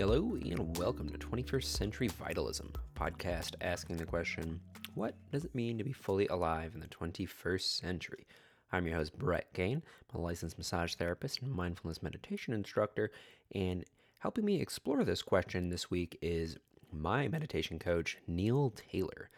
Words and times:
Hello, 0.00 0.34
and 0.34 0.78
welcome 0.78 1.10
to 1.10 1.18
21st 1.18 1.64
Century 1.64 2.08
Vitalism, 2.08 2.72
podcast 2.96 3.54
asking 3.60 3.98
the 3.98 4.06
question 4.06 4.58
What 4.94 5.14
does 5.30 5.44
it 5.44 5.54
mean 5.54 5.76
to 5.76 5.84
be 5.84 5.92
fully 5.92 6.26
alive 6.28 6.72
in 6.72 6.80
the 6.80 6.86
21st 6.86 7.60
century? 7.60 8.26
I'm 8.72 8.86
your 8.86 8.96
host, 8.96 9.18
Brett 9.18 9.52
Kane. 9.52 9.82
I'm 10.14 10.20
a 10.20 10.22
licensed 10.22 10.56
massage 10.56 10.94
therapist 10.94 11.42
and 11.42 11.52
mindfulness 11.52 12.02
meditation 12.02 12.54
instructor, 12.54 13.10
and 13.54 13.84
helping 14.20 14.46
me 14.46 14.58
explore 14.58 15.04
this 15.04 15.20
question 15.20 15.68
this 15.68 15.90
week 15.90 16.16
is 16.22 16.56
my 16.90 17.28
meditation 17.28 17.78
coach, 17.78 18.16
Neil 18.26 18.70
Taylor. 18.70 19.28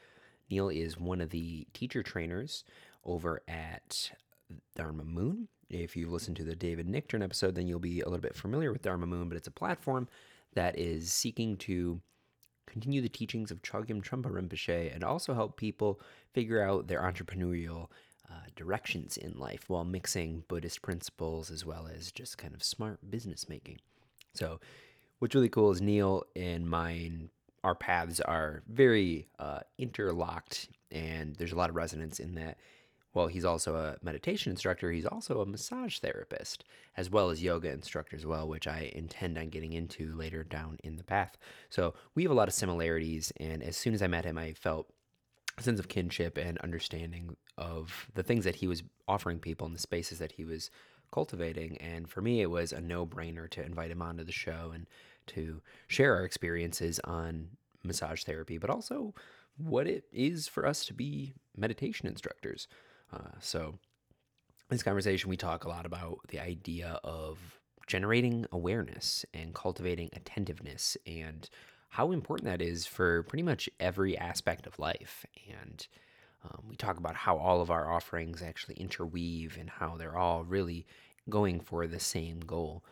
Neil 0.48 0.68
is 0.68 0.96
one 0.96 1.20
of 1.20 1.30
the 1.30 1.66
teacher 1.74 2.04
trainers 2.04 2.62
over 3.04 3.42
at 3.48 4.12
Dharma 4.76 5.02
Moon. 5.02 5.48
If 5.68 5.96
you've 5.96 6.12
listened 6.12 6.37
to 6.37 6.45
the 6.45 6.54
David 6.54 6.87
Nichtern 6.87 7.24
episode, 7.24 7.56
then 7.56 7.66
you'll 7.66 7.80
be 7.80 8.01
a 8.01 8.09
little 8.09 8.23
bit 8.23 8.37
familiar 8.37 8.73
with 8.73 8.82
Dharma 8.82 9.09
Moon, 9.09 9.29
but 9.29 9.37
it's 9.37 9.48
a 9.48 9.51
platform 9.51 10.06
that 10.55 10.79
is 10.79 11.12
seeking 11.12 11.56
to 11.59 12.01
continue 12.66 13.01
the 13.01 13.09
teachings 13.09 13.51
of 13.51 13.62
Chogyam 13.62 14.02
Trungpa 14.02 14.30
Rinpoche 14.30 14.95
and 14.95 15.05
also 15.05 15.34
help 15.34 15.56
people 15.56 16.01
figure 16.33 16.62
out 16.62 16.87
their 16.87 17.01
entrepreneurial 17.01 17.88
uh, 18.30 18.46
directions 18.57 19.16
in 19.16 19.38
life 19.38 19.65
while 19.68 19.85
mixing 19.85 20.45
Buddhist 20.49 20.80
principles 20.80 21.51
as 21.51 21.66
well 21.66 21.88
as 21.95 22.10
just 22.13 22.38
kind 22.38 22.54
of 22.54 22.63
smart 22.63 22.99
business 23.10 23.49
making. 23.49 23.79
So, 24.35 24.60
what's 25.18 25.35
really 25.35 25.49
cool 25.49 25.71
is 25.71 25.82
Neil 25.82 26.24
and 26.35 26.69
mine, 26.69 27.30
our 27.63 27.74
paths 27.74 28.21
are 28.21 28.63
very 28.69 29.29
uh, 29.38 29.60
interlocked, 29.79 30.69
and 30.91 31.37
there's 31.37 31.52
a 31.52 31.57
lot 31.57 31.69
of 31.69 31.76
resonance 31.76 32.21
in 32.21 32.35
that 32.37 32.59
well, 33.15 33.27
he's 33.27 33.45
also 33.45 33.77
a 33.77 33.96
meditation 34.02 34.51
instructor. 34.51 34.91
He's 34.91 35.07
also 35.07 35.41
a 35.41 35.46
massage 35.46 35.99
therapist, 35.99 36.65
as 36.96 37.10
well 37.10 37.30
as 37.30 37.43
yoga 37.43 37.71
instructor 37.71 38.16
as 38.16 38.24
well, 38.24 38.49
which 38.49 38.66
I 38.66 38.91
intend 38.95 39.37
on 39.37 39.49
getting 39.49 39.73
into 39.73 40.15
later 40.15 40.43
down 40.45 40.79
in 40.82 40.96
the 40.96 41.04
path. 41.04 41.37
So 41.69 41.95
we 42.15 42.23
have 42.23 42.32
a 42.32 42.35
lot 42.35 42.49
of 42.49 42.54
similarities, 42.54 43.32
and 43.38 43.63
as 43.63 43.77
soon 43.77 43.95
as 43.95 44.02
I 44.02 44.07
met 44.07 44.24
him, 44.24 44.38
I 44.38 44.54
felt 44.54 44.93
a 45.59 45.63
sense 45.63 45.79
of 45.79 45.88
kinship 45.88 46.38
and 46.38 46.57
understanding 46.59 47.37
of 47.59 48.09
the 48.15 48.23
things 48.23 48.45
that 48.45 48.57
he 48.57 48.66
was 48.66 48.82
offering 49.07 49.38
people 49.38 49.66
in 49.66 49.74
the 49.74 49.79
spaces 49.79 50.19
that 50.19 50.32
he 50.32 50.45
was 50.45 50.71
cultivating. 51.13 51.76
And 51.76 52.09
for 52.09 52.23
me, 52.23 52.41
it 52.41 52.51
was 52.51 52.73
a 52.73 52.80
no-brainer 52.80 53.51
to 53.51 53.63
invite 53.63 53.91
him 53.91 54.01
onto 54.01 54.24
the 54.24 54.32
show 54.32 54.73
and 54.74 54.87
to 55.26 55.60
share 55.87 56.15
our 56.15 56.24
experiences 56.24 56.99
on 57.04 57.49
massage 57.85 58.24
therapy, 58.24 58.57
but 58.57 58.71
also 58.71 59.13
what 59.59 59.87
it 59.87 60.04
is 60.10 60.49
for 60.49 60.66
us 60.66 60.87
to 60.87 60.95
be 60.95 61.35
meditation 61.54 62.09
instructors. 62.09 62.66
Uh, 63.13 63.38
so, 63.41 63.79
in 64.71 64.77
this 64.77 64.82
conversation, 64.82 65.28
we 65.28 65.37
talk 65.37 65.65
a 65.65 65.69
lot 65.69 65.87
about 65.87 66.19
the 66.28 66.41
idea 66.41 66.99
of 67.05 67.38
generating 67.87 68.47
awareness 68.53 69.25
and 69.34 69.54
cultivating 69.54 70.09
attentiveness 70.15 70.97
and 71.06 71.50
how 71.91 72.10
important 72.12 72.47
that 72.47 72.62
is 72.62 72.87
for 72.87 73.22
pretty 73.25 73.43
much 73.43 73.69
every 73.78 74.16
aspect 74.16 74.66
of 74.66 74.78
life. 74.78 75.27
And 75.50 75.87
um, 76.44 76.65
we 76.69 76.77
talk 76.77 76.97
about 76.97 77.16
how 77.16 77.37
all 77.37 77.60
of 77.60 77.71
our 77.71 77.93
offerings 77.93 78.41
actually 78.41 78.77
interweave 78.77 79.59
and 79.60 79.69
how 79.69 79.97
they're 79.97 80.16
all 80.16 80.44
really 80.44 80.87
going 81.28 81.60
for 81.60 81.87
the 81.87 82.00
same 82.00 82.41
goal. 82.41 82.82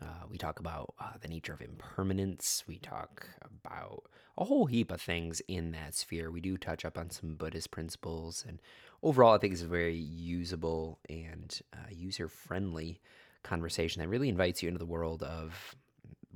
Uh, 0.00 0.26
we 0.30 0.38
talk 0.38 0.60
about 0.60 0.94
uh, 1.00 1.12
the 1.20 1.28
nature 1.28 1.52
of 1.52 1.60
impermanence. 1.60 2.64
We 2.66 2.78
talk 2.78 3.26
about 3.42 4.04
a 4.36 4.44
whole 4.44 4.66
heap 4.66 4.92
of 4.92 5.00
things 5.00 5.42
in 5.48 5.72
that 5.72 5.94
sphere. 5.94 6.30
We 6.30 6.40
do 6.40 6.56
touch 6.56 6.84
up 6.84 6.96
on 6.96 7.10
some 7.10 7.34
Buddhist 7.34 7.70
principles, 7.70 8.44
and 8.46 8.60
overall, 9.02 9.34
I 9.34 9.38
think 9.38 9.54
it's 9.54 9.62
a 9.62 9.66
very 9.66 9.96
usable 9.96 11.00
and 11.08 11.58
uh, 11.72 11.90
user 11.90 12.28
friendly 12.28 13.00
conversation 13.42 14.00
that 14.00 14.08
really 14.08 14.28
invites 14.28 14.62
you 14.62 14.68
into 14.68 14.78
the 14.78 14.86
world 14.86 15.22
of 15.22 15.74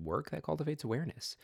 work 0.03 0.31
that 0.31 0.43
cultivates 0.43 0.83
awareness. 0.83 1.37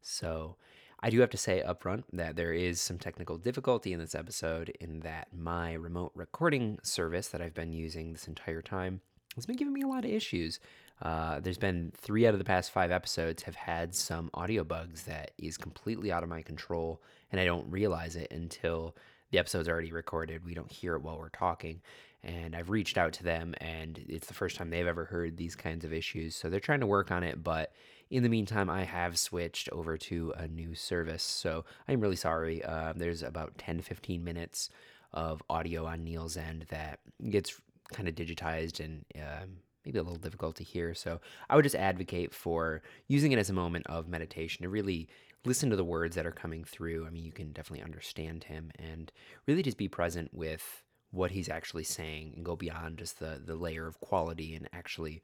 So, 0.00 0.56
I 1.00 1.10
do 1.10 1.20
have 1.20 1.30
to 1.30 1.36
say 1.36 1.60
up 1.60 1.82
front 1.82 2.06
that 2.14 2.36
there 2.36 2.54
is 2.54 2.80
some 2.80 2.98
technical 2.98 3.36
difficulty 3.36 3.92
in 3.92 4.00
this 4.00 4.14
episode 4.14 4.70
in 4.80 5.00
that 5.00 5.28
my 5.36 5.74
remote 5.74 6.12
recording 6.14 6.78
service 6.82 7.28
that 7.28 7.42
I've 7.42 7.52
been 7.52 7.74
using 7.74 8.12
this 8.12 8.26
entire 8.26 8.62
time 8.62 9.02
has 9.34 9.44
been 9.44 9.56
giving 9.56 9.74
me 9.74 9.82
a 9.82 9.86
lot 9.86 10.06
of 10.06 10.10
issues. 10.10 10.58
Uh, 11.02 11.40
there's 11.40 11.58
been 11.58 11.92
three 11.96 12.26
out 12.26 12.32
of 12.32 12.38
the 12.38 12.44
past 12.44 12.70
five 12.70 12.90
episodes 12.90 13.42
have 13.42 13.54
had 13.54 13.94
some 13.94 14.30
audio 14.34 14.64
bugs 14.64 15.02
that 15.02 15.32
is 15.38 15.58
completely 15.58 16.10
out 16.10 16.22
of 16.22 16.28
my 16.28 16.42
control, 16.42 17.02
and 17.30 17.40
I 17.40 17.44
don't 17.44 17.70
realize 17.70 18.16
it 18.16 18.30
until 18.30 18.96
the 19.30 19.38
episode's 19.38 19.68
already 19.68 19.92
recorded. 19.92 20.44
We 20.44 20.54
don't 20.54 20.70
hear 20.70 20.94
it 20.94 21.02
while 21.02 21.18
we're 21.18 21.28
talking. 21.28 21.80
And 22.22 22.56
I've 22.56 22.70
reached 22.70 22.98
out 22.98 23.12
to 23.14 23.24
them, 23.24 23.54
and 23.60 24.02
it's 24.08 24.26
the 24.26 24.34
first 24.34 24.56
time 24.56 24.70
they've 24.70 24.86
ever 24.86 25.04
heard 25.04 25.36
these 25.36 25.54
kinds 25.54 25.84
of 25.84 25.92
issues. 25.92 26.34
So 26.34 26.48
they're 26.48 26.60
trying 26.60 26.80
to 26.80 26.86
work 26.86 27.10
on 27.10 27.22
it. 27.22 27.44
But 27.44 27.72
in 28.10 28.22
the 28.22 28.28
meantime, 28.28 28.70
I 28.70 28.84
have 28.84 29.18
switched 29.18 29.68
over 29.70 29.96
to 29.98 30.32
a 30.36 30.48
new 30.48 30.74
service. 30.74 31.22
So 31.22 31.64
I'm 31.86 32.00
really 32.00 32.16
sorry. 32.16 32.64
Uh, 32.64 32.94
there's 32.96 33.22
about 33.22 33.58
10 33.58 33.78
to 33.78 33.82
15 33.82 34.24
minutes 34.24 34.70
of 35.12 35.42
audio 35.48 35.86
on 35.86 36.04
Neil's 36.04 36.36
end 36.36 36.66
that 36.68 36.98
gets 37.30 37.60
kind 37.92 38.08
of 38.08 38.14
digitized 38.14 38.80
and 38.80 39.04
um, 39.16 39.58
maybe 39.86 39.98
a 39.98 40.02
little 40.02 40.18
difficult 40.18 40.56
to 40.56 40.64
hear. 40.64 40.94
So 40.94 41.20
I 41.48 41.54
would 41.56 41.62
just 41.62 41.76
advocate 41.76 42.34
for 42.34 42.82
using 43.06 43.32
it 43.32 43.38
as 43.38 43.48
a 43.48 43.54
moment 43.54 43.86
of 43.86 44.08
meditation 44.08 44.64
to 44.64 44.68
really 44.68 45.08
listen 45.44 45.70
to 45.70 45.76
the 45.76 45.84
words 45.84 46.16
that 46.16 46.26
are 46.26 46.32
coming 46.32 46.64
through. 46.64 47.06
I 47.06 47.10
mean, 47.10 47.24
you 47.24 47.32
can 47.32 47.52
definitely 47.52 47.84
understand 47.84 48.44
him 48.44 48.72
and 48.78 49.12
really 49.46 49.62
just 49.62 49.78
be 49.78 49.88
present 49.88 50.34
with 50.34 50.82
what 51.12 51.30
he's 51.30 51.48
actually 51.48 51.84
saying 51.84 52.32
and 52.34 52.44
go 52.44 52.56
beyond 52.56 52.98
just 52.98 53.20
the 53.20 53.40
the 53.42 53.54
layer 53.54 53.86
of 53.86 54.00
quality 54.00 54.54
and 54.54 54.68
actually 54.72 55.22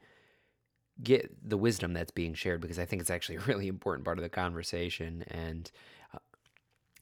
get 1.02 1.28
the 1.46 1.56
wisdom 1.56 1.92
that's 1.92 2.12
being 2.12 2.34
shared 2.34 2.60
because 2.60 2.78
I 2.78 2.84
think 2.84 3.02
it's 3.02 3.10
actually 3.10 3.36
a 3.36 3.40
really 3.40 3.66
important 3.66 4.04
part 4.04 4.18
of 4.18 4.22
the 4.22 4.28
conversation 4.28 5.24
and 5.28 5.70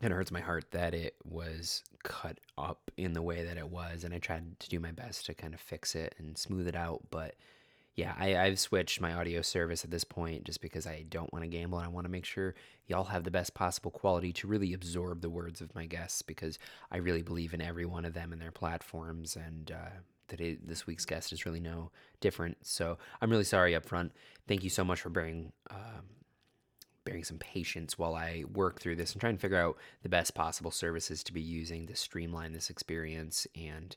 it 0.01 0.13
hurts 0.13 0.31
my 0.31 0.41
heart 0.41 0.71
that 0.71 0.95
it 0.95 1.15
was 1.25 1.83
cut 2.03 2.39
up 2.57 2.91
in 2.97 3.13
the 3.13 3.23
way 3.23 3.45
that 3.45 3.57
it 3.57 3.69
was 3.69 4.05
and 4.05 4.15
i 4.15 4.19
tried 4.19 4.59
to 4.59 4.69
do 4.69 4.81
my 4.81 4.93
best 4.93 5.27
to 5.27 5.35
kind 5.35 5.55
of 5.55 5.61
fix 5.61 5.95
it 5.95 6.15
and 6.19 6.39
smooth 6.39 6.67
it 6.67 6.77
out 6.77 7.03
but 7.11 7.35
yeah 7.97 8.15
I, 8.19 8.37
i've 8.37 8.59
switched 8.59 9.01
my 9.01 9.13
audio 9.13 9.43
service 9.43 9.85
at 9.85 9.91
this 9.91 10.05
point 10.05 10.45
just 10.45 10.63
because 10.63 10.87
i 10.87 11.05
don't 11.09 11.33
want 11.33 11.45
to 11.45 11.49
gamble 11.49 11.79
and 11.79 11.87
i 11.87 11.91
want 11.91 12.07
to 12.07 12.11
make 12.11 12.25
sure 12.25 12.55
y'all 12.87 13.05
have 13.05 13.25
the 13.25 13.31
best 13.31 13.55
possible 13.55 13.91
quality 13.91 14.33
to 14.35 14.47
really 14.47 14.73
absorb 14.73 15.21
the 15.21 15.31
words 15.31 15.61
of 15.61 15.75
my 15.75 15.87
guests 15.87 16.23
because 16.23 16.59
i 16.91 16.97
really 16.97 17.23
believe 17.23 17.53
in 17.53 17.61
every 17.61 17.85
one 17.85 18.05
of 18.05 18.15
them 18.15 18.33
and 18.33 18.41
their 18.41 18.53
platforms 18.53 19.37
and 19.37 19.73
uh, 19.73 19.91
this 20.39 20.87
week's 20.87 21.05
guest 21.05 21.33
is 21.33 21.45
really 21.45 21.59
no 21.59 21.91
different. 22.21 22.57
So 22.63 22.99
i'm 23.21 23.31
really 23.31 23.45
sorry 23.45 23.75
up 23.75 23.85
front 23.85 24.13
thank 24.47 24.65
you 24.65 24.71
so 24.71 24.85
much 24.85 25.01
for 25.01 25.11
bearing 25.11 25.53
um, 25.71 26.07
bearing 27.05 27.25
some 27.25 27.39
patience 27.39 27.99
while 27.99 28.15
I 28.15 28.45
work 28.53 28.81
through 28.81 28.97
this 28.97 29.13
and 29.13 29.21
try 29.21 29.31
and 29.31 29.41
figure 29.41 29.59
out 29.59 29.79
the 30.03 30.09
best 30.09 30.35
possible 30.35 30.71
services 30.71 31.23
to 31.25 31.33
be 31.33 31.41
using 31.41 31.87
to 31.87 31.97
streamline 31.97 32.53
this 32.53 32.71
experience. 32.71 33.47
And 33.57 33.97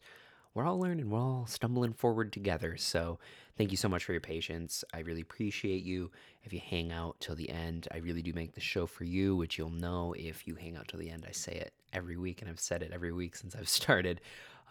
we're 0.54 0.66
all 0.66 0.80
learning, 0.80 1.10
we're 1.10 1.20
all 1.20 1.46
stumbling 1.48 1.94
forward 1.94 2.32
together. 2.32 2.78
So 2.78 3.20
thank 3.58 3.72
you 3.72 3.78
so 3.78 3.90
much 3.90 4.04
for 4.04 4.12
your 4.12 4.22
patience. 4.22 4.84
I 4.94 5.00
really 5.00 5.22
appreciate 5.22 5.84
you. 5.84 6.12
If 6.44 6.54
you 6.54 6.60
hang 6.60 6.92
out 6.92 7.20
till 7.20 7.36
the 7.36 7.50
end, 7.50 7.88
I 7.92 7.98
really 7.98 8.22
do 8.22 8.34
make 8.34 8.54
the 8.54 8.62
show 8.62 8.86
for 8.86 9.04
you, 9.04 9.36
which 9.36 9.58
you'll 9.58 9.70
know 9.70 10.14
if 10.18 10.48
you 10.48 10.56
hang 10.56 10.78
out 10.78 10.88
till 10.88 11.00
the 11.00 11.10
end. 11.10 11.26
I 11.28 11.32
say 11.32 11.54
it 11.54 11.74
every 11.92 12.18
week, 12.18 12.42
and 12.42 12.50
I've 12.50 12.60
said 12.60 12.84
it 12.84 12.92
every 12.94 13.12
week 13.12 13.36
since 13.36 13.56
I've 13.56 13.70
started. 13.70 14.22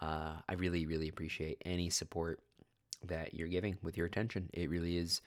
Uh, 0.01 0.33
I 0.47 0.53
really, 0.53 0.85
really 0.85 1.09
appreciate 1.09 1.61
any 1.65 1.89
support 1.89 2.39
that 3.05 3.33
you're 3.33 3.49
giving 3.49 3.77
with 3.83 3.97
your 3.97 4.05
attention. 4.05 4.49
It 4.53 4.69
really 4.69 4.97
is. 4.97 5.21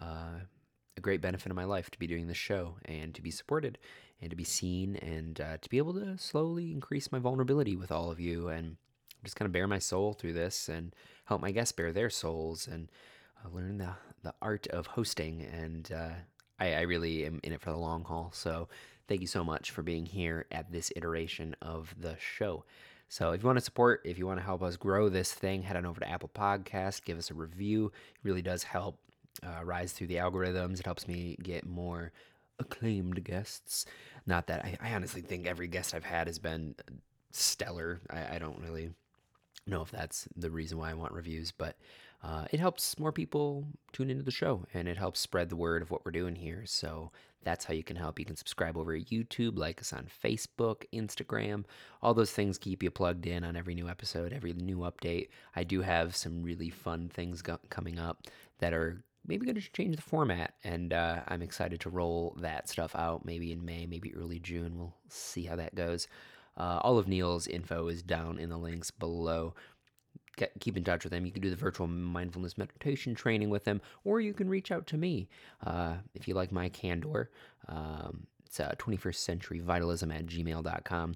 Uh, 0.00 0.40
a 0.96 1.00
great 1.00 1.20
benefit 1.20 1.50
of 1.50 1.56
my 1.56 1.64
life 1.64 1.90
to 1.90 1.98
be 1.98 2.06
doing 2.06 2.26
this 2.26 2.36
show 2.36 2.76
and 2.84 3.14
to 3.14 3.22
be 3.22 3.30
supported 3.30 3.78
and 4.20 4.30
to 4.30 4.36
be 4.36 4.44
seen 4.44 4.96
and 4.96 5.40
uh, 5.40 5.56
to 5.60 5.68
be 5.68 5.78
able 5.78 5.94
to 5.94 6.18
slowly 6.18 6.72
increase 6.72 7.10
my 7.10 7.18
vulnerability 7.18 7.76
with 7.76 7.90
all 7.90 8.10
of 8.10 8.20
you 8.20 8.48
and 8.48 8.76
just 9.24 9.36
kind 9.36 9.46
of 9.46 9.52
bear 9.52 9.66
my 9.66 9.78
soul 9.78 10.12
through 10.12 10.32
this 10.32 10.68
and 10.68 10.94
help 11.24 11.40
my 11.40 11.50
guests 11.50 11.72
bear 11.72 11.92
their 11.92 12.10
souls 12.10 12.66
and 12.66 12.88
uh, 13.44 13.48
learn 13.54 13.78
the, 13.78 13.90
the 14.22 14.34
art 14.42 14.66
of 14.68 14.86
hosting. 14.86 15.42
And 15.42 15.90
uh, 15.92 16.10
I, 16.58 16.74
I 16.74 16.80
really 16.82 17.24
am 17.26 17.40
in 17.42 17.52
it 17.52 17.60
for 17.60 17.70
the 17.70 17.76
long 17.76 18.04
haul. 18.04 18.30
So 18.34 18.68
thank 19.08 19.20
you 19.20 19.26
so 19.26 19.44
much 19.44 19.70
for 19.70 19.82
being 19.82 20.06
here 20.06 20.46
at 20.50 20.70
this 20.72 20.92
iteration 20.96 21.54
of 21.62 21.94
the 21.98 22.16
show. 22.18 22.64
So 23.08 23.32
if 23.32 23.42
you 23.42 23.46
want 23.46 23.58
to 23.58 23.64
support, 23.64 24.02
if 24.04 24.18
you 24.18 24.26
want 24.26 24.38
to 24.38 24.44
help 24.44 24.62
us 24.62 24.76
grow 24.76 25.08
this 25.08 25.32
thing, 25.32 25.62
head 25.62 25.76
on 25.76 25.84
over 25.84 26.00
to 26.00 26.08
Apple 26.08 26.30
Podcast, 26.32 27.04
give 27.04 27.18
us 27.18 27.30
a 27.30 27.34
review. 27.34 27.86
It 27.86 28.20
really 28.22 28.42
does 28.42 28.62
help 28.62 28.98
uh, 29.44 29.64
rise 29.64 29.92
through 29.92 30.08
the 30.08 30.16
algorithms. 30.16 30.80
It 30.80 30.86
helps 30.86 31.08
me 31.08 31.36
get 31.42 31.66
more 31.66 32.12
acclaimed 32.58 33.24
guests. 33.24 33.86
Not 34.26 34.46
that 34.48 34.64
I, 34.64 34.76
I 34.80 34.94
honestly 34.94 35.22
think 35.22 35.46
every 35.46 35.66
guest 35.66 35.94
I've 35.94 36.04
had 36.04 36.26
has 36.26 36.38
been 36.38 36.74
stellar. 37.30 38.00
I, 38.10 38.36
I, 38.36 38.38
don't 38.38 38.60
really 38.60 38.90
know 39.66 39.82
if 39.82 39.90
that's 39.90 40.28
the 40.36 40.50
reason 40.50 40.78
why 40.78 40.90
I 40.90 40.94
want 40.94 41.12
reviews, 41.12 41.52
but 41.52 41.76
uh, 42.22 42.44
it 42.50 42.60
helps 42.60 42.98
more 42.98 43.12
people 43.12 43.66
tune 43.92 44.10
into 44.10 44.22
the 44.22 44.30
show 44.30 44.64
and 44.74 44.86
it 44.86 44.98
helps 44.98 45.20
spread 45.20 45.48
the 45.48 45.56
word 45.56 45.80
of 45.80 45.90
what 45.90 46.04
we're 46.04 46.10
doing 46.10 46.36
here. 46.36 46.62
So 46.66 47.12
that's 47.42 47.64
how 47.64 47.72
you 47.72 47.82
can 47.82 47.96
help. 47.96 48.18
You 48.18 48.26
can 48.26 48.36
subscribe 48.36 48.76
over 48.76 48.94
at 48.94 49.06
YouTube, 49.06 49.56
like 49.56 49.80
us 49.80 49.94
on 49.94 50.06
Facebook, 50.22 50.84
Instagram. 50.92 51.64
All 52.02 52.12
those 52.12 52.32
things 52.32 52.58
keep 52.58 52.82
you 52.82 52.90
plugged 52.90 53.26
in 53.26 53.44
on 53.44 53.56
every 53.56 53.74
new 53.74 53.88
episode, 53.88 54.34
every 54.34 54.52
new 54.52 54.78
update. 54.78 55.28
I 55.56 55.64
do 55.64 55.80
have 55.80 56.14
some 56.14 56.42
really 56.42 56.68
fun 56.68 57.08
things 57.08 57.40
go- 57.40 57.58
coming 57.70 57.98
up 57.98 58.26
that 58.58 58.74
are 58.74 59.02
maybe 59.30 59.46
going 59.46 59.54
to 59.54 59.72
change 59.72 59.94
the 59.94 60.02
format. 60.02 60.54
And 60.64 60.92
uh, 60.92 61.20
I'm 61.28 61.40
excited 61.40 61.80
to 61.80 61.90
roll 61.90 62.36
that 62.40 62.68
stuff 62.68 62.96
out 62.96 63.24
maybe 63.24 63.52
in 63.52 63.64
May, 63.64 63.86
maybe 63.86 64.12
early 64.14 64.40
June. 64.40 64.76
We'll 64.76 64.94
see 65.08 65.44
how 65.44 65.56
that 65.56 65.74
goes. 65.74 66.08
Uh, 66.56 66.80
all 66.82 66.98
of 66.98 67.06
Neil's 67.06 67.46
info 67.46 67.86
is 67.86 68.02
down 68.02 68.38
in 68.38 68.50
the 68.50 68.58
links 68.58 68.90
below. 68.90 69.54
Get, 70.36 70.52
keep 70.58 70.76
in 70.76 70.82
touch 70.82 71.04
with 71.04 71.12
him. 71.12 71.24
You 71.24 71.32
can 71.32 71.42
do 71.42 71.48
the 71.48 71.56
virtual 71.56 71.86
mindfulness 71.86 72.58
meditation 72.58 73.14
training 73.14 73.50
with 73.50 73.64
him, 73.64 73.80
or 74.04 74.20
you 74.20 74.34
can 74.34 74.48
reach 74.48 74.72
out 74.72 74.86
to 74.88 74.96
me 74.96 75.28
uh, 75.64 75.94
if 76.14 76.26
you 76.26 76.34
like 76.34 76.50
my 76.50 76.68
candor. 76.68 77.30
Um, 77.68 78.26
it's 78.44 78.58
uh, 78.58 78.74
21st 78.78 79.14
century 79.14 79.60
vitalism 79.60 80.10
at 80.10 80.26
gmail.com. 80.26 81.14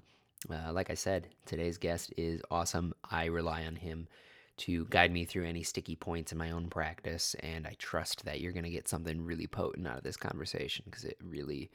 Uh, 0.49 0.71
like 0.71 0.89
I 0.89 0.93
said, 0.93 1.27
today's 1.45 1.77
guest 1.77 2.13
is 2.15 2.41
awesome. 2.49 2.93
I 3.11 3.25
rely 3.25 3.65
on 3.65 3.75
him 3.75 4.07
to 4.57 4.85
guide 4.89 5.11
me 5.11 5.25
through 5.25 5.45
any 5.45 5.63
sticky 5.63 5.95
points 5.95 6.31
in 6.31 6.37
my 6.37 6.51
own 6.51 6.69
practice, 6.69 7.35
and 7.41 7.67
I 7.67 7.75
trust 7.77 8.25
that 8.25 8.41
you're 8.41 8.51
going 8.51 8.63
to 8.63 8.69
get 8.69 8.87
something 8.87 9.23
really 9.23 9.47
potent 9.47 9.87
out 9.87 9.97
of 9.97 10.03
this 10.03 10.17
conversation 10.17 10.85
because 10.85 11.03
it 11.03 11.17
really 11.23 11.69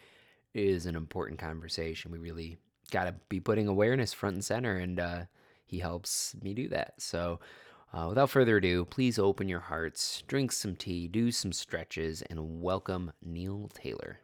is 0.55 0.87
an 0.87 0.97
important 0.97 1.39
conversation. 1.39 2.11
We 2.11 2.19
really 2.19 2.59
got 2.91 3.05
to 3.05 3.15
be 3.29 3.41
putting 3.41 3.69
awareness 3.69 4.13
front 4.13 4.35
and 4.35 4.45
center, 4.45 4.77
and 4.77 4.99
uh, 4.99 5.23
he 5.67 5.79
helps 5.79 6.35
me 6.43 6.55
do 6.55 6.69
that. 6.69 6.95
So, 6.99 7.41
uh, 7.93 8.07
without 8.09 8.31
further 8.31 8.59
ado, 8.59 8.85
please 8.85 9.19
open 9.19 9.49
your 9.49 9.61
hearts, 9.61 10.23
drink 10.29 10.53
some 10.53 10.77
tea, 10.77 11.09
do 11.09 11.33
some 11.33 11.53
stretches, 11.53 12.23
and 12.23 12.61
welcome 12.63 13.13
Neil 13.21 13.69
Taylor. 13.75 14.21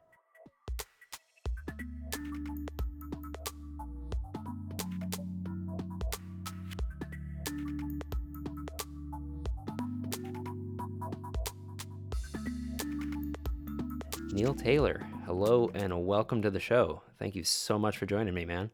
Neil 14.37 14.53
Taylor, 14.53 15.01
hello 15.25 15.71
and 15.73 16.07
welcome 16.07 16.43
to 16.43 16.51
the 16.51 16.61
show. 16.61 17.01
Thank 17.19 17.35
you 17.35 17.43
so 17.43 17.79
much 17.79 17.97
for 17.97 18.05
joining 18.05 18.35
me, 18.35 18.45
man. 18.45 18.71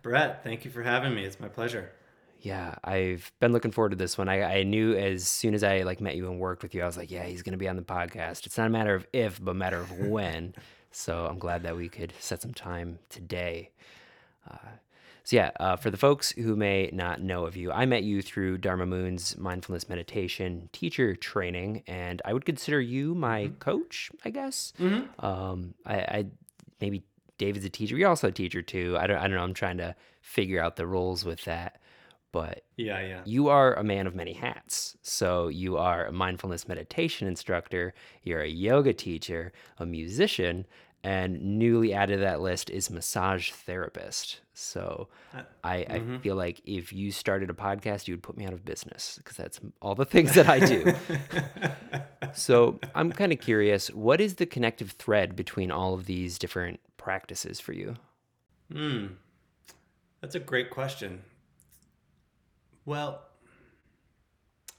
Brett, 0.00 0.42
thank 0.42 0.64
you 0.64 0.70
for 0.70 0.82
having 0.82 1.14
me. 1.14 1.26
It's 1.26 1.38
my 1.38 1.48
pleasure. 1.48 1.92
Yeah, 2.40 2.76
I've 2.82 3.30
been 3.38 3.52
looking 3.52 3.70
forward 3.70 3.90
to 3.90 3.96
this 3.96 4.16
one. 4.16 4.30
I, 4.30 4.60
I 4.60 4.62
knew 4.62 4.96
as 4.96 5.28
soon 5.28 5.52
as 5.52 5.62
I 5.62 5.82
like 5.82 6.00
met 6.00 6.16
you 6.16 6.26
and 6.30 6.40
worked 6.40 6.62
with 6.62 6.74
you, 6.74 6.80
I 6.80 6.86
was 6.86 6.96
like, 6.96 7.10
yeah, 7.10 7.24
he's 7.24 7.42
gonna 7.42 7.58
be 7.58 7.68
on 7.68 7.76
the 7.76 7.82
podcast. 7.82 8.46
It's 8.46 8.56
not 8.56 8.66
a 8.66 8.70
matter 8.70 8.94
of 8.94 9.06
if, 9.12 9.44
but 9.44 9.50
a 9.50 9.54
matter 9.54 9.78
of 9.78 9.90
when. 10.06 10.54
so 10.90 11.26
I'm 11.26 11.38
glad 11.38 11.64
that 11.64 11.76
we 11.76 11.90
could 11.90 12.14
set 12.18 12.40
some 12.40 12.54
time 12.54 12.98
today. 13.10 13.72
Uh, 14.50 14.56
so, 15.24 15.36
yeah, 15.36 15.50
uh, 15.60 15.76
for 15.76 15.90
the 15.90 15.96
folks 15.96 16.32
who 16.32 16.56
may 16.56 16.90
not 16.92 17.22
know 17.22 17.46
of 17.46 17.56
you, 17.56 17.70
I 17.70 17.86
met 17.86 18.02
you 18.02 18.22
through 18.22 18.58
Dharma 18.58 18.86
Moon's 18.86 19.36
mindfulness 19.38 19.88
meditation 19.88 20.68
teacher 20.72 21.14
training, 21.14 21.84
and 21.86 22.20
I 22.24 22.32
would 22.32 22.44
consider 22.44 22.80
you 22.80 23.14
my 23.14 23.44
mm-hmm. 23.44 23.54
coach, 23.54 24.10
I 24.24 24.30
guess. 24.30 24.72
Mm-hmm. 24.80 25.24
Um, 25.24 25.74
I, 25.86 25.96
I, 25.96 26.26
maybe 26.80 27.04
David's 27.38 27.64
a 27.64 27.70
teacher. 27.70 27.96
You're 27.96 28.08
also 28.08 28.28
a 28.28 28.32
teacher 28.32 28.62
too. 28.62 28.96
I 28.98 29.06
don't, 29.06 29.18
I 29.18 29.22
don't 29.22 29.36
know. 29.36 29.42
I'm 29.42 29.54
trying 29.54 29.78
to 29.78 29.94
figure 30.20 30.60
out 30.60 30.76
the 30.76 30.86
roles 30.86 31.24
with 31.24 31.44
that. 31.44 31.78
But 32.32 32.64
yeah, 32.76 33.00
yeah. 33.00 33.20
You 33.26 33.48
are 33.48 33.74
a 33.74 33.84
man 33.84 34.06
of 34.06 34.14
many 34.14 34.32
hats. 34.32 34.96
So 35.02 35.48
you 35.48 35.76
are 35.76 36.06
a 36.06 36.12
mindfulness 36.12 36.66
meditation 36.66 37.28
instructor, 37.28 37.94
you're 38.22 38.40
a 38.40 38.48
yoga 38.48 38.94
teacher, 38.94 39.52
a 39.78 39.84
musician, 39.84 40.66
and 41.04 41.58
newly 41.58 41.92
added 41.92 42.16
to 42.16 42.20
that 42.20 42.40
list 42.40 42.70
is 42.70 42.90
massage 42.90 43.50
therapist. 43.50 44.40
So 44.54 45.08
uh, 45.34 45.42
I, 45.64 45.78
mm-hmm. 45.78 46.14
I 46.14 46.18
feel 46.18 46.36
like 46.36 46.60
if 46.64 46.92
you 46.92 47.10
started 47.10 47.50
a 47.50 47.54
podcast, 47.54 48.06
you 48.06 48.14
would 48.14 48.22
put 48.22 48.36
me 48.36 48.46
out 48.46 48.52
of 48.52 48.64
business 48.64 49.18
because 49.18 49.36
that's 49.36 49.60
all 49.80 49.94
the 49.94 50.04
things 50.14 50.34
that 50.34 50.48
I 50.48 50.60
do. 50.60 50.94
so 52.34 52.78
I'm 52.94 53.10
kind 53.10 53.32
of 53.32 53.40
curious 53.40 53.88
what 53.88 54.20
is 54.20 54.34
the 54.34 54.46
connective 54.46 54.92
thread 54.92 55.34
between 55.34 55.70
all 55.70 55.94
of 55.94 56.06
these 56.06 56.38
different 56.38 56.78
practices 56.96 57.58
for 57.58 57.72
you? 57.72 57.96
Hmm. 58.70 59.06
That's 60.20 60.36
a 60.36 60.40
great 60.40 60.70
question. 60.70 61.22
Well, 62.84 63.22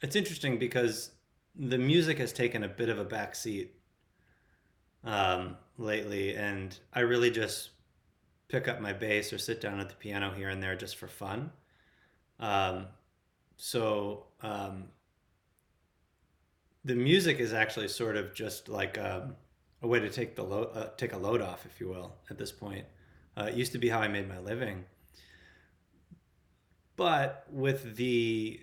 it's 0.02 0.16
interesting 0.16 0.58
because 0.58 1.12
the 1.56 1.78
music 1.78 2.18
has 2.20 2.32
taken 2.32 2.64
a 2.64 2.68
bit 2.68 2.88
of 2.90 2.98
a 2.98 3.06
backseat 3.06 3.70
um, 5.04 5.58
lately, 5.78 6.36
and 6.36 6.78
I 6.94 7.02
really 7.02 7.32
just 7.32 7.72
pick 8.48 8.68
up 8.68 8.80
my 8.80 8.94
bass 8.94 9.34
or 9.34 9.38
sit 9.38 9.62
down 9.62 9.80
at 9.80 9.90
the 9.90 9.96
piano 9.96 10.32
here 10.32 10.50
and 10.50 10.62
there 10.62 10.76
just 10.76 10.98
for 10.98 11.08
fun. 11.08 11.52
Um, 12.40 12.88
so 13.58 14.28
um, 14.42 14.86
the 16.84 16.96
music 16.96 17.40
is 17.40 17.54
actually 17.54 17.88
sort 17.88 18.18
of 18.18 18.34
just 18.34 18.70
like 18.70 18.98
a, 18.98 19.24
um, 19.24 19.36
a 19.82 19.88
way 19.88 20.00
to 20.00 20.10
take 20.10 20.36
the 20.36 20.44
load, 20.44 20.70
uh, 20.76 20.90
take 20.98 21.14
a 21.14 21.18
load 21.18 21.42
off, 21.42 21.66
if 21.66 21.80
you 21.80 21.90
will, 21.90 22.16
at 22.30 22.38
this 22.38 22.52
point. 22.52 22.86
Uh, 23.36 23.46
it 23.46 23.56
used 23.56 23.72
to 23.72 23.80
be 23.80 23.90
how 23.90 24.00
I 24.00 24.08
made 24.08 24.30
my 24.30 24.40
living, 24.40 24.86
but 26.96 27.46
with 27.50 27.96
the 27.96 28.62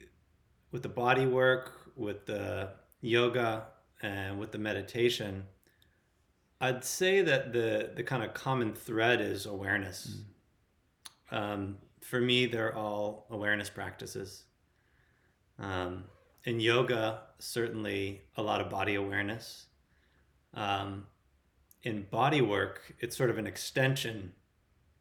with 0.70 0.82
the 0.82 0.88
body 0.88 1.26
work, 1.26 1.90
with 1.96 2.26
the 2.26 2.70
yoga, 3.00 3.64
and 4.02 4.38
with 4.38 4.52
the 4.52 4.58
meditation, 4.58 5.44
I'd 6.60 6.84
say 6.84 7.22
that 7.22 7.52
the 7.52 7.90
the 7.94 8.02
kind 8.02 8.22
of 8.22 8.34
common 8.34 8.74
thread 8.74 9.20
is 9.20 9.46
awareness. 9.46 10.18
Mm. 11.32 11.36
Um, 11.36 11.78
for 12.02 12.20
me, 12.20 12.46
they're 12.46 12.76
all 12.76 13.26
awareness 13.30 13.70
practices. 13.70 14.44
Um, 15.58 16.04
in 16.44 16.58
yoga, 16.60 17.20
certainly 17.38 18.22
a 18.36 18.42
lot 18.42 18.60
of 18.60 18.70
body 18.70 18.94
awareness. 18.94 19.66
Um, 20.54 21.06
in 21.82 22.02
body 22.10 22.40
work, 22.40 22.94
it's 22.98 23.16
sort 23.16 23.30
of 23.30 23.38
an 23.38 23.46
extension 23.46 24.32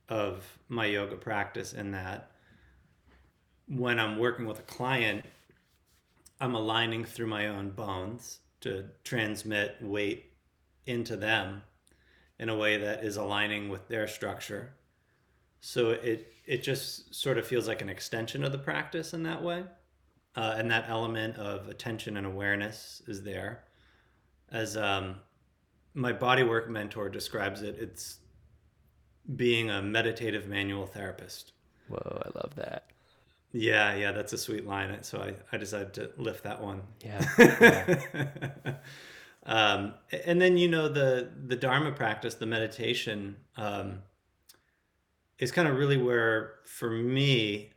of 0.08 0.60
my 0.68 0.86
yoga 0.86 1.16
practice 1.16 1.74
in 1.74 1.92
that 1.92 2.32
when 3.68 4.00
I'm 4.00 4.18
working 4.18 4.46
with 4.46 4.60
a 4.60 4.64
client, 4.64 5.26
I'm 6.40 6.56
aligning 6.56 7.06
through 7.06 7.28
my 7.28 7.48
own 7.48 7.72
bones 7.72 8.40
to 8.62 8.86
transmit 9.04 9.78
weight 9.82 10.29
into 10.90 11.16
them 11.16 11.62
in 12.40 12.50
a 12.50 12.58
way 12.58 12.78
that 12.78 13.04
is 13.04 13.16
aligning 13.16 13.70
with 13.70 13.88
their 13.88 14.08
structure. 14.08 14.74
So 15.62 15.92
it 15.92 16.34
it 16.46 16.64
just 16.64 17.14
sort 17.14 17.38
of 17.38 17.46
feels 17.46 17.68
like 17.68 17.82
an 17.82 17.90
extension 17.90 18.44
of 18.44 18.52
the 18.52 18.58
practice 18.58 19.14
in 19.14 19.24
that 19.24 19.44
way, 19.44 19.66
uh, 20.36 20.56
and 20.58 20.72
that 20.72 20.90
element 20.90 21.38
of 21.38 21.68
attention 21.68 22.18
and 22.18 22.26
awareness 22.26 23.04
is 23.08 23.24
there. 23.24 23.66
As 24.52 24.76
um, 24.76 25.18
my 25.94 26.12
bodywork 26.12 26.70
mentor 26.70 27.10
describes 27.10 27.62
it, 27.62 27.78
it's 27.80 28.18
being 29.36 29.70
a 29.70 29.82
meditative 29.82 30.48
manual 30.48 30.88
therapist. 30.88 31.52
Whoa, 31.88 32.24
I 32.26 32.40
love 32.40 32.56
that. 32.56 32.86
Yeah, 33.52 33.96
yeah, 33.96 34.12
that's 34.12 34.34
a 34.34 34.38
sweet 34.38 34.66
line. 34.66 35.04
So 35.04 35.20
I, 35.20 35.34
I 35.52 35.58
decided 35.58 35.94
to 35.96 36.12
lift 36.18 36.44
that 36.44 36.62
one. 36.62 36.82
Yeah. 37.04 37.26
yeah. 37.38 38.74
Um, 39.50 39.96
and 40.28 40.40
then 40.40 40.58
you 40.58 40.68
know 40.68 40.88
the 40.88 41.32
the 41.48 41.56
Dharma 41.56 41.92
practice, 41.92 42.36
the 42.36 42.46
meditation, 42.46 43.36
um, 43.58 44.04
is 45.40 45.52
kind 45.52 45.68
of 45.68 45.76
really 45.76 45.98
where 45.98 46.60
for 46.66 46.92
me, 46.92 47.72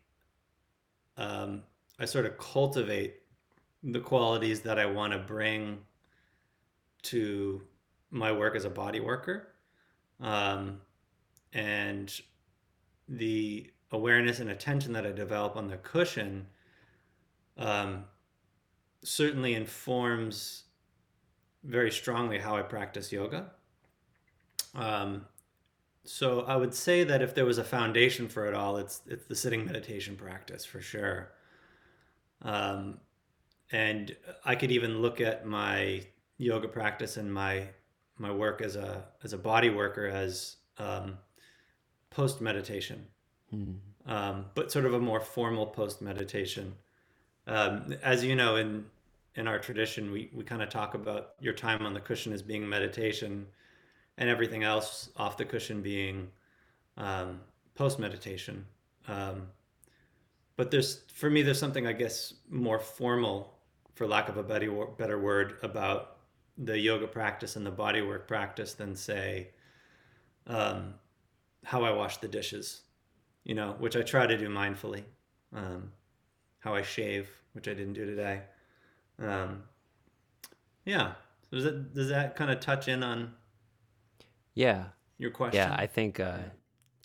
um, 1.17 1.63
I 1.99 2.05
sort 2.05 2.27
of 2.27 2.37
cultivate 2.37 3.23
the 3.83 4.01
qualities 4.01 4.61
that 4.61 4.79
I 4.79 4.85
want 4.85 5.15
to 5.15 5.19
bring 5.19 5.79
to 7.05 7.63
my 8.11 8.31
work 8.31 8.55
as 8.55 8.67
a 8.67 8.71
body 8.71 9.01
worker, 9.01 9.49
um, 10.21 10.79
and 11.55 12.13
the 13.09 13.71
awareness 13.93 14.41
and 14.41 14.51
attention 14.51 14.93
that 14.93 15.07
I 15.07 15.13
develop 15.13 15.57
on 15.57 15.69
the 15.69 15.79
cushion 15.79 16.49
um, 17.57 18.05
certainly 19.03 19.55
informs 19.55 20.65
very 21.65 21.91
strongly 21.91 22.39
how 22.39 22.57
I 22.57 22.63
practice 22.63 23.13
yoga. 23.13 23.51
Um, 24.75 25.27
so 26.05 26.41
I 26.43 26.57
would 26.57 26.75
say 26.75 27.05
that 27.05 27.23
if 27.23 27.35
there 27.35 27.45
was 27.45 27.59
a 27.59 27.65
foundation 27.65 28.29
for 28.29 28.47
it 28.47 28.55
all, 28.55 28.77
it's 28.77 29.03
it's 29.07 29.27
the 29.27 29.37
sitting 29.37 29.65
meditation 29.65 30.17
practice 30.17 30.65
for 30.65 30.81
sure. 30.81 31.33
Um, 32.43 32.99
and 33.71 34.15
I 34.45 34.57
could 34.57 34.73
even 34.73 35.01
look 35.01 35.21
at 35.21 35.47
my 35.47 36.05
yoga 36.39 36.69
practice 36.69 37.17
and 37.17 37.33
my 37.33 37.69
my 38.19 38.33
work 38.33 38.61
as 38.61 38.77
a 38.77 39.05
as 39.23 39.33
a 39.33 39.39
body 39.39 39.71
worker 39.71 40.07
as 40.07 40.57
um, 40.79 41.19
post 42.11 42.41
meditation, 42.41 43.07
mm. 43.55 43.77
um, 44.07 44.47
but 44.55 44.73
sort 44.73 44.85
of 44.85 44.95
a 44.95 45.01
more 45.01 45.21
formal 45.21 45.67
post 45.67 46.03
meditation. 46.03 46.75
Um, 47.47 47.95
as 48.03 48.25
you 48.25 48.35
know, 48.35 48.57
in 48.57 48.87
in 49.35 49.49
our 49.49 49.59
tradition, 49.59 50.11
we, 50.11 50.31
we 50.33 50.45
kind 50.45 50.63
of 50.63 50.69
talk 50.69 50.95
about 50.95 51.31
your 51.41 51.55
time 51.55 51.87
on 51.87 51.95
the 51.95 52.01
cushion 52.01 52.33
as 52.33 52.43
being 52.43 52.69
meditation 52.69 53.47
and 54.19 54.29
everything 54.29 54.63
else 54.63 55.11
off 55.17 55.37
the 55.37 55.45
cushion 55.45 55.81
being 55.81 56.29
um, 56.97 57.41
post 57.75 57.99
meditation. 57.99 58.67
Um, 59.09 59.49
but 60.57 60.71
there's, 60.71 61.03
for 61.15 61.31
me, 61.31 61.43
there's 61.43 61.59
something, 61.59 61.87
I 61.87 61.93
guess, 61.93 62.35
more 62.51 62.79
formal, 62.79 63.55
for 63.95 64.07
lack 64.07 64.29
of 64.29 64.37
a 64.37 64.43
better, 64.43 65.19
word, 65.19 65.57
about 65.63 66.19
the 66.59 66.79
yoga 66.79 67.07
practice 67.07 67.57
and 67.57 67.65
the 67.65 67.71
body 67.71 68.03
work 68.03 68.29
practice 68.29 68.75
than 68.75 68.95
say 68.95 69.49
um, 70.47 70.95
how 71.65 71.83
I 71.85 71.91
wash 71.93 72.19
the 72.19 72.29
dishes, 72.29 72.83
you 73.45 73.55
know, 73.55 73.77
which 73.79 73.97
I 73.97 74.03
try 74.03 74.27
to 74.27 74.37
do 74.37 74.49
mindfully. 74.49 75.05
Um, 75.55 75.93
how 76.63 76.75
I 76.75 76.83
shave, 76.83 77.29
which 77.55 77.67
I 77.67 77.75
didn't 77.75 77.95
do 77.95 78.07
today. 78.07 78.43
Um, 79.29 79.63
yeah. 80.85 81.13
Does 81.51 81.65
that 81.65 81.95
does 81.95 82.09
that 82.09 82.35
kind 82.37 82.51
of 82.51 82.61
touch 82.61 82.89
in 82.89 83.03
on 83.03 83.35
Yeah. 84.55 84.87
your 85.19 85.31
question? 85.31 85.59
Yeah, 85.59 85.75
I 85.79 85.87
think 85.87 86.19
uh, 86.21 86.39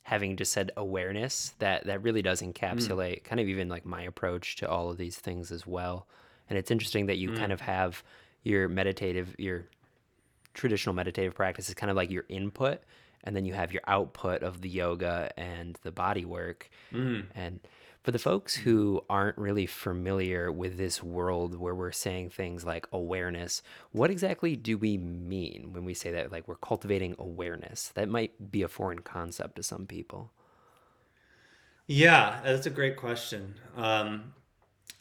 having 0.03 0.37
just 0.37 0.51
said 0.53 0.71
awareness 0.77 1.53
that 1.59 1.85
that 1.85 2.01
really 2.01 2.21
does 2.21 2.41
Mm. 2.41 2.53
encapsulate 2.53 3.23
kind 3.23 3.39
of 3.39 3.47
even 3.47 3.67
like 3.69 3.85
my 3.85 4.01
approach 4.03 4.55
to 4.57 4.69
all 4.69 4.89
of 4.89 4.97
these 4.97 5.17
things 5.17 5.51
as 5.51 5.67
well. 5.67 6.07
And 6.49 6.57
it's 6.57 6.71
interesting 6.71 7.07
that 7.07 7.17
you 7.17 7.31
Mm. 7.31 7.37
kind 7.37 7.51
of 7.51 7.61
have 7.61 8.03
your 8.43 8.69
meditative, 8.69 9.35
your 9.37 9.67
traditional 10.53 10.95
meditative 10.95 11.35
practice 11.35 11.67
is 11.67 11.75
kind 11.75 11.89
of 11.91 11.97
like 11.97 12.09
your 12.09 12.23
input, 12.29 12.81
and 13.25 13.35
then 13.35 13.43
you 13.45 13.53
have 13.53 13.73
your 13.73 13.81
output 13.85 14.41
of 14.43 14.61
the 14.61 14.69
yoga 14.69 15.29
and 15.37 15.77
the 15.83 15.91
body 15.91 16.23
work. 16.23 16.69
Mm. 16.93 17.25
And 17.35 17.59
for 18.07 18.11
the 18.11 18.19
folks 18.19 18.55
who 18.55 19.01
aren't 19.09 19.37
really 19.37 19.65
familiar 19.65 20.49
with 20.49 20.77
this 20.77 21.03
world 21.03 21.59
where 21.59 21.75
we're 21.75 21.91
saying 21.91 22.29
things 22.29 22.63
like 22.63 22.87
awareness, 22.93 23.61
what 23.91 24.09
exactly 24.09 24.55
do 24.55 24.77
we 24.77 24.97
mean 24.97 25.73
when 25.73 25.83
we 25.83 25.93
say 25.93 26.09
that 26.09 26.31
like 26.31 26.47
we're 26.47 26.55
cultivating 26.55 27.13
awareness? 27.19 27.91
That 27.95 28.07
might 28.07 28.49
be 28.49 28.61
a 28.61 28.69
foreign 28.69 28.99
concept 28.99 29.57
to 29.57 29.63
some 29.63 29.85
people. 29.85 30.31
Yeah, 31.85 32.39
that's 32.45 32.65
a 32.65 32.69
great 32.69 32.95
question. 32.95 33.55
Um, 33.75 34.33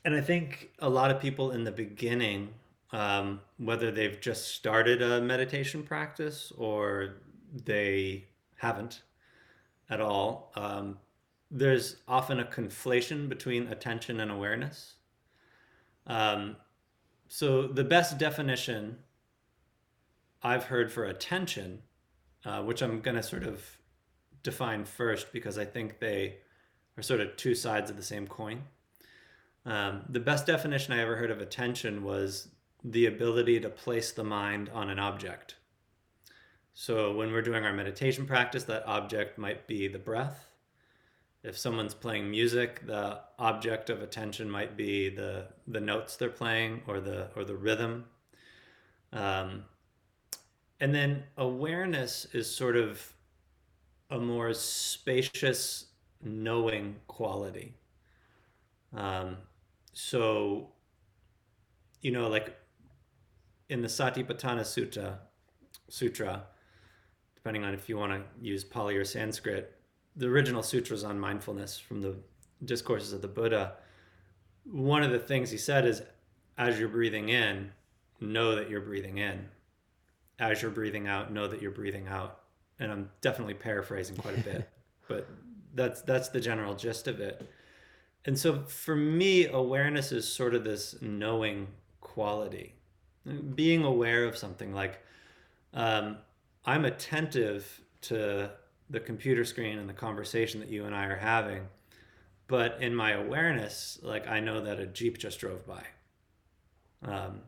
and 0.05 0.17
I 0.17 0.21
think 0.21 0.71
a 0.81 0.89
lot 0.89 1.13
of 1.13 1.21
people 1.21 1.53
in 1.53 1.63
the 1.63 1.71
beginning, 1.71 2.55
um, 2.91 3.41
whether 3.59 3.93
they've 3.93 4.21
just 4.21 4.49
started 4.49 5.01
a 5.01 5.21
meditation 5.21 5.85
practice 5.85 6.53
or 6.59 7.19
they 7.55 8.25
haven't 8.57 9.03
at 9.89 10.01
all, 10.01 10.51
um, 10.57 10.99
there's 11.57 11.97
often 12.07 12.39
a 12.39 12.45
conflation 12.45 13.29
between 13.29 13.69
attention 13.69 14.21
and 14.21 14.31
awareness. 14.31 14.95
Um, 16.07 16.57
so 17.29 17.67
the 17.67 17.85
best 17.85 18.19
definition 18.19 18.99
I've 20.43 20.65
heard 20.65 20.93
for 20.93 21.05
attention, 21.05 21.83
uh, 22.45 22.63
which 22.63 22.83
I'm 22.83 23.01
going 23.01 23.17
to 23.17 23.23
sort 23.23 23.45
of 23.45 23.65
define 24.43 24.85
first 24.85 25.33
because 25.33 25.59
I 25.59 25.65
think 25.65 25.99
they 25.99 26.37
are 26.97 27.03
sort 27.03 27.21
of 27.21 27.37
two 27.37 27.55
sides 27.55 27.91
of 27.91 27.97
the 27.97 28.03
same 28.03 28.27
coin. 28.27 28.63
Um, 29.65 30.03
the 30.09 30.21
best 30.21 30.47
definition 30.47 30.93
I 30.93 31.01
ever 31.01 31.17
heard 31.17 31.31
of 31.31 31.41
attention 31.41 32.05
was 32.05 32.49
the 32.85 33.07
ability 33.07 33.61
to 33.61 33.69
place 33.69 34.13
the 34.13 34.23
mind 34.23 34.69
on 34.73 34.91
an 34.91 34.99
object. 34.99 35.57
So 36.75 37.17
when 37.17 37.33
we're 37.33 37.43
doing 37.43 37.65
our 37.65 37.73
meditation 37.73 38.27
practice, 38.27 38.65
that 38.65 38.87
object 38.87 39.39
might 39.39 39.67
be 39.67 39.89
the 39.89 39.99
breath. 39.99 40.46
If 41.47 41.57
someone's 41.57 41.95
playing 41.95 42.29
music, 42.29 42.85
the 42.87 43.21
object 43.39 43.89
of 43.89 44.03
attention 44.03 44.51
might 44.51 44.77
be 44.77 45.09
the 45.09 45.47
the 45.69 45.81
notes 45.81 46.17
they're 46.17 46.29
playing 46.29 46.83
or 46.89 46.99
the 46.99 47.31
or 47.37 47.45
the 47.45 47.55
rhythm. 47.55 48.07
Um, 49.13 49.65
and 50.81 50.93
then 50.93 51.23
awareness 51.37 52.27
is 52.33 52.53
sort 52.53 52.77
of 52.77 53.13
a 54.11 54.19
more 54.19 54.53
spacious 54.55 55.87
knowing 56.21 56.97
quality. 57.07 57.75
Um, 58.93 59.37
so, 59.93 60.73
you 62.03 62.11
know, 62.11 62.29
like 62.29 62.57
in 63.69 63.83
the 63.83 63.89
Satipatthana 63.89 64.63
Sutta, 64.63 65.19
Sutra, 65.89 66.43
depending 67.37 67.65
on 67.65 67.73
if 67.73 67.89
you 67.89 67.97
want 67.97 68.13
to 68.13 68.23
use 68.45 68.65
Pali 68.65 68.97
or 68.97 69.05
Sanskrit, 69.05 69.76
the 70.17 70.27
original 70.27 70.63
sutras 70.63 71.05
on 71.05 71.21
mindfulness 71.21 71.79
from 71.79 72.01
the 72.01 72.17
discourses 72.65 73.13
of 73.13 73.23
the 73.23 73.29
Buddha. 73.29 73.75
One 74.65 75.03
of 75.03 75.11
the 75.11 75.19
things 75.19 75.51
he 75.51 75.59
said 75.59 75.87
is, 75.87 76.03
as 76.57 76.79
you're 76.79 76.89
breathing 76.89 77.29
in, 77.29 77.71
know 78.21 78.55
that 78.57 78.71
you're 78.71 78.81
breathing 78.81 79.19
in. 79.19 79.47
As 80.39 80.63
you're 80.63 80.71
breathing 80.71 81.07
out, 81.07 81.33
know 81.33 81.47
that 81.49 81.61
you're 81.63 81.71
breathing 81.71 82.09
out. 82.09 82.41
And 82.79 82.91
I'm 82.91 83.11
definitely 83.21 83.55
paraphrasing 83.55 84.17
quite 84.17 84.39
a 84.39 84.43
bit, 84.43 84.69
but 85.09 85.29
that's 85.75 86.03
that's 86.03 86.29
the 86.31 86.41
general 86.41 86.75
gist 86.75 87.09
of 87.09 87.21
it. 87.21 87.49
And 88.25 88.39
so 88.39 88.65
for 88.65 88.97
me, 88.97 89.47
awareness 89.47 90.13
is 90.13 90.31
sort 90.31 90.55
of 90.55 90.65
this 90.65 90.97
knowing 91.01 91.69
quality, 92.01 92.75
being 93.55 93.85
aware 93.85 94.25
of 94.25 94.37
something. 94.37 94.75
Like 94.75 95.01
um, 95.73 96.19
I'm 96.65 96.85
attentive 96.85 97.81
to 98.03 98.51
the 98.91 99.01
computer 99.01 99.45
screen 99.45 99.79
and 99.79 99.89
the 99.89 99.95
conversation 99.95 100.61
that 100.61 100.69
you 100.69 100.85
and 100.85 100.95
I 100.95 101.07
are 101.07 101.17
having, 101.17 101.67
but 102.47 102.81
in 102.81 102.95
my 102.95 103.13
awareness, 103.13 103.99
like 104.03 104.29
I 104.29 104.41
know 104.41 104.61
that 104.61 104.79
a 104.79 104.87
jeep 104.87 105.19
just 105.19 105.41
drove 105.41 105.67
by, 105.67 105.83
um, 107.05 107.41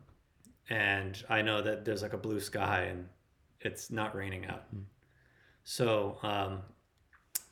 and 0.69 1.23
I 1.29 1.41
know 1.41 1.61
that 1.61 1.85
there's 1.85 2.01
like 2.01 2.13
a 2.13 2.17
blue 2.17 2.39
sky 2.39 2.83
and 2.83 3.07
it's 3.61 3.91
not 3.91 4.15
raining 4.15 4.45
out. 4.45 4.65
So 5.63 6.17
um, 6.23 6.59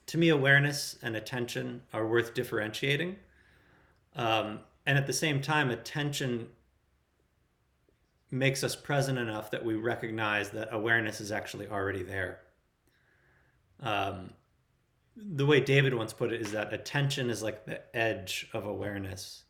to 0.08 0.18
me, 0.18 0.30
awareness 0.30 0.98
and 1.02 1.16
attention 1.16 1.82
are 1.94 2.08
worth 2.08 2.34
differentiating. 2.34 3.18
Um, 4.16 4.62
and 4.86 4.98
at 4.98 5.06
the 5.06 5.14
same 5.14 5.42
time, 5.42 5.70
attention 5.70 6.48
makes 8.32 8.64
us 8.64 8.76
present 8.76 9.18
enough 9.18 9.52
that 9.52 9.64
we 9.64 9.76
recognize 9.76 10.50
that 10.52 10.70
awareness 10.72 11.22
is 11.22 11.32
actually 11.32 11.68
already 11.68 12.04
there. 12.04 12.40
Um, 13.82 14.32
the 15.16 15.46
way 15.46 15.60
David 15.60 15.94
once 15.94 16.14
put 16.14 16.32
it 16.32 16.42
is 16.42 16.52
that 16.52 16.74
attention 16.74 17.30
is 17.30 17.42
like 17.42 17.66
the 17.66 17.82
edge 17.96 18.48
of 18.54 18.66
awareness, 18.66 19.44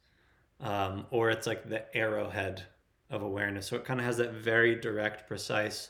um, 0.60 1.06
or 1.12 1.30
it's 1.30 1.48
like 1.48 1.68
the 1.68 1.84
arrowhead 1.96 2.64
of 3.10 3.22
awareness. 3.22 3.68
So 3.68 3.76
it 3.76 3.86
kind 3.86 4.00
of 4.00 4.06
has 4.06 4.18
that 4.18 4.34
very 4.34 4.76
direct, 4.76 5.28
precise, 5.28 5.90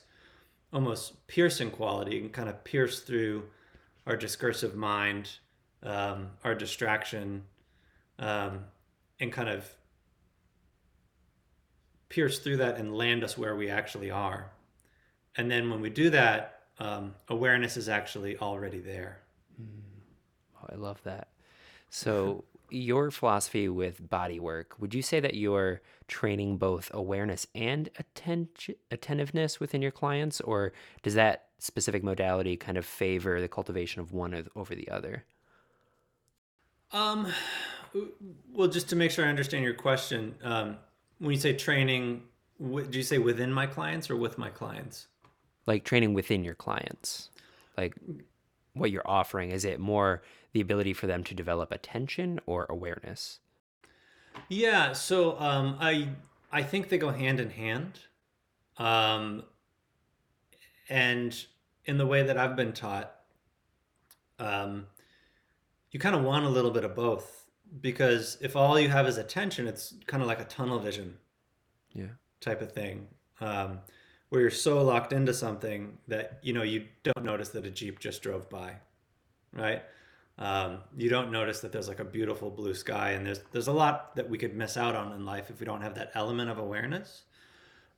almost 0.73 1.27
piercing 1.27 1.71
quality. 1.71 2.19
and 2.19 2.31
kind 2.31 2.49
of 2.49 2.63
pierce 2.63 3.01
through 3.01 3.43
our 4.05 4.15
discursive 4.15 4.75
mind, 4.75 5.29
um, 5.83 6.29
our 6.43 6.55
distraction, 6.55 7.43
um, 8.19 8.65
and 9.19 9.31
kind 9.31 9.49
of 9.49 9.69
pierce 12.09 12.39
through 12.39 12.57
that 12.57 12.77
and 12.77 12.95
land 12.95 13.23
us 13.23 13.37
where 13.37 13.55
we 13.55 13.69
actually 13.69 14.09
are. 14.09 14.51
And 15.35 15.51
then 15.51 15.69
when 15.69 15.81
we 15.81 15.89
do 15.89 16.09
that, 16.11 16.56
um, 16.79 17.13
awareness 17.29 17.77
is 17.77 17.89
actually 17.89 18.37
already 18.37 18.79
there. 18.79 19.19
Oh, 19.59 20.67
I 20.71 20.75
love 20.75 21.01
that. 21.03 21.29
So, 21.89 22.43
your 22.69 23.11
philosophy 23.11 23.69
with 23.69 24.09
body 24.09 24.39
work, 24.39 24.75
would 24.79 24.93
you 24.93 25.01
say 25.01 25.19
that 25.21 25.35
you're 25.35 25.81
training 26.07 26.57
both 26.57 26.91
awareness 26.93 27.47
and 27.55 27.89
attention, 27.97 28.75
attentiveness 28.91 29.59
within 29.59 29.81
your 29.81 29.91
clients, 29.91 30.41
or 30.41 30.73
does 31.01 31.13
that 31.13 31.45
specific 31.59 32.03
modality 32.03 32.55
kind 32.57 32.77
of 32.77 32.85
favor 32.85 33.39
the 33.41 33.47
cultivation 33.47 34.01
of 34.01 34.11
one 34.11 34.47
over 34.55 34.75
the 34.75 34.89
other? 34.89 35.23
Um, 36.91 37.31
well, 38.53 38.67
just 38.67 38.89
to 38.89 38.95
make 38.95 39.11
sure 39.11 39.25
I 39.25 39.29
understand 39.29 39.63
your 39.63 39.73
question, 39.73 40.35
um, 40.43 40.77
when 41.19 41.31
you 41.31 41.39
say 41.39 41.53
training, 41.53 42.23
do 42.59 42.87
you 42.91 43.03
say 43.03 43.17
within 43.17 43.51
my 43.51 43.65
clients 43.65 44.09
or 44.09 44.15
with 44.15 44.37
my 44.37 44.49
clients? 44.49 45.07
Like 45.67 45.83
training 45.83 46.13
within 46.13 46.43
your 46.43 46.55
clients, 46.55 47.29
like 47.77 47.93
what 48.73 48.89
you're 48.89 49.07
offering, 49.07 49.51
is 49.51 49.65
it 49.65 49.79
more 49.79 50.23
the 50.53 50.61
ability 50.61 50.93
for 50.93 51.07
them 51.07 51.23
to 51.25 51.35
develop 51.35 51.71
attention 51.71 52.39
or 52.45 52.65
awareness? 52.69 53.39
Yeah, 54.49 54.93
so 54.93 55.37
um, 55.39 55.77
I 55.79 56.09
I 56.51 56.63
think 56.63 56.89
they 56.89 56.97
go 56.97 57.09
hand 57.09 57.39
in 57.39 57.49
hand, 57.49 57.99
um, 58.77 59.43
and 60.89 61.45
in 61.85 61.97
the 61.97 62.05
way 62.05 62.23
that 62.23 62.37
I've 62.37 62.55
been 62.55 62.71
taught, 62.73 63.13
um, 64.39 64.87
you 65.91 65.99
kind 65.99 66.15
of 66.15 66.23
want 66.23 66.45
a 66.45 66.49
little 66.49 66.71
bit 66.71 66.83
of 66.83 66.95
both 66.95 67.45
because 67.81 68.37
if 68.41 68.55
all 68.55 68.79
you 68.79 68.87
have 68.89 69.07
is 69.07 69.17
attention, 69.17 69.67
it's 69.67 69.95
kind 70.05 70.21
of 70.23 70.27
like 70.27 70.39
a 70.39 70.45
tunnel 70.45 70.79
vision 70.79 71.17
Yeah. 71.93 72.11
type 72.39 72.61
of 72.61 72.71
thing, 72.71 73.07
um, 73.41 73.79
where 74.29 74.41
you're 74.41 74.49
so 74.49 74.83
locked 74.83 75.13
into 75.13 75.33
something 75.33 75.97
that 76.07 76.39
you 76.41 76.53
know 76.53 76.63
you 76.63 76.85
don't 77.03 77.23
notice 77.23 77.49
that 77.49 77.65
a 77.65 77.69
jeep 77.69 77.99
just 77.99 78.21
drove 78.21 78.49
by, 78.49 78.73
right? 79.53 79.83
Um, 80.39 80.79
you 80.95 81.09
don't 81.09 81.31
notice 81.31 81.61
that 81.61 81.71
there's 81.71 81.87
like 81.87 81.99
a 81.99 82.05
beautiful 82.05 82.49
blue 82.49 82.73
sky, 82.73 83.11
and 83.11 83.25
there's 83.25 83.39
there's 83.51 83.67
a 83.67 83.73
lot 83.73 84.15
that 84.15 84.29
we 84.29 84.37
could 84.37 84.55
miss 84.55 84.77
out 84.77 84.95
on 84.95 85.13
in 85.13 85.25
life 85.25 85.49
if 85.49 85.59
we 85.59 85.65
don't 85.65 85.81
have 85.81 85.95
that 85.95 86.11
element 86.13 86.49
of 86.49 86.57
awareness. 86.59 87.23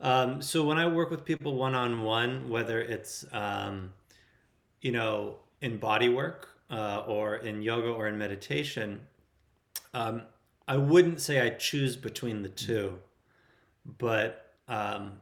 Um, 0.01 0.41
so 0.41 0.63
when 0.63 0.77
I 0.77 0.87
work 0.87 1.11
with 1.11 1.25
people 1.25 1.55
one 1.55 1.75
on 1.75 2.03
one, 2.03 2.49
whether 2.49 2.81
it's 2.81 3.25
um, 3.33 3.91
you 4.81 4.91
know 4.91 5.37
in 5.61 5.77
body 5.77 6.09
work 6.09 6.49
uh, 6.69 7.03
or 7.07 7.37
in 7.37 7.61
yoga 7.61 7.89
or 7.89 8.07
in 8.07 8.17
meditation, 8.17 9.01
um, 9.93 10.21
I 10.67 10.77
wouldn't 10.77 11.19
say 11.19 11.41
I 11.41 11.49
choose 11.49 11.97
between 11.97 12.43
the 12.43 12.49
two, 12.49 12.99
but 13.97 14.53
um, 14.69 15.13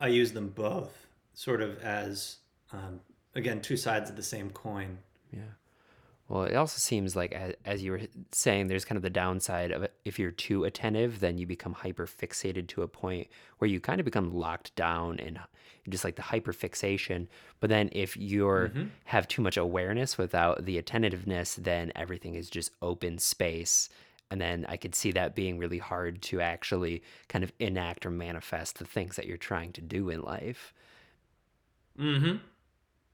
I 0.00 0.08
use 0.08 0.32
them 0.32 0.48
both 0.48 1.06
sort 1.34 1.60
of 1.62 1.78
as 1.82 2.36
um, 2.72 3.00
again 3.34 3.60
two 3.60 3.76
sides 3.76 4.10
of 4.10 4.16
the 4.16 4.22
same 4.22 4.50
coin. 4.50 4.98
Yeah. 5.32 5.40
Well, 6.28 6.42
it 6.42 6.56
also 6.56 6.78
seems 6.78 7.14
like, 7.14 7.32
as, 7.32 7.54
as 7.64 7.84
you 7.84 7.92
were 7.92 8.00
saying, 8.32 8.66
there's 8.66 8.84
kind 8.84 8.96
of 8.96 9.02
the 9.04 9.10
downside 9.10 9.70
of 9.70 9.84
it. 9.84 9.94
If 10.04 10.18
you're 10.18 10.32
too 10.32 10.64
attentive, 10.64 11.20
then 11.20 11.38
you 11.38 11.46
become 11.46 11.72
hyper 11.72 12.04
fixated 12.04 12.66
to 12.68 12.82
a 12.82 12.88
point 12.88 13.28
where 13.58 13.70
you 13.70 13.78
kind 13.78 14.00
of 14.00 14.04
become 14.04 14.34
locked 14.34 14.74
down 14.74 15.20
and 15.20 15.38
just 15.88 16.02
like 16.02 16.16
the 16.16 16.22
hyper 16.22 16.52
fixation. 16.52 17.28
But 17.60 17.70
then 17.70 17.90
if 17.92 18.16
you're 18.16 18.70
Mm-hmm. 18.70 18.86
have 19.04 19.28
too 19.28 19.40
much 19.40 19.56
awareness 19.56 20.18
without 20.18 20.64
the 20.64 20.78
attentiveness, 20.78 21.54
then 21.54 21.92
everything 21.94 22.34
is 22.34 22.50
just 22.50 22.72
open 22.82 23.18
space. 23.18 23.88
And 24.30 24.40
then 24.40 24.66
I 24.68 24.76
could 24.76 24.94
see 24.94 25.12
that 25.12 25.34
being 25.34 25.58
really 25.58 25.78
hard 25.78 26.20
to 26.22 26.40
actually 26.40 27.02
kind 27.28 27.44
of 27.44 27.52
enact 27.60 28.04
or 28.04 28.10
manifest 28.10 28.78
the 28.78 28.84
things 28.84 29.16
that 29.16 29.26
you're 29.26 29.36
trying 29.36 29.72
to 29.72 29.80
do 29.80 30.10
in 30.10 30.22
life. 30.22 30.74
Mm-hmm. 31.98 32.36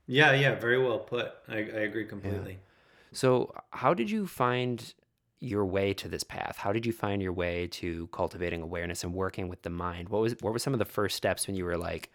Yeah, 0.06 0.32
yeah, 0.32 0.54
very 0.54 0.82
well 0.82 0.98
put. 0.98 1.32
I, 1.48 1.56
I 1.56 1.80
agree 1.84 2.06
completely. 2.06 2.58
So, 3.12 3.54
how 3.70 3.94
did 3.94 4.10
you 4.10 4.26
find 4.26 4.94
your 5.38 5.64
way 5.66 5.92
to 5.94 6.08
this 6.08 6.22
path? 6.22 6.56
How 6.56 6.72
did 6.72 6.86
you 6.86 6.92
find 6.92 7.20
your 7.20 7.32
way 7.32 7.66
to 7.68 8.06
cultivating 8.08 8.62
awareness 8.62 9.04
and 9.04 9.12
working 9.12 9.48
with 9.48 9.62
the 9.62 9.70
mind? 9.70 10.08
What 10.08 10.22
was 10.22 10.34
what 10.40 10.52
were 10.52 10.58
some 10.58 10.72
of 10.72 10.78
the 10.78 10.84
first 10.84 11.16
steps 11.16 11.46
when 11.46 11.56
you 11.56 11.64
were 11.64 11.76
like, 11.76 12.10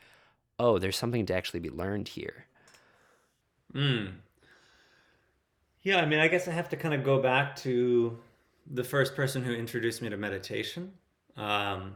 "Oh, 0.60 0.80
there's 0.80 0.98
something 0.98 1.26
to 1.28 1.36
actually 1.36 1.60
be 1.60 1.70
learned 1.70 2.10
here"? 2.10 2.46
Mm. 3.74 4.14
Yeah, 5.84 5.98
I 5.98 6.06
mean, 6.06 6.20
I 6.20 6.28
guess 6.28 6.48
I 6.48 6.52
have 6.52 6.70
to 6.70 6.76
kind 6.76 6.94
of 6.94 7.04
go 7.04 7.22
back 7.22 7.56
to 7.58 8.18
the 8.72 8.84
first 8.84 9.16
person 9.16 9.44
who 9.44 9.54
introduced 9.54 10.02
me 10.02 10.10
to 10.10 10.18
meditation. 10.18 10.94
Um, 11.36 11.96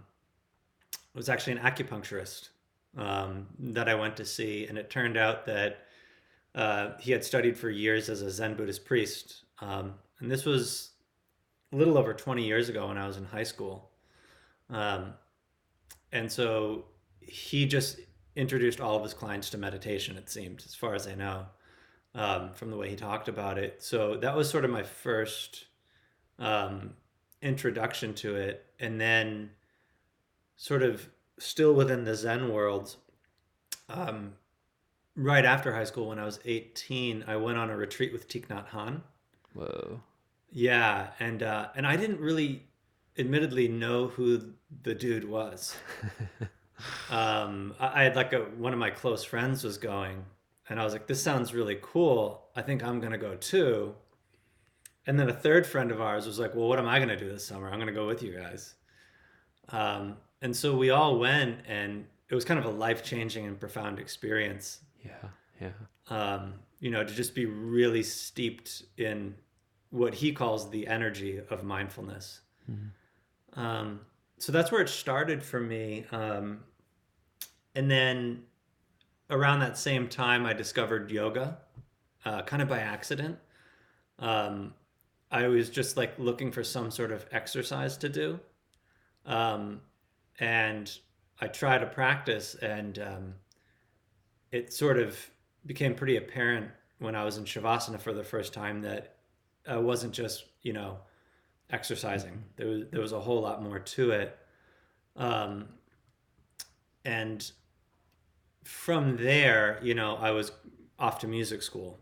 was 1.13 1.29
actually 1.29 1.53
an 1.53 1.59
acupuncturist 1.59 2.49
um, 2.97 3.47
that 3.59 3.89
I 3.89 3.95
went 3.95 4.17
to 4.17 4.25
see, 4.25 4.67
and 4.67 4.77
it 4.77 4.89
turned 4.89 5.17
out 5.17 5.45
that 5.45 5.85
uh, 6.55 6.91
he 6.99 7.11
had 7.11 7.23
studied 7.23 7.57
for 7.57 7.69
years 7.69 8.09
as 8.09 8.21
a 8.21 8.31
Zen 8.31 8.55
Buddhist 8.55 8.85
priest, 8.85 9.43
um, 9.59 9.95
and 10.19 10.29
this 10.29 10.45
was 10.45 10.91
a 11.71 11.75
little 11.75 11.97
over 11.97 12.13
20 12.13 12.45
years 12.45 12.69
ago 12.69 12.87
when 12.87 12.97
I 12.97 13.07
was 13.07 13.17
in 13.17 13.25
high 13.25 13.43
school. 13.43 13.91
Um, 14.69 15.13
and 16.11 16.29
so 16.29 16.85
he 17.21 17.65
just 17.65 17.99
introduced 18.35 18.81
all 18.81 18.97
of 18.97 19.03
his 19.03 19.13
clients 19.13 19.49
to 19.51 19.57
meditation, 19.57 20.17
it 20.17 20.29
seemed, 20.29 20.63
as 20.65 20.75
far 20.75 20.95
as 20.95 21.07
I 21.07 21.15
know, 21.15 21.45
um, 22.13 22.51
from 22.53 22.71
the 22.71 22.77
way 22.77 22.89
he 22.89 22.95
talked 22.95 23.29
about 23.29 23.57
it. 23.57 23.81
So 23.81 24.17
that 24.17 24.35
was 24.35 24.49
sort 24.49 24.65
of 24.65 24.71
my 24.71 24.83
first 24.83 25.65
um, 26.41 26.95
introduction 27.41 28.13
to 28.15 28.35
it. 28.35 28.65
And 28.79 28.99
then, 28.99 29.51
sort 30.57 30.83
of 30.83 31.07
still 31.39 31.73
within 31.73 32.03
the 32.03 32.15
Zen 32.15 32.51
world, 32.51 32.95
um, 33.89 34.33
right 35.15 35.45
after 35.45 35.73
high 35.73 35.83
school, 35.83 36.09
when 36.09 36.19
I 36.19 36.25
was 36.25 36.39
18, 36.45 37.25
I 37.27 37.35
went 37.37 37.57
on 37.57 37.69
a 37.69 37.77
retreat 37.77 38.11
with 38.11 38.27
Thich 38.27 38.47
Nhat 38.47 38.69
Hanh. 38.69 39.01
Whoa. 39.53 40.01
Yeah, 40.51 41.07
and 41.19 41.43
uh, 41.43 41.69
and 41.75 41.87
I 41.87 41.95
didn't 41.95 42.19
really, 42.19 42.63
admittedly, 43.17 43.69
know 43.69 44.07
who 44.07 44.53
the 44.83 44.93
dude 44.93 45.27
was. 45.27 45.75
um, 47.09 47.73
I, 47.79 48.01
I 48.01 48.03
had 48.03 48.15
like 48.15 48.33
a 48.33 48.39
one 48.39 48.73
of 48.73 48.79
my 48.79 48.89
close 48.89 49.23
friends 49.23 49.63
was 49.63 49.77
going, 49.77 50.25
and 50.67 50.79
I 50.79 50.83
was 50.83 50.91
like, 50.91 51.07
"This 51.07 51.23
sounds 51.23 51.53
really 51.53 51.79
cool. 51.81 52.49
I 52.55 52.61
think 52.61 52.83
I'm 52.83 52.99
gonna 52.99 53.17
go 53.17 53.35
too." 53.35 53.95
And 55.07 55.19
then 55.19 55.29
a 55.29 55.33
third 55.33 55.65
friend 55.65 55.91
of 55.91 55.99
ours 56.01 56.25
was 56.27 56.37
like, 56.39 56.53
"Well, 56.55 56.67
what 56.67 56.77
am 56.79 56.87
I 56.87 56.99
gonna 56.99 57.17
do 57.17 57.27
this 57.29 57.45
summer? 57.45 57.69
I'm 57.69 57.79
gonna 57.79 57.91
go 57.91 58.05
with 58.07 58.21
you 58.21 58.33
guys." 58.37 58.75
Um, 59.69 60.17
and 60.41 60.55
so 60.55 60.75
we 60.75 60.89
all 60.89 61.17
went, 61.19 61.61
and 61.67 62.05
it 62.29 62.35
was 62.35 62.45
kind 62.45 62.59
of 62.59 62.65
a 62.65 62.69
life 62.69 63.03
changing 63.03 63.45
and 63.45 63.59
profound 63.59 63.99
experience 63.99 64.81
Yeah. 65.03 65.29
Yeah. 65.59 65.71
um, 66.07 66.53
you 66.79 66.89
know, 66.91 67.03
to 67.03 67.13
just 67.13 67.35
be 67.35 67.45
really 67.45 68.03
steeped 68.03 68.83
in 68.97 69.35
what 69.89 70.13
he 70.15 70.31
calls 70.33 70.69
the 70.71 70.87
energy 70.87 71.39
of 71.49 71.63
mindfulness. 71.63 72.41
Um, 73.53 74.01
so 74.37 74.51
that's 74.51 74.71
where 74.71 74.81
it 74.81 74.89
started 74.89 75.43
for 75.43 75.59
me. 75.59 76.05
Um, 76.11 76.63
and 77.75 77.91
then 77.91 78.43
around 79.29 79.59
that 79.59 79.77
same 79.77 80.07
time, 80.07 80.45
I 80.45 80.53
discovered 80.53 81.11
yoga, 81.11 81.59
uh, 82.25 82.41
kind 82.43 82.61
of 82.61 82.69
by 82.69 82.79
accident. 82.79 83.37
Um, 84.19 84.73
I 85.31 85.47
was 85.47 85.69
just 85.69 85.95
like 85.95 86.17
looking 86.19 86.51
for 86.51 86.63
some 86.63 86.91
sort 86.91 87.11
of 87.11 87.25
exercise 87.31 87.97
to 87.97 88.09
do. 88.09 88.39
Um, 89.25 89.81
and 90.39 90.91
I 91.39 91.47
tried 91.47 91.79
to 91.79 91.85
practice, 91.85 92.55
and 92.55 92.99
um, 92.99 93.33
it 94.51 94.73
sort 94.73 94.97
of 94.97 95.17
became 95.65 95.95
pretty 95.95 96.17
apparent 96.17 96.69
when 96.99 97.15
I 97.15 97.23
was 97.23 97.37
in 97.37 97.45
Shavasana 97.45 97.99
for 97.99 98.13
the 98.13 98.23
first 98.23 98.53
time 98.53 98.81
that 98.81 99.15
I 99.67 99.77
wasn't 99.77 100.13
just, 100.13 100.45
you 100.61 100.73
know, 100.73 100.97
exercising. 101.69 102.43
There 102.57 102.67
was 102.67 102.83
there 102.91 103.01
was 103.01 103.11
a 103.13 103.19
whole 103.19 103.41
lot 103.41 103.63
more 103.63 103.79
to 103.79 104.11
it. 104.11 104.37
Um, 105.15 105.69
and 107.05 107.49
from 108.63 109.17
there, 109.17 109.79
you 109.81 109.93
know, 109.93 110.15
I 110.15 110.31
was 110.31 110.51
off 110.99 111.19
to 111.19 111.27
music 111.27 111.61
school. 111.61 111.99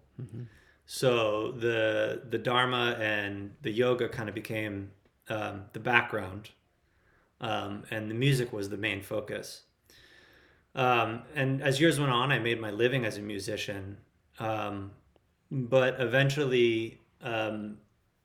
So 0.92 1.52
the 1.52 2.24
the 2.28 2.40
Dharma 2.40 2.98
and 3.00 3.52
the 3.62 3.70
yoga 3.70 4.10
kind 4.10 4.28
of 4.28 4.34
became 4.34 4.90
um, 5.30 5.66
the 5.74 5.80
background, 5.80 6.50
um, 7.40 7.84
and 7.92 8.10
the 8.10 8.16
music 8.16 8.52
was 8.52 8.70
the 8.70 8.78
main 8.78 9.04
focus. 9.04 9.62
Um, 10.74 11.22
and 11.36 11.62
as 11.62 11.80
years 11.80 12.00
went 12.00 12.12
on, 12.12 12.32
I 12.32 12.40
made 12.40 12.60
my 12.60 12.72
living 12.72 13.06
as 13.06 13.18
a 13.18 13.22
musician. 13.22 13.98
Um, 14.40 14.90
but 15.52 16.02
eventually, 16.02 16.98
um, 17.22 17.78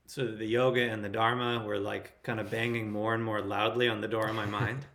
so 0.07 0.27
the 0.27 0.47
yoga 0.47 0.89
and 0.89 1.05
the 1.05 1.11
Dharma 1.11 1.63
were 1.67 1.79
like 1.79 2.23
kind 2.23 2.41
of 2.41 2.51
banging 2.51 2.91
more 2.91 3.13
and 3.13 3.23
more 3.23 3.43
loudly 3.43 3.91
on 3.91 4.01
the 4.01 4.09
door 4.09 4.27
of 4.27 4.35
my 4.35 4.47
mind. 4.47 4.87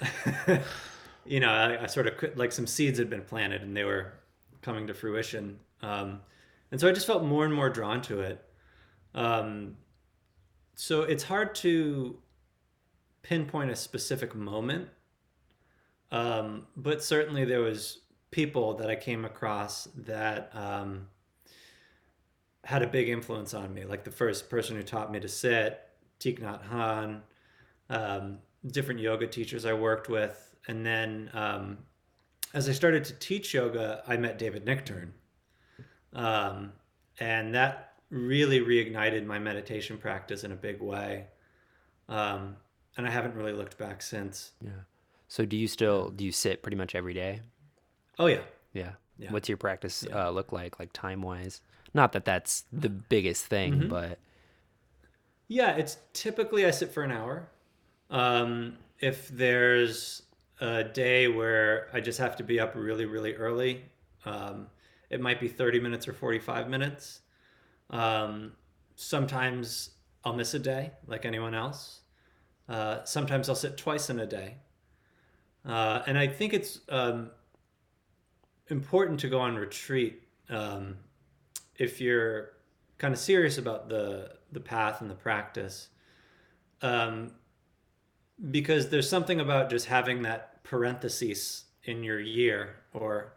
you 1.26 1.40
know, 1.40 1.50
I, 1.50 1.82
I 1.82 1.86
sort 1.86 2.06
of 2.06 2.36
like 2.36 2.52
some 2.52 2.68
seeds 2.68 3.00
had 3.00 3.10
been 3.10 3.22
planted 3.22 3.62
and 3.62 3.76
they 3.76 3.82
were 3.82 4.12
coming 4.62 4.86
to 4.86 4.94
fruition. 4.94 5.58
Um, 5.82 6.20
and 6.70 6.80
so 6.80 6.88
I 6.88 6.92
just 6.92 7.06
felt 7.06 7.24
more 7.24 7.44
and 7.44 7.54
more 7.54 7.70
drawn 7.70 8.02
to 8.02 8.20
it. 8.20 8.44
Um, 9.14 9.76
so 10.74 11.02
it's 11.02 11.24
hard 11.24 11.54
to 11.56 12.18
pinpoint 13.22 13.70
a 13.70 13.76
specific 13.76 14.34
moment 14.34 14.88
um, 16.10 16.66
but 16.76 17.02
certainly 17.02 17.44
there 17.44 17.60
was 17.60 18.00
people 18.30 18.74
that 18.74 18.90
I 18.90 18.96
came 18.96 19.24
across 19.24 19.88
that 19.96 20.50
um, 20.54 21.08
had 22.64 22.82
a 22.82 22.86
big 22.86 23.08
influence 23.08 23.54
on 23.54 23.72
me. 23.74 23.84
Like 23.84 24.04
the 24.04 24.10
first 24.10 24.48
person 24.48 24.76
who 24.76 24.82
taught 24.82 25.12
me 25.12 25.20
to 25.20 25.28
sit, 25.28 25.80
Thich 26.20 26.40
Nhat 26.40 26.66
Hanh, 26.68 27.20
um, 27.90 28.38
different 28.66 29.00
yoga 29.00 29.26
teachers 29.26 29.64
I 29.64 29.72
worked 29.72 30.08
with, 30.08 30.56
and 30.66 30.84
then 30.84 31.30
um, 31.32 31.78
as 32.54 32.68
I 32.68 32.72
started 32.72 33.04
to 33.04 33.12
teach 33.14 33.54
yoga, 33.54 34.02
I 34.06 34.16
met 34.16 34.38
David 34.38 34.64
Nichtern, 34.64 35.10
um, 36.14 36.72
and 37.20 37.54
that 37.54 37.92
really 38.10 38.60
reignited 38.60 39.26
my 39.26 39.38
meditation 39.38 39.98
practice 39.98 40.44
in 40.44 40.52
a 40.52 40.56
big 40.56 40.80
way. 40.80 41.26
Um, 42.08 42.56
and 42.96 43.06
I 43.06 43.10
haven't 43.10 43.34
really 43.34 43.52
looked 43.52 43.76
back 43.78 44.00
since. 44.02 44.52
Yeah. 44.64 44.70
So, 45.28 45.44
do 45.44 45.56
you 45.56 45.68
still 45.68 46.08
do 46.10 46.24
you 46.24 46.32
sit 46.32 46.62
pretty 46.62 46.76
much 46.76 46.94
every 46.94 47.12
day? 47.14 47.40
Oh 48.18 48.26
yeah, 48.26 48.40
Yeah. 48.72 48.92
Yeah. 49.18 49.30
What's 49.32 49.48
your 49.48 49.58
practice 49.58 50.04
Yeah. 50.08 50.28
uh, 50.28 50.30
look 50.30 50.52
like, 50.52 50.78
like 50.78 50.92
time 50.92 51.22
wise? 51.22 51.60
Not 51.92 52.12
that 52.12 52.24
that's 52.24 52.64
the 52.72 52.88
biggest 52.88 53.46
thing, 53.46 53.74
Mm-hmm. 53.74 53.88
but 53.88 54.18
Yeah, 55.48 55.76
it's 55.76 55.98
typically 56.12 56.64
I 56.66 56.70
sit 56.70 56.90
for 56.92 57.02
an 57.02 57.10
hour. 57.12 57.48
Um, 58.10 58.78
if 59.00 59.28
there's 59.28 60.22
a 60.60 60.82
day 60.84 61.28
where 61.28 61.88
I 61.92 62.00
just 62.00 62.18
have 62.18 62.36
to 62.36 62.42
be 62.42 62.58
up 62.58 62.72
really, 62.74 63.04
really 63.06 63.34
early, 63.34 63.84
um, 64.24 64.66
it 65.10 65.20
might 65.20 65.40
be 65.40 65.48
30 65.48 65.80
minutes 65.80 66.06
or 66.08 66.12
45 66.12 66.68
minutes. 66.68 67.20
Um, 67.90 68.52
sometimes 68.96 69.90
I'll 70.24 70.34
miss 70.34 70.54
a 70.54 70.58
day 70.58 70.92
like 71.06 71.24
anyone 71.24 71.54
else. 71.54 72.00
Uh, 72.68 73.04
sometimes 73.04 73.48
I'll 73.48 73.54
sit 73.54 73.76
twice 73.76 74.10
in 74.10 74.20
a 74.20 74.26
day. 74.26 74.56
Uh, 75.64 76.02
and 76.06 76.18
I 76.18 76.26
think 76.26 76.52
it's 76.52 76.80
um, 76.88 77.30
important 78.68 79.20
to 79.20 79.28
go 79.28 79.40
on 79.40 79.56
retreat 79.56 80.22
um, 80.50 80.96
if 81.76 82.00
you're 82.00 82.52
kind 82.98 83.14
of 83.14 83.20
serious 83.20 83.58
about 83.58 83.88
the 83.88 84.36
the 84.50 84.60
path 84.60 85.02
and 85.02 85.10
the 85.10 85.14
practice 85.14 85.88
um, 86.82 87.32
because 88.50 88.88
there's 88.88 89.08
something 89.08 89.40
about 89.40 89.70
just 89.70 89.86
having 89.86 90.22
that 90.22 90.62
parenthesis 90.64 91.64
in 91.84 92.02
your 92.02 92.20
year 92.20 92.76
or 92.92 93.32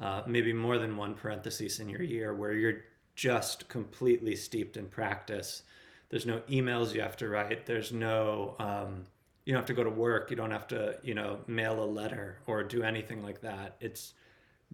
uh, 0.00 0.22
maybe 0.26 0.52
more 0.52 0.78
than 0.78 0.96
one 0.96 1.14
parenthesis 1.14 1.78
in 1.78 1.88
your 1.88 2.02
year 2.02 2.34
where 2.34 2.52
you're 2.52 2.82
just 3.14 3.68
completely 3.68 4.34
steeped 4.34 4.76
in 4.76 4.86
practice 4.86 5.62
there's 6.08 6.26
no 6.26 6.40
emails 6.50 6.94
you 6.94 7.00
have 7.00 7.16
to 7.16 7.28
write 7.28 7.64
there's 7.66 7.92
no 7.92 8.56
um, 8.58 9.04
you 9.44 9.52
don't 9.52 9.60
have 9.60 9.66
to 9.66 9.74
go 9.74 9.84
to 9.84 9.90
work. 9.90 10.30
You 10.30 10.36
don't 10.36 10.50
have 10.50 10.66
to, 10.68 10.98
you 11.02 11.14
know, 11.14 11.40
mail 11.46 11.82
a 11.82 11.84
letter 11.84 12.38
or 12.46 12.62
do 12.62 12.82
anything 12.82 13.22
like 13.22 13.40
that. 13.42 13.76
It's 13.80 14.14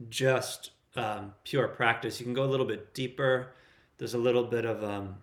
just 0.09 0.71
um, 0.97 1.35
pure 1.45 1.69
practice. 1.69 2.21
You 2.21 2.25
can 2.25 2.35
go 2.35 2.45
a 2.45 2.47
little 2.47 2.67
bit 2.67 2.95
deeper. 2.95 3.53
There's 3.99 4.15
a 4.15 4.19
little 4.19 4.45
bit 4.45 4.65
of 4.65 4.85
um, 4.85 5.17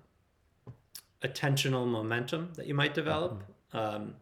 attentional 1.24 1.88
momentum 1.88 2.52
that 2.56 2.68
you 2.68 2.74
might 2.74 2.94
develop. 2.94 3.44
Um, 3.74 4.16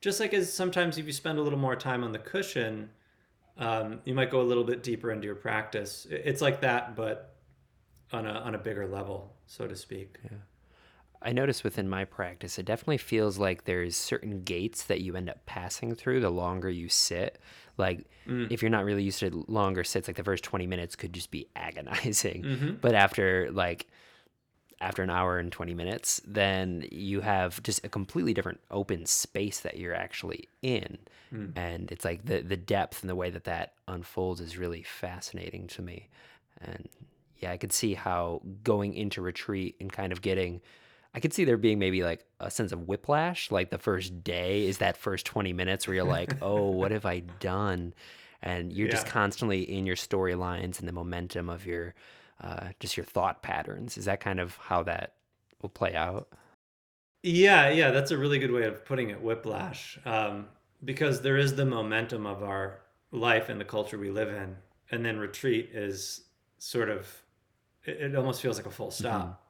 just 0.00 0.20
like 0.20 0.34
as 0.34 0.52
sometimes 0.52 0.98
if 0.98 1.06
you 1.06 1.12
spend 1.12 1.38
a 1.38 1.42
little 1.42 1.58
more 1.58 1.76
time 1.76 2.04
on 2.04 2.12
the 2.12 2.18
cushion, 2.18 2.90
um, 3.60 4.00
you 4.04 4.14
might 4.14 4.30
go 4.30 4.40
a 4.40 4.42
little 4.42 4.64
bit 4.64 4.82
deeper 4.82 5.12
into 5.12 5.26
your 5.26 5.36
practice. 5.36 6.06
It's 6.10 6.40
like 6.40 6.62
that, 6.62 6.96
but 6.96 7.36
on 8.12 8.26
a 8.26 8.32
on 8.32 8.54
a 8.54 8.58
bigger 8.58 8.88
level, 8.88 9.36
so 9.46 9.68
to 9.68 9.76
speak. 9.76 10.18
Yeah. 10.24 10.38
I 11.22 11.32
notice 11.32 11.62
within 11.62 11.86
my 11.86 12.06
practice, 12.06 12.58
it 12.58 12.64
definitely 12.64 12.96
feels 12.96 13.38
like 13.38 13.64
there's 13.64 13.94
certain 13.94 14.42
gates 14.42 14.84
that 14.84 15.02
you 15.02 15.16
end 15.16 15.28
up 15.28 15.44
passing 15.44 15.94
through 15.94 16.20
the 16.20 16.30
longer 16.30 16.70
you 16.70 16.88
sit. 16.88 17.38
Like 17.76 18.06
if 18.50 18.62
you're 18.62 18.70
not 18.70 18.84
really 18.84 19.02
used 19.02 19.20
to 19.20 19.44
longer 19.46 19.84
sits, 19.84 20.08
like 20.08 20.16
the 20.16 20.24
first 20.24 20.44
20 20.44 20.66
minutes 20.66 20.96
could 20.96 21.12
just 21.12 21.30
be 21.30 21.48
agonizing. 21.56 22.78
But 22.80 22.94
after 22.94 23.50
like 23.52 23.86
after 24.80 25.02
an 25.02 25.10
hour 25.10 25.38
and 25.38 25.52
20 25.52 25.74
minutes, 25.74 26.20
then 26.26 26.86
you 26.90 27.20
have 27.20 27.62
just 27.62 27.84
a 27.84 27.88
completely 27.88 28.32
different 28.32 28.60
open 28.70 29.04
space 29.06 29.60
that 29.60 29.78
you're 29.78 29.94
actually 29.94 30.48
in. 30.62 30.98
Hmm. 31.30 31.50
And 31.54 31.92
it's 31.92 32.04
like 32.04 32.24
the 32.24 32.40
the 32.40 32.56
depth 32.56 33.02
and 33.02 33.10
the 33.10 33.14
way 33.14 33.30
that 33.30 33.44
that 33.44 33.74
unfolds 33.86 34.40
is 34.40 34.56
really 34.56 34.82
fascinating 34.82 35.66
to 35.68 35.82
me. 35.82 36.08
And 36.60 36.88
yeah, 37.38 37.52
I 37.52 37.56
could 37.56 37.72
see 37.72 37.94
how 37.94 38.42
going 38.64 38.94
into 38.94 39.22
retreat 39.22 39.76
and 39.80 39.92
kind 39.92 40.12
of 40.12 40.22
getting 40.22 40.60
I 41.14 41.20
could 41.20 41.32
see 41.32 41.44
there 41.44 41.56
being 41.56 41.78
maybe 41.78 42.04
like 42.04 42.24
a 42.38 42.50
sense 42.50 42.72
of 42.72 42.86
whiplash. 42.86 43.50
Like 43.50 43.70
the 43.70 43.78
first 43.78 44.22
day 44.22 44.66
is 44.66 44.78
that 44.78 44.96
first 44.96 45.26
20 45.26 45.52
minutes 45.52 45.86
where 45.86 45.96
you're 45.96 46.04
like, 46.18 46.40
oh, 46.40 46.70
what 46.70 46.92
have 46.92 47.04
I 47.04 47.20
done? 47.40 47.94
And 48.42 48.72
you're 48.72 48.88
just 48.88 49.06
constantly 49.06 49.60
in 49.62 49.84
your 49.84 49.96
storylines 49.96 50.78
and 50.78 50.88
the 50.88 50.92
momentum 50.92 51.50
of 51.50 51.66
your, 51.66 51.94
uh, 52.40 52.68
just 52.80 52.96
your 52.96 53.04
thought 53.06 53.42
patterns. 53.42 53.98
Is 53.98 54.06
that 54.06 54.20
kind 54.20 54.40
of 54.40 54.56
how 54.56 54.82
that 54.84 55.14
will 55.62 55.68
play 55.68 55.94
out? 55.94 56.28
Yeah, 57.22 57.68
yeah, 57.70 57.90
that's 57.90 58.10
a 58.10 58.18
really 58.18 58.38
good 58.38 58.50
way 58.50 58.64
of 58.64 58.84
putting 58.84 59.10
it, 59.10 59.20
whiplash. 59.22 59.98
Um, 60.06 60.48
because 60.84 61.20
there 61.20 61.36
is 61.36 61.54
the 61.54 61.66
momentum 61.66 62.26
of 62.26 62.42
our 62.42 62.80
life 63.12 63.48
and 63.48 63.60
the 63.60 63.64
culture 63.64 63.98
we 63.98 64.10
live 64.10 64.28
in, 64.28 64.56
and 64.90 65.04
then 65.04 65.18
retreat 65.18 65.70
is 65.74 66.22
sort 66.58 66.88
of 66.88 67.06
it, 67.84 68.00
it 68.00 68.16
almost 68.16 68.40
feels 68.40 68.56
like 68.56 68.66
a 68.66 68.70
full 68.70 68.90
stop. 68.90 69.42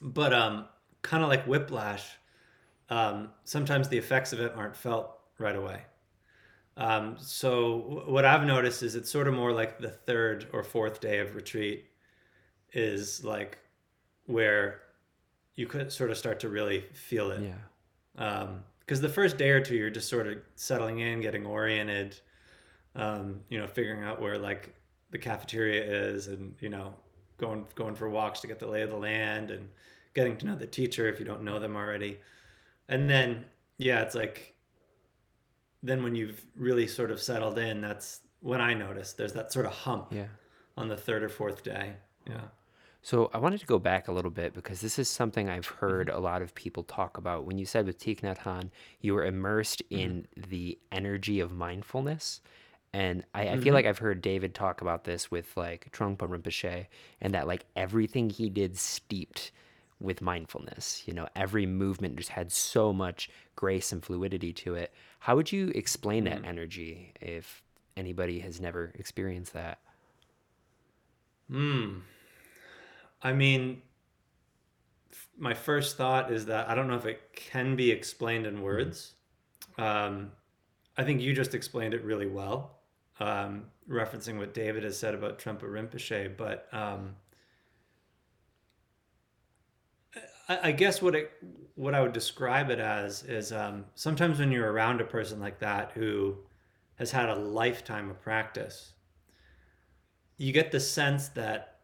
But 0.00 0.32
um, 0.32 0.66
kind 1.02 1.22
of 1.22 1.28
like 1.28 1.44
whiplash, 1.46 2.06
um, 2.90 3.30
sometimes 3.44 3.88
the 3.88 3.98
effects 3.98 4.32
of 4.32 4.40
it 4.40 4.52
aren't 4.56 4.76
felt 4.76 5.18
right 5.38 5.56
away. 5.56 5.82
Um, 6.76 7.16
so 7.18 7.80
w- 7.80 8.12
what 8.12 8.24
I've 8.24 8.46
noticed 8.46 8.82
is 8.82 8.94
it's 8.94 9.10
sort 9.10 9.28
of 9.28 9.34
more 9.34 9.52
like 9.52 9.78
the 9.78 9.90
third 9.90 10.48
or 10.52 10.62
fourth 10.62 11.00
day 11.00 11.18
of 11.18 11.34
retreat 11.34 11.87
is 12.72 13.24
like 13.24 13.58
where 14.26 14.82
you 15.54 15.66
could 15.66 15.90
sort 15.92 16.10
of 16.10 16.18
start 16.18 16.40
to 16.40 16.48
really 16.48 16.84
feel 16.92 17.30
it. 17.30 17.42
Yeah. 17.42 18.46
Because 18.80 19.00
the 19.00 19.08
first 19.08 19.36
day 19.36 19.50
or 19.50 19.60
two, 19.60 19.74
you're 19.76 19.90
just 19.90 20.08
sort 20.08 20.26
of 20.26 20.38
settling 20.54 21.00
in, 21.00 21.20
getting 21.20 21.44
oriented, 21.46 22.18
um, 22.94 23.40
you 23.48 23.58
know, 23.58 23.66
figuring 23.66 24.02
out 24.04 24.20
where 24.20 24.38
like 24.38 24.74
the 25.10 25.18
cafeteria 25.18 25.82
is, 25.84 26.26
and 26.28 26.54
you 26.60 26.68
know, 26.68 26.94
going 27.38 27.66
going 27.74 27.94
for 27.94 28.08
walks 28.08 28.40
to 28.40 28.46
get 28.46 28.58
the 28.58 28.66
lay 28.66 28.82
of 28.82 28.90
the 28.90 28.96
land, 28.96 29.50
and 29.50 29.68
getting 30.14 30.36
to 30.38 30.46
know 30.46 30.56
the 30.56 30.66
teacher 30.66 31.06
if 31.08 31.18
you 31.18 31.24
don't 31.26 31.42
know 31.42 31.58
them 31.58 31.76
already, 31.76 32.18
and 32.88 33.08
then 33.08 33.44
yeah, 33.78 34.00
it's 34.02 34.14
like 34.14 34.54
then 35.82 36.02
when 36.02 36.14
you've 36.14 36.44
really 36.56 36.86
sort 36.88 37.10
of 37.10 37.20
settled 37.20 37.58
in, 37.58 37.80
that's 37.80 38.20
when 38.40 38.60
I 38.60 38.74
notice 38.74 39.12
there's 39.12 39.32
that 39.34 39.52
sort 39.52 39.66
of 39.66 39.72
hump 39.72 40.08
Yeah. 40.12 40.26
on 40.76 40.88
the 40.88 40.96
third 40.96 41.22
or 41.22 41.28
fourth 41.28 41.62
day. 41.62 41.92
Yeah. 42.26 42.40
So 43.02 43.30
I 43.32 43.38
wanted 43.38 43.60
to 43.60 43.66
go 43.66 43.78
back 43.78 44.08
a 44.08 44.12
little 44.12 44.30
bit 44.30 44.54
because 44.54 44.80
this 44.80 44.98
is 44.98 45.08
something 45.08 45.48
I've 45.48 45.66
mm-hmm. 45.66 45.86
heard 45.86 46.08
a 46.08 46.18
lot 46.18 46.42
of 46.42 46.54
people 46.54 46.82
talk 46.82 47.16
about. 47.16 47.44
When 47.44 47.58
you 47.58 47.64
said 47.64 47.86
with 47.86 47.98
Thich 47.98 48.20
Nhat 48.20 48.38
Hanh, 48.38 48.70
you 49.00 49.14
were 49.14 49.24
immersed 49.24 49.82
mm-hmm. 49.90 50.02
in 50.02 50.26
the 50.36 50.78
energy 50.92 51.40
of 51.40 51.52
mindfulness. 51.52 52.40
And 52.92 53.24
I, 53.34 53.42
I 53.42 53.46
feel 53.46 53.58
mm-hmm. 53.58 53.74
like 53.74 53.86
I've 53.86 53.98
heard 53.98 54.22
David 54.22 54.54
talk 54.54 54.80
about 54.80 55.04
this 55.04 55.30
with 55.30 55.56
like 55.56 55.90
Trungpa 55.92 56.28
Rinpoche 56.28 56.86
and 57.20 57.34
that 57.34 57.46
like 57.46 57.64
everything 57.76 58.30
he 58.30 58.48
did 58.48 58.76
steeped 58.76 59.52
with 60.00 60.22
mindfulness. 60.22 61.02
You 61.06 61.14
know, 61.14 61.28
every 61.36 61.66
movement 61.66 62.16
just 62.16 62.30
had 62.30 62.50
so 62.50 62.92
much 62.92 63.30
grace 63.56 63.92
and 63.92 64.02
fluidity 64.02 64.52
to 64.54 64.74
it. 64.74 64.92
How 65.20 65.36
would 65.36 65.52
you 65.52 65.68
explain 65.74 66.24
that 66.24 66.44
energy 66.44 67.12
if 67.20 67.62
anybody 67.96 68.40
has 68.40 68.60
never 68.60 68.92
experienced 68.94 69.52
that? 69.52 69.78
Hmm. 71.50 71.98
I 73.22 73.32
mean, 73.32 73.82
f- 75.10 75.28
my 75.36 75.54
first 75.54 75.96
thought 75.96 76.32
is 76.32 76.46
that 76.46 76.68
I 76.68 76.74
don't 76.74 76.88
know 76.88 76.96
if 76.96 77.06
it 77.06 77.20
can 77.34 77.76
be 77.76 77.90
explained 77.90 78.46
in 78.46 78.62
words. 78.62 79.14
Um, 79.76 80.32
I 80.96 81.04
think 81.04 81.20
you 81.20 81.32
just 81.34 81.54
explained 81.54 81.94
it 81.94 82.04
really 82.04 82.26
well, 82.26 82.80
um, 83.20 83.64
referencing 83.88 84.38
what 84.38 84.54
David 84.54 84.82
has 84.84 84.98
said 84.98 85.14
about 85.14 85.38
Trungpa 85.38 85.62
Rinpoche. 85.62 86.36
But 86.36 86.68
um, 86.72 87.14
I, 90.48 90.68
I 90.68 90.72
guess 90.72 91.00
what 91.00 91.14
it, 91.14 91.30
what 91.74 91.94
I 91.94 92.00
would 92.00 92.12
describe 92.12 92.70
it 92.70 92.80
as 92.80 93.22
is 93.22 93.52
um, 93.52 93.84
sometimes 93.94 94.38
when 94.40 94.50
you're 94.50 94.72
around 94.72 95.00
a 95.00 95.04
person 95.04 95.38
like 95.40 95.60
that 95.60 95.92
who 95.92 96.36
has 96.96 97.12
had 97.12 97.28
a 97.28 97.34
lifetime 97.36 98.10
of 98.10 98.20
practice, 98.20 98.92
you 100.36 100.52
get 100.52 100.72
the 100.72 100.80
sense 100.80 101.28
that 101.28 101.77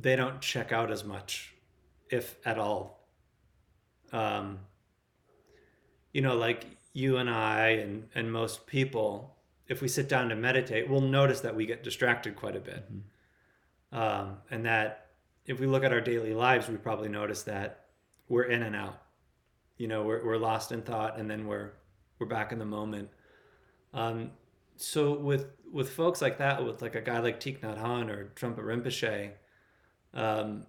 they 0.00 0.16
don't 0.16 0.40
check 0.40 0.72
out 0.72 0.90
as 0.90 1.04
much, 1.04 1.54
if 2.10 2.36
at 2.44 2.58
all. 2.58 3.08
Um, 4.12 4.60
you 6.12 6.20
know, 6.20 6.36
like 6.36 6.64
you 6.92 7.16
and 7.18 7.30
I 7.30 7.68
and, 7.70 8.08
and 8.14 8.32
most 8.32 8.66
people, 8.66 9.36
if 9.68 9.80
we 9.80 9.88
sit 9.88 10.08
down 10.08 10.28
to 10.28 10.36
meditate, 10.36 10.88
we'll 10.88 11.00
notice 11.00 11.40
that 11.40 11.54
we 11.54 11.66
get 11.66 11.84
distracted 11.84 12.36
quite 12.36 12.56
a 12.56 12.60
bit. 12.60 12.88
Um, 13.92 14.38
and 14.50 14.64
that 14.66 15.06
if 15.46 15.60
we 15.60 15.66
look 15.66 15.84
at 15.84 15.92
our 15.92 16.00
daily 16.00 16.34
lives, 16.34 16.68
we 16.68 16.76
probably 16.76 17.08
notice 17.08 17.42
that 17.42 17.86
we're 18.28 18.44
in 18.44 18.62
and 18.62 18.74
out. 18.74 19.00
You 19.76 19.88
know, 19.88 20.02
we're, 20.02 20.24
we're 20.24 20.36
lost 20.36 20.72
in 20.72 20.82
thought 20.82 21.18
and 21.18 21.30
then 21.30 21.46
we're, 21.46 21.72
we're 22.18 22.26
back 22.26 22.52
in 22.52 22.58
the 22.58 22.64
moment. 22.64 23.08
Um, 23.92 24.30
so 24.76 25.16
with, 25.18 25.46
with 25.72 25.90
folks 25.90 26.20
like 26.20 26.38
that, 26.38 26.64
with 26.64 26.82
like 26.82 26.94
a 26.94 27.00
guy 27.00 27.20
like 27.20 27.40
Thich 27.40 27.60
Nhat 27.60 27.80
Hanh 27.80 28.08
or 28.08 28.32
Trungpa 28.36 28.60
Rinpoche, 28.60 29.32
um, 30.14 30.66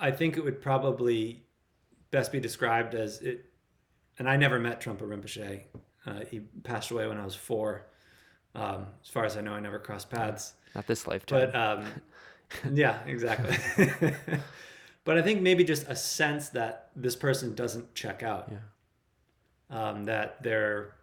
I 0.00 0.10
think 0.10 0.36
it 0.36 0.44
would 0.44 0.60
probably 0.62 1.42
best 2.10 2.32
be 2.32 2.40
described 2.40 2.94
as 2.94 3.20
it. 3.20 3.44
And 4.18 4.28
I 4.28 4.36
never 4.36 4.58
met 4.58 4.80
Trungpa 4.80 5.02
Rinpoche. 5.02 5.62
Uh, 6.06 6.24
he 6.30 6.40
passed 6.64 6.90
away 6.90 7.06
when 7.06 7.18
I 7.18 7.24
was 7.24 7.34
four. 7.34 7.86
Um, 8.54 8.86
as 9.02 9.08
far 9.08 9.24
as 9.24 9.36
I 9.36 9.40
know, 9.40 9.52
I 9.52 9.60
never 9.60 9.78
crossed 9.78 10.10
paths. 10.10 10.54
Not 10.74 10.86
this 10.86 11.06
lifetime. 11.06 11.50
But 11.52 11.54
um, 11.54 11.86
yeah, 12.74 12.98
exactly. 13.06 13.56
but 15.04 15.18
I 15.18 15.22
think 15.22 15.42
maybe 15.42 15.64
just 15.64 15.86
a 15.88 15.94
sense 15.94 16.48
that 16.50 16.90
this 16.96 17.14
person 17.14 17.54
doesn't 17.54 17.94
check 17.94 18.22
out. 18.22 18.50
Yeah. 18.50 18.58
Um, 19.70 20.06
that 20.06 20.42
they're 20.42 20.94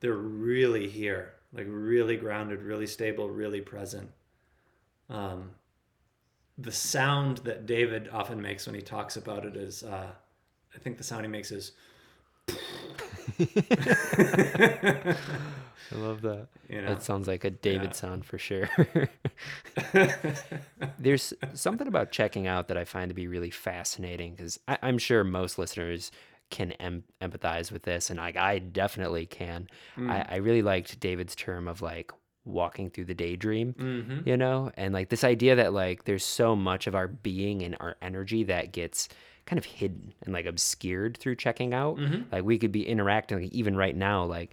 they're 0.00 0.14
really 0.14 0.88
here, 0.88 1.34
like 1.52 1.66
really 1.68 2.16
grounded, 2.16 2.62
really 2.62 2.86
stable, 2.86 3.28
really 3.28 3.60
present. 3.60 4.10
Um, 5.10 5.50
the 6.58 6.72
sound 6.72 7.38
that 7.38 7.66
David 7.66 8.08
often 8.12 8.42
makes 8.42 8.66
when 8.66 8.74
he 8.74 8.82
talks 8.82 9.16
about 9.16 9.44
it 9.44 9.56
is, 9.56 9.82
uh, 9.84 10.10
I 10.74 10.78
think 10.78 10.98
the 10.98 11.04
sound 11.04 11.24
he 11.24 11.30
makes 11.30 11.50
is, 11.52 11.72
I 15.90 15.94
love 15.94 16.22
that. 16.22 16.48
you 16.68 16.80
know, 16.82 16.88
That 16.88 17.02
sounds 17.02 17.28
like 17.28 17.44
a 17.44 17.50
David 17.50 17.90
Yeah. 17.90 17.92
sound 17.92 18.24
for 18.24 18.38
sure. 18.38 18.68
There's 20.98 21.32
something 21.54 21.86
about 21.86 22.10
checking 22.10 22.46
out 22.46 22.68
that 22.68 22.76
I 22.76 22.84
find 22.84 23.08
to 23.10 23.14
be 23.14 23.26
really 23.28 23.50
fascinating 23.50 24.34
because 24.34 24.58
I'm 24.66 24.98
sure 24.98 25.24
most 25.24 25.58
listeners 25.58 26.10
can 26.50 26.72
em- 26.72 27.04
empathize 27.20 27.70
with 27.70 27.82
this, 27.82 28.10
and 28.10 28.18
like 28.18 28.36
I 28.36 28.58
definitely 28.58 29.26
can. 29.26 29.68
I, 29.98 30.24
I 30.28 30.36
really 30.36 30.62
liked 30.62 30.98
David's 31.00 31.36
term 31.36 31.68
of 31.68 31.82
like 31.82 32.10
walking 32.48 32.90
through 32.90 33.04
the 33.04 33.14
daydream, 33.14 33.74
Mhm. 33.74 34.26
you 34.26 34.36
know, 34.36 34.72
and 34.76 34.92
like 34.94 35.08
this 35.10 35.22
idea 35.24 35.54
that 35.56 35.72
like 35.72 36.04
there's 36.04 36.24
so 36.24 36.56
much 36.56 36.86
of 36.86 36.94
our 36.94 37.06
being 37.08 37.62
and 37.62 37.76
our 37.80 37.96
energy 38.02 38.42
that 38.44 38.72
gets 38.72 39.08
kind 39.46 39.58
of 39.58 39.64
hidden 39.64 40.12
and 40.24 40.32
like 40.34 40.46
obscured 40.46 41.16
through 41.16 41.36
checking 41.36 41.72
out. 41.72 41.98
Like 42.32 42.44
we 42.44 42.58
could 42.58 42.72
be 42.72 42.86
interacting, 42.86 43.40
like, 43.42 43.52
even 43.52 43.76
right 43.76 43.96
now, 43.96 44.24
like 44.24 44.50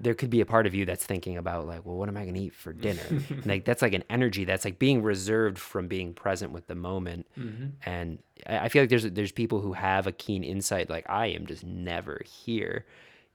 there 0.00 0.14
could 0.14 0.30
be 0.30 0.40
a 0.40 0.46
part 0.46 0.64
of 0.64 0.76
you 0.76 0.84
that's 0.84 1.04
thinking 1.04 1.36
about 1.36 1.66
like, 1.66 1.84
well, 1.84 1.96
what 1.96 2.08
am 2.08 2.16
I 2.16 2.22
going 2.22 2.34
to 2.34 2.40
eat 2.40 2.54
for 2.54 2.72
dinner? 2.72 3.02
like 3.44 3.64
that's 3.64 3.82
like 3.82 3.94
an 3.94 4.04
energy 4.08 4.44
that's 4.44 4.64
like 4.64 4.78
being 4.78 5.02
reserved 5.02 5.58
from 5.58 5.88
being 5.88 6.14
present 6.14 6.52
with 6.52 6.68
the 6.68 6.76
moment. 6.76 7.26
Mm-hmm. 7.36 7.66
And 7.84 8.18
I 8.46 8.58
I 8.58 8.68
feel 8.68 8.82
like 8.82 8.90
there's 8.90 9.02
there's 9.10 9.32
people 9.32 9.60
who 9.60 9.72
have 9.72 10.06
a 10.06 10.12
keen 10.12 10.44
insight 10.44 10.88
like 10.88 11.04
I 11.10 11.26
am 11.28 11.46
just 11.46 11.64
never 11.64 12.20
here, 12.24 12.86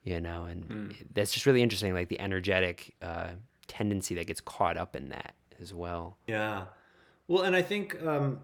you 0.04 0.20
know, 0.22 0.44
and 0.44 0.64
Mm. 0.66 0.94
that's 1.12 1.32
just 1.32 1.44
really 1.44 1.60
interesting. 1.62 1.92
Like 1.92 2.08
the 2.08 2.18
energetic 2.20 2.94
uh, 3.02 3.32
tendency 3.76 4.14
that 4.14 4.26
gets 4.26 4.40
caught 4.40 4.76
up 4.76 4.94
in 4.94 5.08
that 5.08 5.34
as 5.60 5.72
well. 5.74 6.16
Yeah. 6.26 6.64
Well, 7.26 7.42
and 7.42 7.56
I 7.56 7.62
think 7.62 8.00
um, 8.02 8.40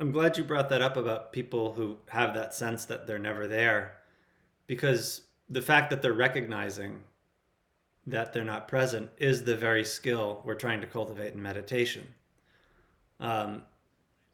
I'm 0.00 0.12
glad 0.12 0.38
you 0.38 0.44
brought 0.44 0.68
that 0.70 0.82
up 0.82 0.96
about 0.96 1.32
people 1.32 1.74
who 1.74 1.98
have 2.08 2.34
that 2.34 2.54
sense 2.54 2.84
that 2.86 3.06
they're 3.06 3.18
never 3.18 3.46
there, 3.46 3.96
because 4.66 5.22
the 5.50 5.62
fact 5.62 5.90
that 5.90 6.00
they're 6.00 6.12
recognizing 6.12 7.00
that 8.06 8.32
they're 8.32 8.44
not 8.44 8.68
present 8.68 9.10
is 9.18 9.44
the 9.44 9.56
very 9.56 9.84
skill 9.84 10.42
we're 10.44 10.54
trying 10.54 10.80
to 10.80 10.86
cultivate 10.86 11.34
in 11.34 11.42
meditation. 11.42 12.06
Um, 13.20 13.62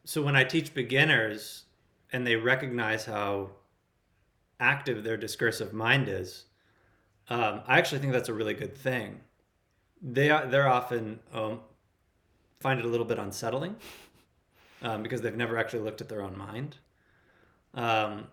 so 0.03 0.21
when 0.21 0.35
I 0.35 0.43
teach 0.43 0.73
beginners 0.73 1.65
and 2.11 2.25
they 2.25 2.35
recognize 2.35 3.05
how 3.05 3.51
active 4.59 5.03
their 5.03 5.17
discursive 5.17 5.73
mind 5.73 6.07
is, 6.07 6.45
um, 7.29 7.61
I 7.67 7.77
actually 7.77 7.99
think 7.99 8.13
that's 8.13 8.29
a 8.29 8.33
really 8.33 8.53
good 8.53 8.75
thing. 8.75 9.21
They 10.01 10.29
are 10.29 10.45
they're 10.45 10.67
often 10.67 11.19
um, 11.33 11.59
find 12.59 12.79
it 12.79 12.85
a 12.85 12.89
little 12.89 13.05
bit 13.05 13.19
unsettling 13.19 13.75
um, 14.81 15.03
because 15.03 15.21
they've 15.21 15.35
never 15.35 15.57
actually 15.57 15.83
looked 15.83 16.01
at 16.01 16.09
their 16.09 16.21
own 16.21 16.37
mind. 16.37 16.77
Um, 17.73 18.27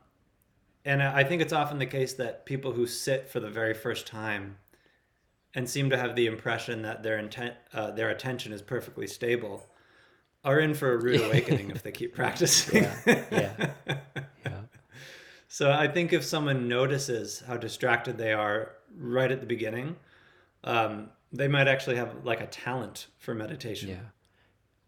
and 0.84 1.02
I 1.02 1.22
think 1.24 1.42
it's 1.42 1.52
often 1.52 1.78
the 1.78 1.86
case 1.86 2.14
that 2.14 2.46
people 2.46 2.72
who 2.72 2.86
sit 2.86 3.28
for 3.28 3.40
the 3.40 3.50
very 3.50 3.74
first 3.74 4.06
time 4.06 4.56
and 5.54 5.68
seem 5.68 5.90
to 5.90 5.98
have 5.98 6.16
the 6.16 6.26
impression 6.26 6.82
that 6.82 7.02
their 7.02 7.18
intent, 7.18 7.54
uh, 7.74 7.90
their 7.90 8.10
attention 8.10 8.52
is 8.52 8.62
perfectly 8.62 9.06
stable, 9.06 9.66
are 10.44 10.60
in 10.60 10.72
for 10.72 10.92
a 10.92 10.96
rude 10.96 11.20
awakening 11.20 11.70
if 11.70 11.82
they 11.82 11.92
keep 11.92 12.14
practicing. 12.14 12.84
Yeah. 12.84 13.24
Yeah. 13.30 13.70
So 15.50 15.72
I 15.72 15.88
think 15.88 16.12
if 16.12 16.24
someone 16.24 16.68
notices 16.68 17.42
how 17.44 17.56
distracted 17.56 18.18
they 18.18 18.32
are 18.32 18.72
right 18.96 19.32
at 19.32 19.40
the 19.40 19.46
beginning, 19.46 19.96
um, 20.62 21.08
they 21.32 21.48
might 21.48 21.68
actually 21.68 21.96
have 21.96 22.24
like 22.24 22.40
a 22.40 22.46
talent 22.46 23.06
for 23.18 23.34
meditation 23.34 23.90
Yeah. 23.90 23.96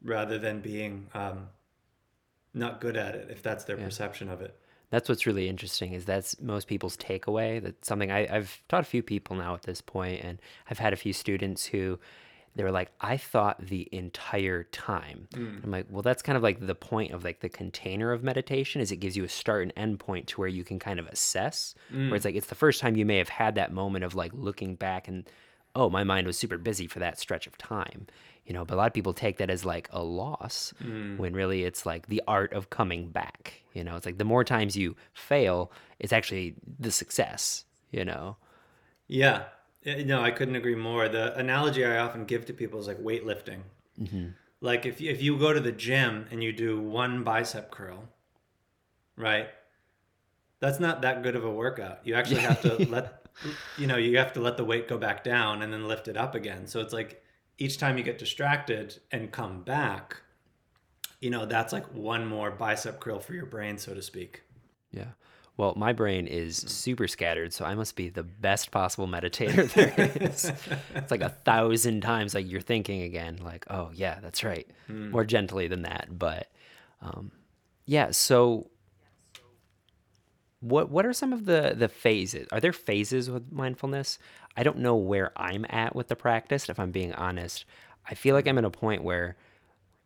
rather 0.02 0.38
than 0.38 0.60
being 0.60 1.06
um, 1.14 1.48
not 2.54 2.80
good 2.80 2.96
at 2.96 3.14
it 3.14 3.30
if 3.30 3.42
that's 3.42 3.64
their 3.64 3.76
perception 3.76 4.28
of 4.28 4.40
it. 4.40 4.56
That's 4.90 5.08
what's 5.08 5.24
really 5.26 5.48
interesting 5.48 5.92
is 5.92 6.04
that's 6.04 6.40
most 6.40 6.66
people's 6.66 6.96
takeaway. 6.96 7.62
That's 7.62 7.86
something 7.86 8.10
I, 8.10 8.26
I've 8.34 8.60
taught 8.68 8.80
a 8.80 8.86
few 8.86 9.02
people 9.04 9.36
now 9.36 9.54
at 9.54 9.62
this 9.62 9.80
point, 9.80 10.24
and 10.24 10.40
I've 10.68 10.80
had 10.80 10.92
a 10.92 10.96
few 10.96 11.12
students 11.12 11.64
who 11.66 11.98
they 12.56 12.64
were 12.64 12.72
like, 12.72 12.90
I 13.00 13.16
thought 13.16 13.64
the 13.64 13.88
entire 13.92 14.64
time. 14.64 15.28
I'm 15.36 15.70
like, 15.70 15.86
well, 15.88 16.02
that's 16.02 16.22
kind 16.22 16.36
of 16.36 16.42
like 16.42 16.66
the 16.66 16.74
point 16.74 17.12
of 17.12 17.22
like 17.22 17.38
the 17.38 17.48
container 17.48 18.10
of 18.10 18.24
meditation 18.24 18.80
is 18.80 18.90
it 18.90 18.96
gives 18.96 19.16
you 19.16 19.22
a 19.22 19.28
start 19.28 19.62
and 19.62 19.72
end 19.76 20.00
point 20.00 20.26
to 20.28 20.40
where 20.40 20.48
you 20.48 20.64
can 20.64 20.80
kind 20.80 20.98
of 20.98 21.06
assess. 21.06 21.76
Where 21.92 22.16
it's 22.16 22.24
like 22.24 22.34
it's 22.34 22.48
the 22.48 22.56
first 22.56 22.80
time 22.80 22.96
you 22.96 23.06
may 23.06 23.18
have 23.18 23.28
had 23.28 23.54
that 23.54 23.72
moment 23.72 24.04
of 24.04 24.16
like 24.16 24.32
looking 24.34 24.74
back 24.74 25.06
and 25.06 25.30
oh, 25.74 25.88
my 25.88 26.04
mind 26.04 26.26
was 26.26 26.38
super 26.38 26.58
busy 26.58 26.86
for 26.86 26.98
that 26.98 27.18
stretch 27.18 27.46
of 27.46 27.56
time. 27.58 28.06
You 28.44 28.54
know, 28.54 28.64
but 28.64 28.74
a 28.74 28.78
lot 28.78 28.88
of 28.88 28.94
people 28.94 29.12
take 29.12 29.38
that 29.38 29.50
as 29.50 29.64
like 29.64 29.88
a 29.92 30.02
loss 30.02 30.74
mm. 30.82 31.16
when 31.18 31.34
really 31.34 31.64
it's 31.64 31.86
like 31.86 32.08
the 32.08 32.22
art 32.26 32.52
of 32.52 32.70
coming 32.70 33.10
back. 33.10 33.62
You 33.74 33.84
know, 33.84 33.96
it's 33.96 34.06
like 34.06 34.18
the 34.18 34.24
more 34.24 34.42
times 34.42 34.76
you 34.76 34.96
fail, 35.12 35.70
it's 36.00 36.12
actually 36.12 36.54
the 36.78 36.90
success, 36.90 37.64
you 37.92 38.04
know? 38.04 38.36
Yeah. 39.06 39.44
No, 39.84 40.20
I 40.20 40.30
couldn't 40.30 40.56
agree 40.56 40.74
more. 40.74 41.08
The 41.08 41.36
analogy 41.38 41.84
I 41.84 41.98
often 41.98 42.24
give 42.24 42.44
to 42.46 42.52
people 42.52 42.80
is 42.80 42.88
like 42.88 42.98
weightlifting. 42.98 43.60
Mm-hmm. 44.00 44.28
Like 44.60 44.84
if 44.84 45.00
you, 45.00 45.10
if 45.10 45.22
you 45.22 45.38
go 45.38 45.52
to 45.52 45.60
the 45.60 45.72
gym 45.72 46.26
and 46.30 46.42
you 46.42 46.52
do 46.52 46.80
one 46.80 47.22
bicep 47.22 47.70
curl, 47.70 48.08
right? 49.16 49.48
That's 50.58 50.80
not 50.80 51.02
that 51.02 51.22
good 51.22 51.36
of 51.36 51.44
a 51.44 51.50
workout. 51.50 52.00
You 52.04 52.14
actually 52.14 52.40
have 52.40 52.60
to 52.62 52.76
let 52.90 53.19
you 53.76 53.86
know, 53.86 53.96
you 53.96 54.18
have 54.18 54.32
to 54.34 54.40
let 54.40 54.56
the 54.56 54.64
weight 54.64 54.88
go 54.88 54.98
back 54.98 55.24
down 55.24 55.62
and 55.62 55.72
then 55.72 55.88
lift 55.88 56.08
it 56.08 56.16
up 56.16 56.34
again. 56.34 56.66
So 56.66 56.80
it's 56.80 56.92
like 56.92 57.22
each 57.58 57.78
time 57.78 57.98
you 57.98 58.04
get 58.04 58.18
distracted 58.18 58.98
and 59.12 59.30
come 59.30 59.62
back, 59.62 60.16
you 61.20 61.30
know, 61.30 61.46
that's 61.46 61.72
like 61.72 61.86
one 61.94 62.26
more 62.26 62.50
bicep 62.50 63.00
curl 63.00 63.20
for 63.20 63.34
your 63.34 63.46
brain, 63.46 63.78
so 63.78 63.94
to 63.94 64.02
speak. 64.02 64.42
Yeah. 64.90 65.12
Well, 65.56 65.74
my 65.76 65.92
brain 65.92 66.26
is 66.26 66.56
super 66.56 67.06
scattered, 67.06 67.52
so 67.52 67.66
I 67.66 67.74
must 67.74 67.94
be 67.94 68.08
the 68.08 68.22
best 68.22 68.70
possible 68.70 69.06
meditator 69.06 69.70
there 69.74 69.92
is. 70.22 70.50
it's 70.94 71.10
like 71.10 71.20
a 71.20 71.28
thousand 71.28 72.00
times 72.00 72.34
like 72.34 72.50
you're 72.50 72.62
thinking 72.62 73.02
again, 73.02 73.38
like, 73.42 73.66
oh 73.68 73.90
yeah, 73.92 74.20
that's 74.22 74.42
right. 74.42 74.66
More 74.88 75.24
gently 75.24 75.68
than 75.68 75.82
that. 75.82 76.08
But 76.18 76.48
um, 77.02 77.30
yeah, 77.84 78.10
so 78.10 78.70
what 80.60 80.90
what 80.90 81.06
are 81.06 81.12
some 81.12 81.32
of 81.32 81.46
the 81.46 81.74
the 81.76 81.88
phases? 81.88 82.46
Are 82.52 82.60
there 82.60 82.72
phases 82.72 83.30
with 83.30 83.50
mindfulness? 83.50 84.18
I 84.56 84.62
don't 84.62 84.78
know 84.78 84.96
where 84.96 85.32
I'm 85.36 85.66
at 85.68 85.96
with 85.96 86.08
the 86.08 86.16
practice, 86.16 86.68
if 86.68 86.78
I'm 86.78 86.90
being 86.90 87.12
honest. 87.14 87.64
I 88.08 88.14
feel 88.14 88.34
like 88.34 88.46
I'm 88.46 88.58
at 88.58 88.64
a 88.64 88.70
point 88.70 89.02
where 89.02 89.36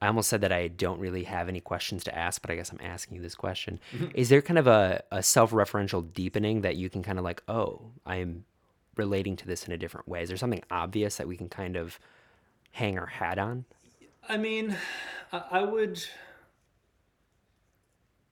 I 0.01 0.09
almost 0.09 0.29
said 0.29 0.43
that 0.43 0.53
I 0.53 0.69
don't 0.69 1.01
really 1.01 1.25
have 1.25 1.49
any 1.49 1.61
questions 1.61 2.05
to 2.05 2.17
ask, 2.17 2.43
but 2.43 2.51
I 2.51 2.57
guess 2.57 2.71
I'm 2.71 2.81
asking 2.83 3.17
you 3.17 3.23
this 3.23 3.35
question. 3.35 3.81
Mm-hmm. 3.93 4.07
Is 4.15 4.29
there 4.29 4.43
kind 4.43 4.59
of 4.59 4.67
a, 4.67 5.03
a 5.11 5.23
self 5.23 5.51
referential 5.53 6.13
deepening 6.13 6.61
that 6.61 6.77
you 6.77 6.91
can 6.91 7.03
kind 7.03 7.19
of 7.19 7.25
like, 7.25 7.43
oh, 7.49 7.93
I'm 8.05 8.45
relating 8.97 9.37
to 9.37 9.47
this 9.47 9.67
in 9.67 9.73
a 9.73 9.79
different 9.79 10.07
way? 10.07 10.23
Is 10.23 10.29
there 10.29 10.37
something 10.37 10.63
obvious 10.71 11.17
that 11.17 11.27
we 11.27 11.37
can 11.37 11.49
kind 11.49 11.77
of 11.77 11.99
hang 12.73 12.99
our 12.99 13.07
hat 13.07 13.39
on? 13.39 13.65
I 14.29 14.37
mean, 14.37 14.77
I 15.33 15.43
I 15.51 15.63
would. 15.63 16.05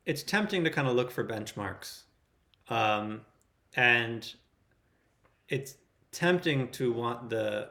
It's 0.04 0.22
tempting 0.22 0.64
to 0.64 0.70
kind 0.70 0.88
of 0.88 0.94
look 0.94 1.10
for 1.10 1.26
benchmarks. 1.26 2.02
Um, 2.72 3.20
and 3.76 4.34
it's 5.50 5.74
tempting 6.10 6.70
to 6.70 6.90
want 6.90 7.28
the 7.28 7.68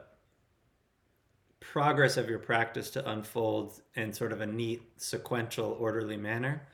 progress 1.58 2.16
of 2.16 2.30
your 2.30 2.38
practice 2.38 2.88
to 2.90 3.10
unfold 3.10 3.82
in 3.96 4.12
sort 4.12 4.30
of 4.32 4.40
a 4.42 4.46
neat, 4.46 4.80
sequential, 4.98 5.76
orderly 5.80 6.16
manner. 6.16 6.68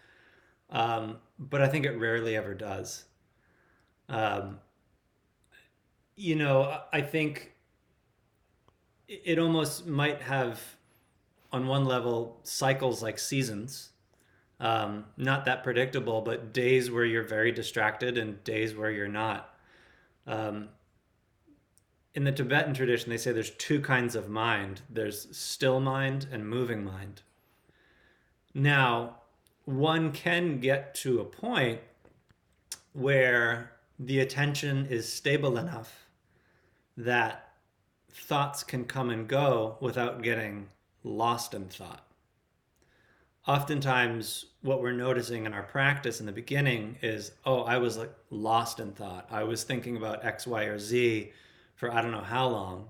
Um, 0.68 1.20
but 1.38 1.62
I 1.62 1.68
think 1.68 1.86
it 1.86 1.92
rarely 1.92 2.36
ever 2.36 2.52
does. 2.52 3.06
Um, 4.10 4.60
you 6.14 6.36
know, 6.36 6.82
I- 6.92 7.00
think 7.00 7.54
it 9.06 9.38
almost 9.38 9.86
might 9.86 10.20
have 10.20 10.76
on 11.50 11.66
one 11.66 11.86
level 11.86 12.40
cycles 12.42 13.02
like 13.02 13.18
seasons 13.18 13.92
um, 14.60 15.04
not 15.16 15.44
that 15.44 15.62
predictable 15.62 16.20
but 16.20 16.52
days 16.52 16.90
where 16.90 17.04
you're 17.04 17.22
very 17.22 17.52
distracted 17.52 18.18
and 18.18 18.42
days 18.44 18.74
where 18.74 18.90
you're 18.90 19.08
not. 19.08 19.54
Um, 20.26 20.68
in 22.14 22.24
the 22.24 22.32
tibetan 22.32 22.74
tradition 22.74 23.10
they 23.10 23.16
say 23.16 23.32
there's 23.32 23.50
two 23.50 23.80
kinds 23.80 24.14
of 24.14 24.28
mind. 24.28 24.82
There's 24.90 25.36
still 25.36 25.80
mind 25.80 26.26
and 26.32 26.48
moving 26.48 26.84
mind. 26.84 27.22
Now 28.54 29.18
one 29.64 30.12
can 30.12 30.60
get 30.60 30.94
to 30.96 31.20
a 31.20 31.24
point 31.24 31.80
where 32.92 33.72
the 33.98 34.20
attention 34.20 34.86
is 34.86 35.12
stable 35.12 35.58
enough 35.58 36.06
that 36.96 37.50
thoughts 38.10 38.64
can 38.64 38.84
come 38.84 39.10
and 39.10 39.28
go 39.28 39.76
without 39.80 40.22
getting 40.22 40.68
lost 41.04 41.54
in 41.54 41.68
thought. 41.68 42.04
Oftentimes, 43.46 44.46
what 44.62 44.82
we're 44.82 44.92
noticing 44.92 45.46
in 45.46 45.54
our 45.54 45.62
practice 45.62 46.20
in 46.20 46.26
the 46.26 46.32
beginning 46.32 46.96
is, 47.00 47.32
oh, 47.44 47.62
I 47.62 47.78
was 47.78 47.96
like 47.96 48.12
lost 48.30 48.80
in 48.80 48.92
thought. 48.92 49.28
I 49.30 49.44
was 49.44 49.62
thinking 49.62 49.96
about 49.96 50.24
X, 50.24 50.46
Y, 50.46 50.64
or 50.64 50.78
Z 50.78 51.32
for 51.76 51.92
I 51.92 52.02
don't 52.02 52.10
know 52.10 52.20
how 52.20 52.48
long. 52.48 52.88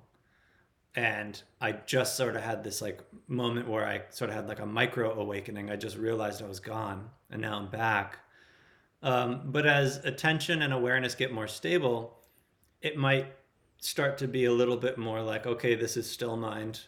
And 0.94 1.40
I 1.61 1.72
just 1.72 2.16
sort 2.16 2.35
of 2.35 2.42
had 2.42 2.64
this 2.64 2.81
like 2.81 3.02
moment 3.28 3.68
where 3.68 3.87
I 3.87 4.02
sort 4.11 4.31
of 4.31 4.37
had 4.37 4.48
like 4.48 4.61
a 4.61 4.66
micro 4.66 5.12
awakening. 5.20 5.70
I 5.70 5.76
just 5.76 5.96
realized 5.96 6.42
I 6.42 6.48
was 6.48 6.59
gone 6.59 7.11
and 7.31 7.42
now 7.42 7.59
I'm 7.59 7.68
back. 7.68 8.18
Um, 9.02 9.42
but 9.44 9.66
as 9.66 9.98
attention 10.04 10.62
and 10.62 10.72
awareness 10.72 11.14
get 11.14 11.33
more 11.33 11.46
stable, 11.46 12.18
it 12.81 12.96
might 12.96 13.26
start 13.76 14.18
to 14.18 14.26
be 14.26 14.46
a 14.46 14.52
little 14.52 14.76
bit 14.76 14.98
more 14.98 15.22
like, 15.22 15.46
okay, 15.46 15.74
this 15.74 15.96
is 15.96 16.11
still 16.11 16.37
mind, 16.37 16.81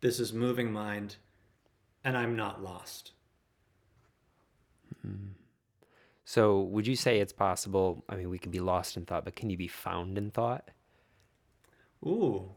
this 0.00 0.18
is 0.18 0.32
moving 0.32 0.72
mind, 0.72 1.16
and 2.02 2.16
I'm 2.16 2.34
not 2.34 2.62
lost. 2.62 3.12
So, 6.24 6.60
would 6.60 6.86
you 6.86 6.96
say 6.96 7.20
it's 7.20 7.32
possible? 7.32 8.04
I 8.08 8.16
mean, 8.16 8.28
we 8.28 8.38
can 8.38 8.50
be 8.50 8.60
lost 8.60 8.96
in 8.96 9.06
thought, 9.06 9.24
but 9.24 9.34
can 9.34 9.48
you 9.50 9.56
be 9.56 9.68
found 9.68 10.18
in 10.18 10.30
thought? 10.30 10.70
Ooh. 12.06 12.50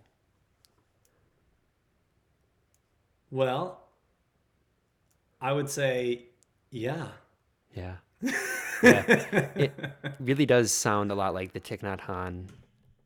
Well, 3.29 3.79
I 5.39 5.53
would 5.53 5.69
say, 5.69 6.25
yeah. 6.69 7.07
Yeah. 7.75 7.95
Yeah. 8.83 9.03
it 9.55 9.71
really 10.19 10.47
does 10.47 10.71
sound 10.71 11.11
a 11.11 11.15
lot 11.15 11.35
like 11.35 11.53
the 11.53 11.59
Thich 11.59 11.81
Nhat 11.81 11.99
Hanh 11.99 12.45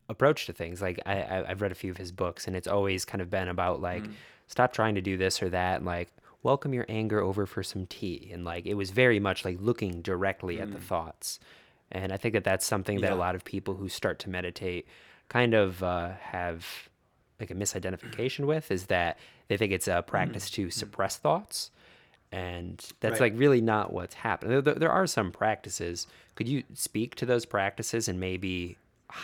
approach 0.08 0.46
to 0.46 0.54
things. 0.54 0.82
Like 0.82 1.02
I, 1.06 1.22
I 1.22 1.50
I've 1.50 1.62
read 1.62 1.74
a 1.74 1.76
few 1.76 1.92
of 1.92 1.98
his 1.98 2.14
books, 2.14 2.48
and 2.48 2.56
it's 2.56 2.66
always 2.68 3.04
kind 3.04 3.22
of 3.22 3.30
been 3.30 3.50
about 3.50 3.82
like 3.82 4.04
Mm. 4.04 4.14
stop 4.48 4.72
trying 4.72 4.96
to 4.96 5.02
do 5.02 5.18
this 5.18 5.44
or 5.44 5.50
that, 5.50 5.76
and 5.78 5.86
like 5.86 6.08
welcome 6.46 6.74
your 6.74 6.86
anger 6.88 7.20
over 7.20 7.46
for 7.46 7.64
some 7.64 7.86
tea, 7.88 8.30
and 8.32 8.46
like 8.46 8.66
it 8.66 8.76
was 8.76 8.92
very 8.92 9.20
much 9.20 9.44
like 9.44 9.58
looking 9.60 10.02
directly 10.02 10.62
at 10.62 10.72
the 10.72 10.80
thoughts. 10.80 11.40
And 11.92 12.12
I 12.14 12.18
think 12.18 12.34
that 12.34 12.44
that's 12.44 12.66
something 12.66 13.02
that 13.02 13.12
a 13.12 13.16
Mm. 13.16 13.20
Lot 13.20 13.36
of 13.36 13.44
people 13.44 13.74
who 13.76 13.90
start 13.90 14.20
to 14.20 14.30
meditate 14.30 14.88
kind 15.30 15.54
of 15.54 15.82
uh, 15.84 16.12
have 16.36 16.66
like 17.40 17.52
a 17.52 17.56
misidentification 17.56 18.46
with 18.54 18.72
is 18.72 18.86
that 18.88 19.18
they 19.48 19.58
think 19.58 19.72
it's 19.74 19.88
a 19.88 20.04
practice 20.06 20.50
to 20.52 20.70
suppress 20.72 21.18
thoughts 21.18 21.72
and 22.32 22.78
that's 23.00 23.18
Mm. 23.18 23.22
Right. 23.22 23.32
like 23.32 23.40
really 23.40 23.62
not 23.62 23.94
what's 23.94 24.16
happening 24.16 24.62
there, 24.64 24.74
there 24.84 24.92
are 24.92 25.08
some 25.08 25.32
practices 25.32 26.08
could 26.36 26.48
you 26.48 26.64
speak 26.74 27.16
to 27.16 27.26
those 27.26 27.46
practices 27.46 28.08
and 28.08 28.20
maybe 28.20 28.78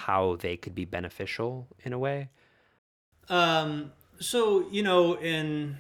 how 0.04 0.36
they 0.38 0.56
could 0.58 0.76
be 0.76 0.86
beneficial 0.86 1.68
in 1.86 1.94
a 1.94 2.00
way 2.00 2.30
Um, 3.30 3.92
so 4.20 4.68
you 4.72 4.84
know, 4.84 5.18
in 5.18 5.78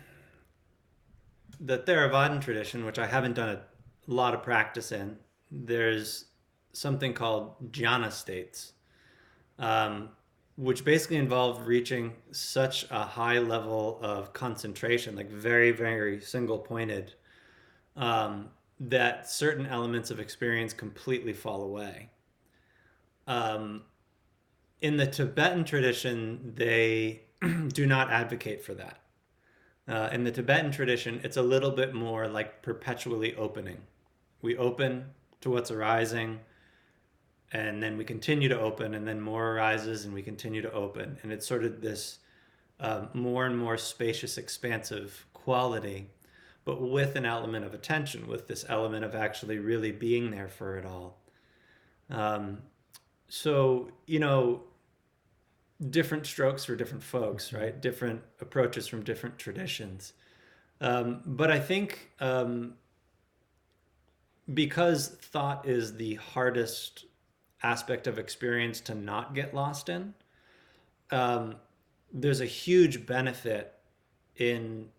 the 1.64 1.78
Theravadan 1.78 2.42
tradition, 2.42 2.86
which 2.86 2.98
I 2.98 3.06
haven't 3.06 3.34
done 3.34 3.50
a 3.50 3.62
lot 4.08 4.34
of 4.34 4.42
practice 4.42 4.92
in, 4.92 5.18
there's 5.52 6.26
something 6.74 7.14
called 7.14 7.72
jhana 7.72 8.12
states, 8.12 8.74
um, 9.60 10.10
which 10.58 10.84
basically 10.84 11.18
involve 11.18 11.68
reaching 11.68 12.14
such 12.32 12.90
a 12.90 13.04
high 13.04 13.38
level 13.38 14.00
of 14.02 14.34
concentration, 14.34 15.16
like 15.16 15.30
very, 15.30 15.72
very 15.72 16.20
single 16.20 16.58
pointed, 16.58 17.14
um, 17.96 18.50
that 18.80 19.30
certain 19.30 19.68
elements 19.68 20.10
of 20.10 20.20
experience 20.20 20.74
completely 20.74 21.34
fall 21.34 21.62
away. 21.62 22.10
Um, 23.28 23.84
in 24.82 24.98
the 24.98 25.06
Tibetan 25.06 25.64
tradition, 25.64 26.54
they 26.56 27.22
do 27.68 27.86
not 27.86 28.10
advocate 28.10 28.64
for 28.66 28.74
that. 28.74 29.01
Uh, 29.92 30.10
in 30.14 30.24
the 30.24 30.32
Tibetan 30.32 30.72
tradition, 30.72 31.20
it's 31.22 31.36
a 31.36 31.42
little 31.42 31.72
bit 31.72 31.94
more 31.94 32.30
like 32.30 32.62
perpetually 32.62 33.36
opening. 33.36 33.78
We 34.42 34.56
open 34.56 35.08
to 35.42 35.50
what's 35.50 35.70
arising, 35.70 36.40
and 37.52 37.84
then 37.84 37.98
we 37.98 38.06
continue 38.06 38.48
to 38.48 38.58
open, 38.58 38.94
and 38.94 39.06
then 39.06 39.20
more 39.20 39.52
arises, 39.52 40.06
and 40.06 40.14
we 40.14 40.22
continue 40.22 40.62
to 40.62 40.72
open. 40.72 41.18
And 41.24 41.34
it's 41.34 41.46
sort 41.46 41.66
of 41.66 41.82
this 41.82 42.20
um, 42.80 43.10
more 43.14 43.46
and 43.46 43.58
more 43.58 43.78
spacious, 43.78 44.38
expansive 44.38 45.26
quality, 45.34 46.10
but 46.64 46.82
with 46.82 47.18
an 47.18 47.26
element 47.26 47.66
of 47.66 47.74
attention, 47.74 48.28
with 48.28 48.48
this 48.48 48.64
element 48.70 49.04
of 49.04 49.14
actually 49.14 49.60
really 49.60 49.92
being 49.92 50.32
there 50.32 50.48
for 50.48 50.78
it 50.78 50.86
all. 50.86 51.20
Um, 52.10 52.60
so, 53.28 53.92
you 54.06 54.20
know, 54.20 54.64
different 55.90 56.26
strokes 56.26 56.66
for 56.66 56.76
different 56.76 57.04
folks, 57.04 57.54
right? 57.54 57.80
Different 57.82 58.22
approaches 58.40 58.88
from 58.88 59.04
different 59.04 59.38
traditions. 59.38 60.14
Um, 60.80 61.22
but 61.26 61.52
I 61.52 61.60
think 61.60 62.12
um, 62.20 62.76
because 64.54 65.08
thought 65.08 65.68
is 65.68 65.96
the 65.96 66.16
hardest 66.16 67.06
aspect 67.64 68.08
of 68.08 68.18
experience 68.18 68.82
to 68.82 68.96
not 68.96 69.34
get 69.34 69.54
lost 69.54 69.90
in, 69.90 70.14
um, 71.12 71.56
there's 72.12 72.42
a 72.42 72.46
huge 72.46 73.06
benefit 73.06 73.74
in 74.38 74.90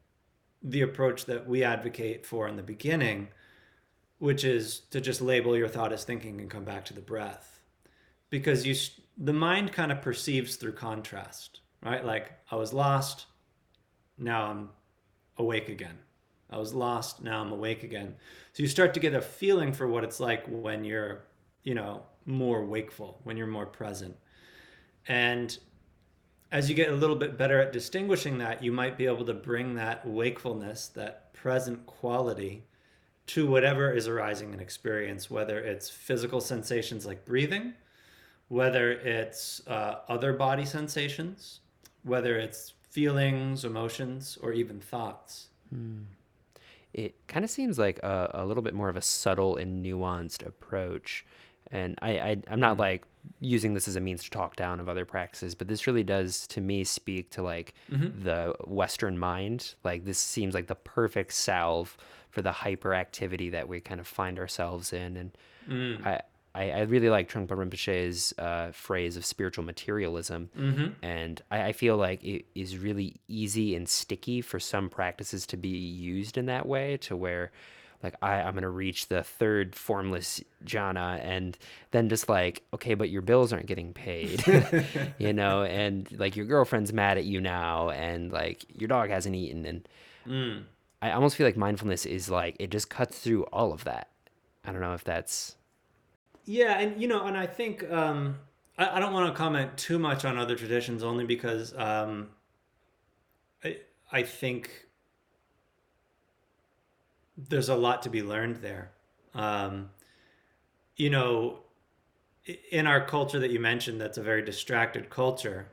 the 0.62 0.82
approach 0.82 1.26
that 1.26 1.46
we 1.48 1.64
advocate 1.64 2.24
for 2.24 2.46
in 2.46 2.56
the 2.56 2.62
beginning, 2.62 3.28
which 4.18 4.44
is 4.44 4.80
to 4.90 5.00
just 5.00 5.20
label 5.20 5.56
your 5.56 5.68
thought 5.68 5.92
as 5.92 6.04
thinking 6.04 6.40
and 6.40 6.48
come 6.48 6.64
back 6.64 6.84
to 6.84 6.94
the 6.94 7.00
breath 7.00 7.60
because 8.32 8.66
you 8.66 8.74
the 9.18 9.32
mind 9.32 9.72
kind 9.72 9.92
of 9.92 10.00
perceives 10.00 10.56
through 10.56 10.72
contrast 10.72 11.60
right? 11.84 12.04
Like 12.04 12.32
i 12.50 12.56
was 12.56 12.72
lost 12.72 13.26
now 14.18 14.50
i'm 14.50 14.68
awake 15.38 15.68
again. 15.68 15.98
I 16.50 16.58
was 16.58 16.74
lost 16.74 17.22
now 17.22 17.40
i'm 17.40 17.52
awake 17.52 17.82
again. 17.82 18.14
So 18.52 18.62
you 18.62 18.68
start 18.68 18.94
to 18.94 19.00
get 19.00 19.14
a 19.14 19.20
feeling 19.20 19.72
for 19.72 19.88
what 19.88 20.04
it's 20.04 20.20
like 20.20 20.44
when 20.46 20.84
you're 20.84 21.24
you 21.62 21.74
know 21.74 22.02
more 22.26 22.64
wakeful 22.64 23.20
when 23.24 23.36
you're 23.36 23.46
more 23.46 23.66
present. 23.66 24.16
And 25.08 25.56
as 26.52 26.68
you 26.68 26.74
get 26.74 26.90
a 26.90 26.94
little 26.94 27.16
bit 27.16 27.38
better 27.38 27.60
at 27.60 27.72
distinguishing 27.72 28.38
that 28.38 28.62
you 28.62 28.70
might 28.70 28.98
be 28.98 29.06
able 29.06 29.24
to 29.24 29.34
bring 29.34 29.74
that 29.74 30.06
wakefulness 30.06 30.88
that 30.88 31.32
present 31.32 31.84
quality 31.86 32.64
to 33.24 33.48
whatever 33.48 33.92
is 33.92 34.06
arising 34.06 34.52
in 34.52 34.60
experience 34.60 35.30
whether 35.30 35.58
it's 35.60 35.88
physical 35.88 36.40
sensations 36.40 37.06
like 37.06 37.24
breathing 37.24 37.72
whether 38.52 38.92
it's 38.92 39.66
uh, 39.66 40.00
other 40.10 40.34
body 40.34 40.66
sensations, 40.66 41.60
whether 42.02 42.36
it's 42.36 42.74
feelings, 42.90 43.64
emotions, 43.64 44.36
or 44.42 44.52
even 44.52 44.78
thoughts. 44.78 45.46
Hmm. 45.70 46.00
it 46.92 47.14
kind 47.28 47.46
of 47.46 47.50
seems 47.50 47.78
like 47.78 47.98
a, 48.00 48.30
a 48.34 48.44
little 48.44 48.62
bit 48.62 48.74
more 48.74 48.90
of 48.90 48.96
a 48.96 49.00
subtle 49.00 49.56
and 49.56 49.82
nuanced 49.82 50.44
approach. 50.46 51.24
And 51.70 51.98
I, 52.02 52.10
I 52.18 52.36
i'm 52.50 52.60
not 52.60 52.74
hmm. 52.74 52.80
like 52.80 53.04
using 53.40 53.72
this 53.72 53.88
as 53.88 53.96
a 53.96 54.00
means 54.00 54.22
to 54.24 54.30
talk 54.30 54.56
down 54.56 54.80
of 54.80 54.88
other 54.88 55.06
practices 55.06 55.54
but 55.54 55.68
this 55.68 55.86
really 55.86 56.02
does 56.02 56.46
to 56.48 56.60
me 56.60 56.82
speak 56.82 57.30
to 57.30 57.40
like 57.40 57.72
mm-hmm. 57.90 58.22
the 58.22 58.54
western 58.66 59.18
mind. 59.18 59.74
Like 59.82 60.04
this 60.04 60.18
seems 60.18 60.52
like 60.52 60.66
the 60.66 60.74
perfect 60.74 61.32
salve 61.32 61.96
for 62.28 62.42
the 62.42 62.52
hyperactivity 62.52 63.50
that 63.52 63.66
we 63.66 63.80
kind 63.80 64.00
of 64.00 64.06
find 64.06 64.38
ourselves 64.38 64.92
in. 64.92 65.16
And 65.16 65.38
hmm. 65.66 66.06
I, 66.06 66.20
I 66.54 66.70
i 66.70 66.80
really 66.82 67.08
like 67.10 67.30
trungpa 67.30 67.56
rinpoche's 67.56 68.34
uh, 68.38 68.72
phrase 68.72 69.16
of 69.16 69.24
spiritual 69.24 69.64
materialism 69.64 70.50
and 71.02 71.40
I, 71.50 71.62
I 71.68 71.72
feel 71.72 71.96
like 71.96 72.22
it 72.24 72.44
is 72.54 72.76
really 72.78 73.16
easy 73.28 73.74
and 73.74 73.88
sticky 73.88 74.40
for 74.40 74.60
some 74.60 74.88
practices 74.90 75.46
to 75.46 75.56
be 75.56 75.68
used 75.68 76.36
in 76.36 76.46
that 76.46 76.66
way 76.66 76.96
to 76.98 77.16
where 77.16 77.50
like 78.02 78.16
I, 78.20 78.34
I'm 78.42 78.54
gonna 78.54 78.68
reach 78.68 79.08
the 79.08 79.22
third 79.22 79.74
formless 79.76 80.42
jhana 80.64 81.20
and 81.22 81.56
then 81.92 82.08
just 82.08 82.28
like, 82.28 82.62
okay, 82.74 82.94
but 82.94 83.10
your 83.10 83.22
bills 83.22 83.52
aren't 83.52 83.66
getting 83.66 83.92
paid. 83.94 84.42
you 85.18 85.32
know, 85.32 85.62
and 85.62 86.10
like 86.18 86.34
your 86.34 86.46
girlfriend's 86.46 86.92
mad 86.92 87.16
at 87.16 87.24
you 87.24 87.40
now 87.40 87.90
and 87.90 88.32
like 88.32 88.64
your 88.78 88.88
dog 88.88 89.10
hasn't 89.10 89.36
eaten 89.36 89.64
and 89.66 89.88
I 91.00 91.12
almost 91.12 91.36
feel 91.36 91.46
like 91.46 91.56
mindfulness 91.56 92.04
is 92.06 92.28
like 92.28 92.56
it 92.58 92.70
just 92.70 92.90
cuts 92.90 93.18
through 93.20 93.44
all 93.52 93.72
of 93.72 93.84
that. 93.84 94.08
I 94.64 94.72
don't 94.72 94.80
know 94.80 94.94
if 94.94 95.04
that's 95.04 95.54
Yeah, 96.44 96.78
and 96.78 97.00
you 97.00 97.08
know, 97.08 97.24
and 97.26 97.36
I 97.36 97.46
think 97.46 97.88
um, 97.90 98.38
I, 98.76 98.96
I 98.96 99.00
don't 99.00 99.12
want 99.12 99.32
to 99.32 99.36
comment 99.36 99.76
too 99.76 99.98
much 99.98 100.24
on 100.24 100.38
other 100.38 100.56
traditions, 100.56 101.02
only 101.02 101.24
because 101.24 101.74
um, 101.76 102.30
I 103.64 103.78
I 104.10 104.22
think 104.22 104.86
there's 107.36 107.68
a 107.68 107.76
lot 107.76 108.02
to 108.02 108.10
be 108.10 108.22
learned 108.22 108.56
there. 108.56 108.90
Um, 109.34 109.90
you 110.96 111.10
know, 111.10 111.60
in 112.70 112.86
our 112.86 113.04
culture 113.06 113.38
that 113.38 113.50
you 113.50 113.60
mentioned, 113.60 114.00
that's 114.00 114.18
a 114.18 114.22
very 114.22 114.42
distracted 114.44 115.10
culture. 115.10 115.68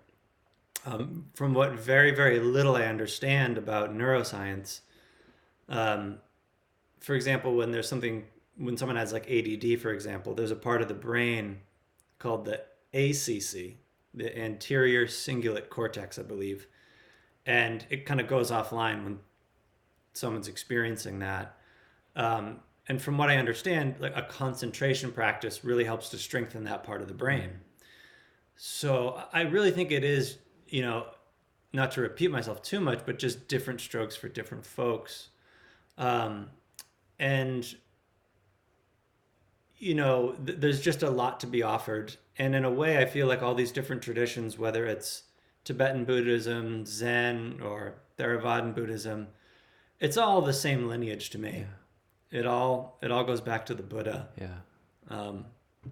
Um, 0.85 1.25
from 1.33 1.53
what 1.53 1.73
very 1.73 2.15
very 2.15 2.39
little 2.39 2.75
I 2.75 2.83
understand 2.83 3.57
about 3.57 3.93
neuroscience, 3.93 4.81
um, 5.67 6.19
for 6.99 7.15
example, 7.15 7.55
when 7.55 7.71
there's 7.71 7.89
something 7.89 8.25
when 8.59 8.75
someone 8.75 8.97
has 8.97 9.13
like 9.13 9.29
ADD, 9.31 9.79
for 9.79 9.91
example, 9.91 10.33
there's 10.33 10.51
a 10.51 10.55
part 10.55 10.81
of 10.81 10.89
the 10.89 10.93
brain 10.93 11.59
called 12.19 12.45
the 12.45 12.61
ACC, 12.93 13.77
the 14.13 14.37
anterior 14.37 15.05
cingulate 15.05 15.69
cortex, 15.69 16.19
I 16.19 16.23
believe, 16.23 16.67
and 17.45 17.85
it 17.89 18.05
kind 18.05 18.19
of 18.19 18.27
goes 18.27 18.51
offline 18.51 19.03
when 19.05 19.19
someone's 20.13 20.49
experiencing 20.49 21.19
that. 21.19 21.57
Um, 22.17 22.59
and 22.87 23.01
from 23.01 23.17
what 23.17 23.29
I 23.29 23.37
understand, 23.37 23.95
like 23.99 24.17
a 24.17 24.23
concentration 24.23 25.11
practice 25.11 25.63
really 25.63 25.85
helps 25.85 26.09
to 26.09 26.17
strengthen 26.17 26.65
that 26.65 26.83
part 26.83 27.01
of 27.01 27.07
the 27.07 27.13
brain. 27.13 27.51
So 28.57 29.23
I 29.31 29.41
really 29.41 29.71
think 29.71 29.91
it 29.91 30.03
is, 30.03 30.37
you 30.67 30.81
know, 30.81 31.05
not 31.71 31.91
to 31.93 32.01
repeat 32.01 32.29
myself 32.29 32.61
too 32.61 32.81
much, 32.81 33.05
but 33.05 33.19
just 33.19 33.47
different 33.47 33.79
strokes 33.79 34.17
for 34.17 34.27
different 34.27 34.65
folks. 34.65 35.29
Um, 35.97 36.49
and 37.19 37.65
you 39.79 39.95
know, 39.95 40.35
th- 40.45 40.59
there's 40.59 40.81
just 40.81 41.03
a 41.03 41.09
lot 41.09 41.39
to 41.39 41.47
be 41.47 41.63
offered. 41.63 42.15
And 42.37 42.53
in 42.53 42.65
a 42.65 42.71
way, 42.71 42.97
I 42.99 43.05
feel 43.05 43.27
like 43.27 43.41
all 43.41 43.55
these 43.55 43.71
different 43.71 44.01
traditions, 44.01 44.57
whether 44.59 44.85
it's 44.85 45.23
Tibetan 45.63 46.05
Buddhism, 46.05 46.85
Zen, 46.85 47.59
or 47.63 47.95
Theravadan 48.17 48.75
Buddhism, 48.75 49.27
it's 49.99 50.17
all 50.17 50.41
the 50.41 50.53
same 50.53 50.87
lineage 50.87 51.29
to 51.31 51.39
me. 51.39 51.65
It 52.31 52.45
all 52.45 52.97
it 53.01 53.11
all 53.11 53.23
goes 53.23 53.41
back 53.41 53.65
to 53.67 53.73
the 53.73 53.83
Buddha. 53.83 54.29
yeah. 54.39 54.57
Um, 55.09 55.45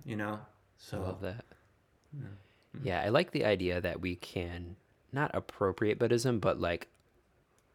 you 0.06 0.16
know, 0.16 0.34
I 0.34 0.40
so 0.78 1.00
love 1.02 1.22
that. 1.22 1.46
Yeah, 2.84 3.02
I 3.02 3.10
like 3.10 3.32
the 3.32 3.46
idea 3.46 3.82
that 3.82 4.02
we 4.02 4.16
can 4.16 4.76
not 5.12 5.32
appropriate 5.34 5.98
Buddhism, 5.98 6.40
but 6.40 6.60
like 6.60 6.88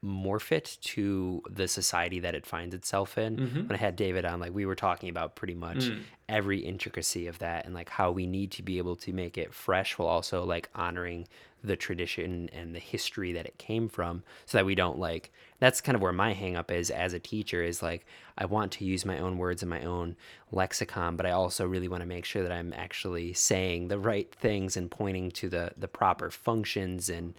morph 0.04 0.50
it 0.50 0.78
to 0.80 1.42
the 1.48 1.68
society 1.68 2.18
that 2.20 2.34
it 2.34 2.44
finds 2.44 2.74
itself 2.74 3.16
in. 3.16 3.36
Mm-hmm. 3.36 3.68
When 3.68 3.72
I 3.72 3.76
had 3.76 3.94
David 3.94 4.24
on, 4.24 4.40
like 4.40 4.52
we 4.52 4.66
were 4.66 4.74
talking 4.74 5.08
about 5.08 5.36
pretty 5.36 5.54
much 5.54 5.78
mm. 5.78 6.00
every 6.28 6.58
intricacy 6.58 7.28
of 7.28 7.38
that 7.38 7.66
and 7.66 7.74
like 7.74 7.88
how 7.88 8.10
we 8.10 8.26
need 8.26 8.50
to 8.52 8.62
be 8.62 8.78
able 8.78 8.96
to 8.96 9.12
make 9.12 9.38
it 9.38 9.54
fresh 9.54 9.96
while 9.98 10.08
also 10.08 10.44
like 10.44 10.68
honoring 10.74 11.28
the 11.64 11.76
tradition 11.76 12.50
and 12.52 12.74
the 12.74 12.80
history 12.80 13.32
that 13.32 13.46
it 13.46 13.56
came 13.56 13.88
from 13.88 14.22
so 14.46 14.58
that 14.58 14.66
we 14.66 14.74
don't 14.74 14.98
like 14.98 15.32
that's 15.60 15.80
kind 15.80 15.94
of 15.94 16.02
where 16.02 16.12
my 16.12 16.32
hang 16.32 16.56
up 16.56 16.72
is 16.72 16.90
as 16.90 17.12
a 17.12 17.20
teacher 17.20 17.62
is 17.62 17.82
like 17.82 18.04
I 18.36 18.46
want 18.46 18.72
to 18.72 18.84
use 18.84 19.04
my 19.04 19.18
own 19.18 19.38
words 19.38 19.62
and 19.62 19.70
my 19.70 19.82
own 19.82 20.16
lexicon 20.50 21.16
but 21.16 21.24
I 21.24 21.30
also 21.30 21.64
really 21.64 21.86
want 21.86 22.00
to 22.00 22.08
make 22.08 22.24
sure 22.24 22.42
that 22.42 22.50
I'm 22.50 22.72
actually 22.72 23.32
saying 23.32 23.88
the 23.88 23.98
right 23.98 24.34
things 24.34 24.76
and 24.76 24.90
pointing 24.90 25.30
to 25.32 25.48
the 25.48 25.70
the 25.76 25.88
proper 25.88 26.30
functions 26.30 27.08
and 27.08 27.34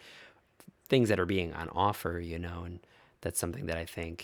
things 0.94 1.10
that 1.10 1.20
are 1.20 1.26
being 1.38 1.52
on 1.62 1.68
offer 1.70 2.14
you 2.32 2.40
know 2.46 2.60
and 2.68 2.76
that's 3.22 3.40
something 3.40 3.66
that 3.70 3.78
I 3.84 3.86
think 3.86 4.18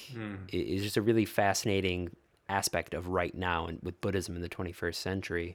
i- 0.54 0.66
is 0.74 0.84
just 0.88 0.98
a 0.98 1.02
really 1.10 1.26
fascinating 1.26 2.02
aspect 2.48 2.94
of 2.94 3.08
right 3.08 3.36
now 3.50 3.60
and 3.70 3.80
with 3.82 4.00
Buddhism 4.02 4.36
in 4.36 4.42
the 4.48 4.50
21st 4.58 5.00
century 5.10 5.50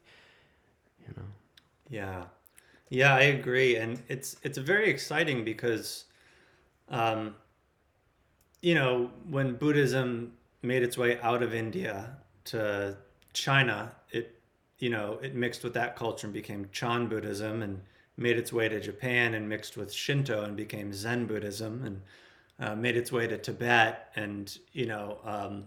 you 1.07 1.15
know. 1.17 1.29
Yeah. 1.89 2.25
Yeah, 2.89 3.15
I 3.15 3.25
agree. 3.39 3.77
And 3.77 4.03
it's 4.09 4.37
it's 4.43 4.59
very 4.59 4.89
exciting 4.89 5.45
because 5.45 6.05
um 6.89 7.37
you 8.63 8.75
know, 8.75 9.11
when 9.29 9.57
Buddhism 9.57 10.33
made 10.63 10.83
its 10.83 10.97
way 10.97 11.21
out 11.21 11.43
of 11.43 11.53
India 11.55 12.17
to 12.47 12.97
China, 13.33 13.95
it 14.11 14.27
you 14.79 14.91
know, 14.91 15.19
it 15.23 15.35
mixed 15.35 15.63
with 15.65 15.75
that 15.75 15.97
culture 15.97 16.27
and 16.27 16.35
became 16.35 16.69
Chan 16.73 17.09
Buddhism 17.09 17.63
and 17.63 17.81
made 18.17 18.39
its 18.39 18.53
way 18.53 18.69
to 18.69 18.81
Japan 18.81 19.35
and 19.35 19.49
mixed 19.49 19.77
with 19.77 19.93
Shinto 19.93 20.45
and 20.45 20.57
became 20.57 20.93
Zen 20.93 21.27
Buddhism 21.27 21.83
and 21.85 22.01
uh, 22.61 22.75
made 22.77 22.97
its 22.97 23.11
way 23.11 23.27
to 23.27 23.37
Tibet 23.37 24.13
and 24.17 24.57
you 24.73 24.87
know 24.87 25.19
um, 25.25 25.65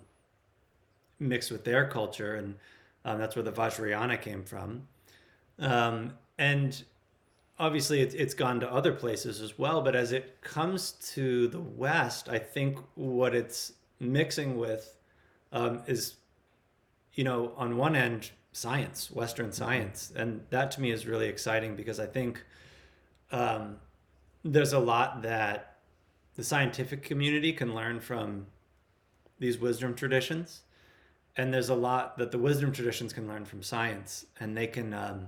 mixed 1.20 1.52
with 1.52 1.64
their 1.64 1.88
culture 1.88 2.36
and 2.36 2.56
um, 3.06 3.20
that's 3.20 3.36
where 3.36 3.44
the 3.44 3.52
Vajrayana 3.52 4.22
came 4.22 4.44
from. 4.44 4.88
Um, 5.60 6.14
and 6.38 6.84
obviously 7.60 8.02
it's, 8.02 8.14
it's 8.14 8.34
gone 8.34 8.60
to 8.60 8.72
other 8.72 8.94
places 8.94 9.42
as 9.42 9.58
well 9.58 9.82
but 9.82 9.96
as 9.96 10.12
it 10.12 10.40
comes 10.42 10.92
to 10.92 11.48
the 11.48 11.60
west 11.60 12.30
i 12.30 12.38
think 12.38 12.78
what 12.96 13.34
it's 13.34 13.74
mixing 14.00 14.58
with 14.58 14.96
um, 15.52 15.82
is 15.88 16.16
you 17.14 17.24
know 17.24 17.54
on 17.58 17.78
one 17.78 17.96
end 17.96 18.32
science 18.58 19.12
western 19.12 19.52
science. 19.52 20.12
And 20.16 20.42
that 20.50 20.72
to 20.72 20.82
me 20.82 20.92
is 20.92 21.06
really 21.06 21.28
exciting 21.28 21.76
because 21.76 22.00
i 22.00 22.06
think 22.06 22.44
um, 23.32 23.78
there's 24.44 24.74
a 24.74 24.80
lot 24.80 25.22
that 25.22 25.78
the 26.36 26.44
scientific 26.44 27.04
community 27.04 27.52
can 27.52 27.76
learn 27.76 28.00
from 28.00 28.48
these 29.40 29.58
wisdom 29.58 29.94
traditions. 29.96 30.62
And 31.36 31.54
there's 31.54 31.70
a 31.70 31.76
lot 31.76 32.18
that 32.18 32.32
the 32.32 32.38
wisdom 32.40 32.72
traditions 32.72 33.14
can 33.14 33.28
learn 33.28 33.46
from 33.46 33.62
science. 33.62 34.26
And 34.40 34.56
they 34.56 34.68
can 34.68 34.94
um, 34.94 35.28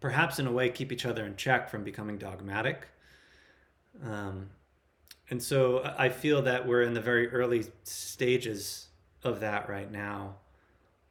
perhaps 0.00 0.38
in 0.38 0.46
a 0.46 0.52
way 0.52 0.70
keep 0.70 0.92
each 0.92 1.04
other 1.04 1.26
in 1.26 1.36
check 1.36 1.68
from 1.68 1.84
becoming 1.84 2.16
dogmatic. 2.16 2.88
Um, 4.04 4.50
and 5.30 5.42
so 5.42 5.80
I 5.80 6.06
I 6.06 6.08
feel 6.10 6.42
that 6.42 6.66
we're 6.66 6.82
in 6.82 6.94
the 6.94 7.00
very 7.00 7.28
early 7.28 7.66
stages 7.82 8.88
of 9.24 9.40
that 9.40 9.68
right 9.68 9.90
now. 9.90 10.36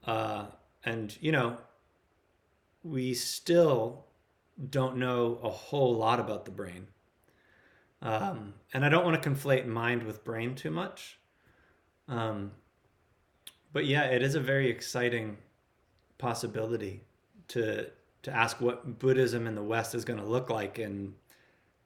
Uh, 0.05 0.45
and 0.85 1.17
you 1.19 1.31
know 1.31 1.57
we 2.83 3.13
still 3.13 4.05
don't 4.69 4.95
know 4.95 5.39
a 5.43 5.49
whole 5.49 5.95
lot 5.95 6.19
about 6.19 6.45
the 6.45 6.51
brain. 6.51 6.87
Um, 8.01 8.53
and 8.73 8.85
i 8.85 8.89
don't 8.89 9.03
want 9.03 9.21
to 9.21 9.29
conflate 9.29 9.65
mind 9.65 10.03
with 10.03 10.23
brain 10.23 10.53
too 10.53 10.69
much. 10.69 11.17
Um, 12.07 12.51
but 13.73 13.85
yeah, 13.85 14.03
it 14.03 14.21
is 14.21 14.35
a 14.35 14.39
very 14.39 14.69
exciting 14.69 15.37
possibility 16.17 17.01
to 17.49 17.89
to 18.23 18.31
ask 18.31 18.59
what 18.59 18.97
Buddhism 18.97 19.45
in 19.45 19.53
the 19.53 19.63
West 19.63 19.93
is 19.93 20.03
going 20.03 20.19
to 20.19 20.25
look 20.25 20.49
like 20.49 20.79
in 20.79 21.13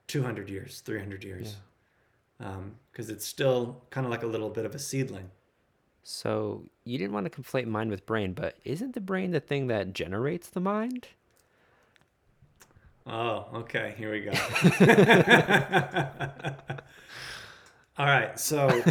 200 0.07 0.49
years, 0.49 0.79
300 0.81 1.23
years, 1.23 1.57
because 2.91 3.09
it's 3.09 3.25
still 3.25 3.83
kind 3.89 4.05
of 4.05 4.11
like 4.11 4.23
a 4.23 4.27
little 4.27 4.49
bit 4.49 4.65
of 4.65 4.73
a 4.73 4.79
seedling. 4.79 5.29
So 6.11 6.63
you 6.85 6.97
didn't 6.97 7.13
want 7.13 7.31
to 7.31 7.41
conflate 7.41 7.67
mind 7.67 7.91
with 7.91 8.07
brain, 8.07 8.33
but 8.33 8.57
isn't 8.65 8.95
the 8.95 8.99
brain 8.99 9.29
the 9.29 9.39
thing 9.39 9.67
that 9.67 9.93
generates 9.93 10.49
the 10.49 10.59
mind? 10.59 11.09
Oh, 13.05 13.45
okay. 13.53 13.93
Here 13.95 14.11
we 14.11 14.21
go. 14.21 14.31
All 17.99 18.07
right. 18.07 18.39
So 18.39 18.81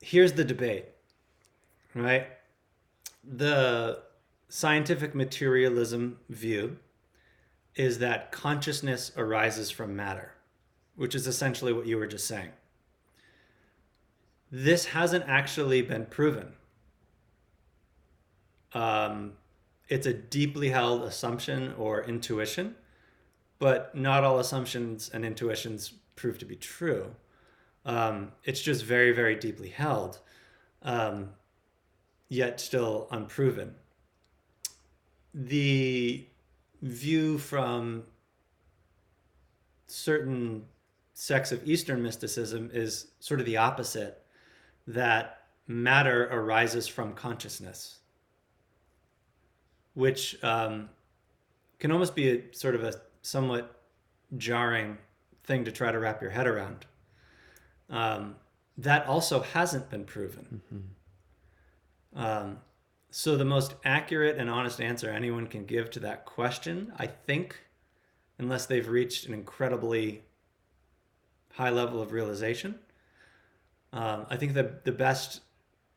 here's 0.00 0.32
the 0.32 0.44
debate, 0.44 0.86
right? 1.94 2.28
The 3.22 4.00
scientific 4.48 5.14
materialism 5.14 6.20
view 6.30 6.78
is 7.76 7.98
that 7.98 8.32
consciousness 8.32 9.12
arises 9.14 9.70
from 9.70 9.94
matter, 9.94 10.32
which 10.96 11.14
is 11.14 11.26
essentially 11.26 11.74
what 11.74 11.86
you 11.86 11.98
were 11.98 12.06
just 12.06 12.26
saying. 12.26 12.48
This 14.54 14.84
hasn't 14.84 15.24
actually 15.26 15.80
been 15.80 16.04
proven. 16.04 16.52
Um, 18.74 19.32
it's 19.88 20.06
a 20.06 20.12
deeply 20.12 20.68
held 20.68 21.04
assumption 21.04 21.72
or 21.78 22.04
intuition, 22.04 22.74
but 23.58 23.94
not 23.94 24.24
all 24.24 24.38
assumptions 24.38 25.08
and 25.08 25.24
intuitions 25.24 25.94
prove 26.16 26.38
to 26.38 26.44
be 26.44 26.56
true. 26.56 27.14
Um, 27.86 28.32
it's 28.44 28.60
just 28.60 28.84
very, 28.84 29.12
very 29.12 29.36
deeply 29.36 29.70
held, 29.70 30.20
um, 30.82 31.30
yet 32.28 32.60
still 32.60 33.08
unproven. 33.10 33.74
The 35.32 36.26
view 36.82 37.38
from 37.38 38.04
certain 39.86 40.64
sects 41.14 41.52
of 41.52 41.66
Eastern 41.66 42.02
mysticism 42.02 42.70
is 42.74 43.12
sort 43.18 43.40
of 43.40 43.46
the 43.46 43.56
opposite 43.56 44.21
that 44.86 45.44
matter 45.66 46.28
arises 46.30 46.88
from 46.88 47.14
consciousness 47.14 48.00
which 49.94 50.42
um, 50.42 50.88
can 51.78 51.92
almost 51.92 52.14
be 52.14 52.30
a 52.30 52.42
sort 52.52 52.74
of 52.74 52.84
a 52.84 52.94
somewhat 53.22 53.80
jarring 54.36 54.98
thing 55.44 55.64
to 55.64 55.72
try 55.72 55.92
to 55.92 55.98
wrap 55.98 56.22
your 56.22 56.30
head 56.30 56.46
around. 56.46 56.86
Um, 57.90 58.36
that 58.78 59.06
also 59.06 59.40
hasn't 59.40 59.90
been 59.90 60.04
proven. 60.04 60.62
Um, 62.16 62.58
so, 63.10 63.36
the 63.36 63.44
most 63.44 63.74
accurate 63.84 64.38
and 64.38 64.48
honest 64.48 64.80
answer 64.80 65.10
anyone 65.10 65.46
can 65.46 65.66
give 65.66 65.90
to 65.90 66.00
that 66.00 66.24
question, 66.24 66.92
I 66.98 67.06
think, 67.06 67.58
unless 68.38 68.64
they've 68.64 68.88
reached 68.88 69.26
an 69.26 69.34
incredibly 69.34 70.22
high 71.52 71.68
level 71.68 72.00
of 72.00 72.12
realization, 72.12 72.78
um, 73.92 74.26
I 74.30 74.36
think 74.36 74.54
the, 74.54 74.74
the 74.84 74.92
best 74.92 75.40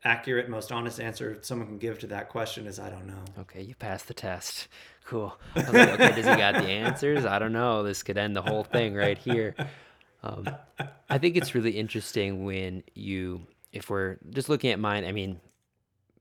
accurate, 0.04 0.50
most 0.50 0.72
honest 0.72 1.00
answer 1.00 1.38
someone 1.42 1.68
can 1.68 1.78
give 1.78 2.00
to 2.00 2.08
that 2.08 2.30
question 2.30 2.68
is 2.68 2.80
I 2.80 2.90
don't 2.90 3.08
know. 3.08 3.24
Okay, 3.40 3.62
you 3.62 3.76
passed 3.76 4.08
the 4.08 4.14
test. 4.14 4.68
Cool. 5.06 5.38
Like, 5.56 5.68
okay, 5.68 6.16
does 6.16 6.26
he 6.26 6.36
got 6.36 6.56
the 6.56 6.68
answers? 6.68 7.26
I 7.26 7.40
don't 7.40 7.54
know. 7.54 7.84
This 7.84 8.04
could 8.04 8.18
end 8.18 8.36
the 8.36 8.42
whole 8.42 8.64
thing 8.64 8.96
right 8.96 9.18
here. 9.18 9.56
Um, 10.24 10.50
I 11.10 11.20
think 11.20 11.38
it's 11.38 11.54
really 11.54 11.72
interesting 11.72 12.46
when 12.46 12.84
you, 12.96 13.46
if 13.72 13.90
we're 13.90 14.18
just 14.32 14.50
looking 14.50 14.72
at 14.72 14.80
mine, 14.80 15.06
I 15.06 15.12
mean, 15.12 15.40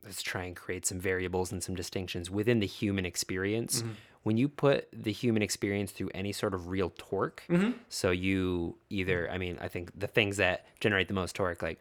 let's 0.05 0.23
try 0.23 0.45
and 0.45 0.55
create 0.55 0.85
some 0.85 1.01
variables 1.01 1.51
and 1.51 1.63
some 1.63 1.75
distinctions 1.75 2.31
within 2.31 2.61
the 2.61 2.67
human 2.67 3.07
experience. 3.07 3.83
When 4.25 4.37
you 4.37 4.49
put 4.49 4.89
the 4.93 5.13
human 5.13 5.43
experience 5.43 5.93
through 5.93 6.11
any 6.15 6.33
sort 6.33 6.55
of 6.55 6.69
real 6.69 6.93
torque, 6.97 7.45
mm-hmm. 7.49 7.73
so 7.89 8.11
you 8.11 8.77
either, 8.91 9.31
I 9.31 9.39
mean, 9.39 9.59
I 9.61 9.69
think 9.69 9.99
the 9.99 10.07
things 10.07 10.39
that 10.39 10.67
generate 10.81 11.09
the 11.09 11.15
most 11.15 11.37
torque, 11.37 11.63
like 11.63 11.79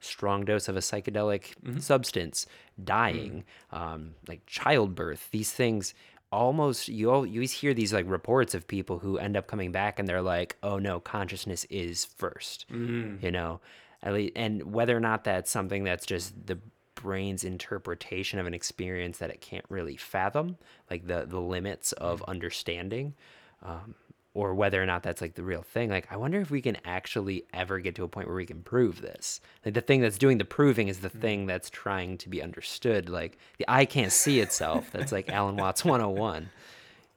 strong 0.00 0.44
dose 0.44 0.68
of 0.68 0.76
a 0.76 0.80
psychedelic 0.80 1.54
mm-hmm. 1.64 1.78
substance, 1.78 2.46
dying, 2.82 3.44
mm. 3.72 3.78
um, 3.78 4.14
like 4.28 4.44
childbirth, 4.46 5.30
these 5.30 5.52
things 5.52 5.94
almost 6.32 6.88
you 6.88 7.12
all 7.12 7.24
you 7.24 7.38
always 7.38 7.52
hear 7.52 7.72
these 7.72 7.92
like 7.92 8.04
reports 8.08 8.54
of 8.54 8.66
people 8.66 8.98
who 8.98 9.18
end 9.18 9.36
up 9.36 9.46
coming 9.46 9.70
back 9.70 9.98
and 9.98 10.08
they're 10.08 10.22
like, 10.22 10.56
oh 10.62 10.78
no, 10.78 11.00
consciousness 11.00 11.64
is 11.70 12.06
1st 12.18 12.66
mm-hmm. 12.66 13.24
you 13.24 13.30
know, 13.30 13.60
at 14.02 14.12
least, 14.12 14.32
and 14.36 14.74
whether 14.74 14.96
or 14.96 15.00
not 15.00 15.24
that's 15.24 15.50
something 15.50 15.84
that's 15.84 16.04
just 16.04 16.46
the 16.46 16.58
brain's 16.94 17.44
interpretation 17.44 18.38
of 18.38 18.46
an 18.46 18.54
experience 18.54 19.18
that 19.18 19.30
it 19.30 19.40
can't 19.40 19.64
really 19.68 19.96
fathom, 19.96 20.56
like 20.90 21.06
the 21.06 21.24
the 21.26 21.40
limits 21.40 21.92
of 21.92 22.22
understanding. 22.24 23.14
Um, 23.62 23.94
or 24.34 24.52
whether 24.52 24.82
or 24.82 24.86
not 24.86 25.04
that's 25.04 25.20
like 25.20 25.34
the 25.34 25.44
real 25.44 25.62
thing. 25.62 25.88
Like, 25.88 26.08
I 26.10 26.16
wonder 26.16 26.40
if 26.40 26.50
we 26.50 26.60
can 26.60 26.76
actually 26.84 27.44
ever 27.54 27.78
get 27.78 27.94
to 27.94 28.04
a 28.04 28.08
point 28.08 28.26
where 28.26 28.36
we 28.36 28.44
can 28.46 28.62
prove 28.62 29.00
this. 29.00 29.40
Like, 29.64 29.74
the 29.74 29.80
thing 29.80 30.00
that's 30.00 30.18
doing 30.18 30.38
the 30.38 30.44
proving 30.44 30.88
is 30.88 30.98
the 30.98 31.08
thing 31.08 31.46
that's 31.46 31.70
trying 31.70 32.18
to 32.18 32.28
be 32.28 32.42
understood. 32.42 33.08
Like, 33.08 33.38
the 33.58 33.64
eye 33.68 33.84
can't 33.84 34.10
see 34.10 34.40
itself. 34.40 34.90
That's 34.90 35.12
like 35.12 35.30
Alan 35.30 35.56
Watts 35.56 35.84
101, 35.84 36.50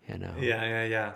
you 0.07 0.17
know? 0.19 0.34
Yeah, 0.39 0.63
yeah, 0.63 0.86
yeah. 0.86 1.11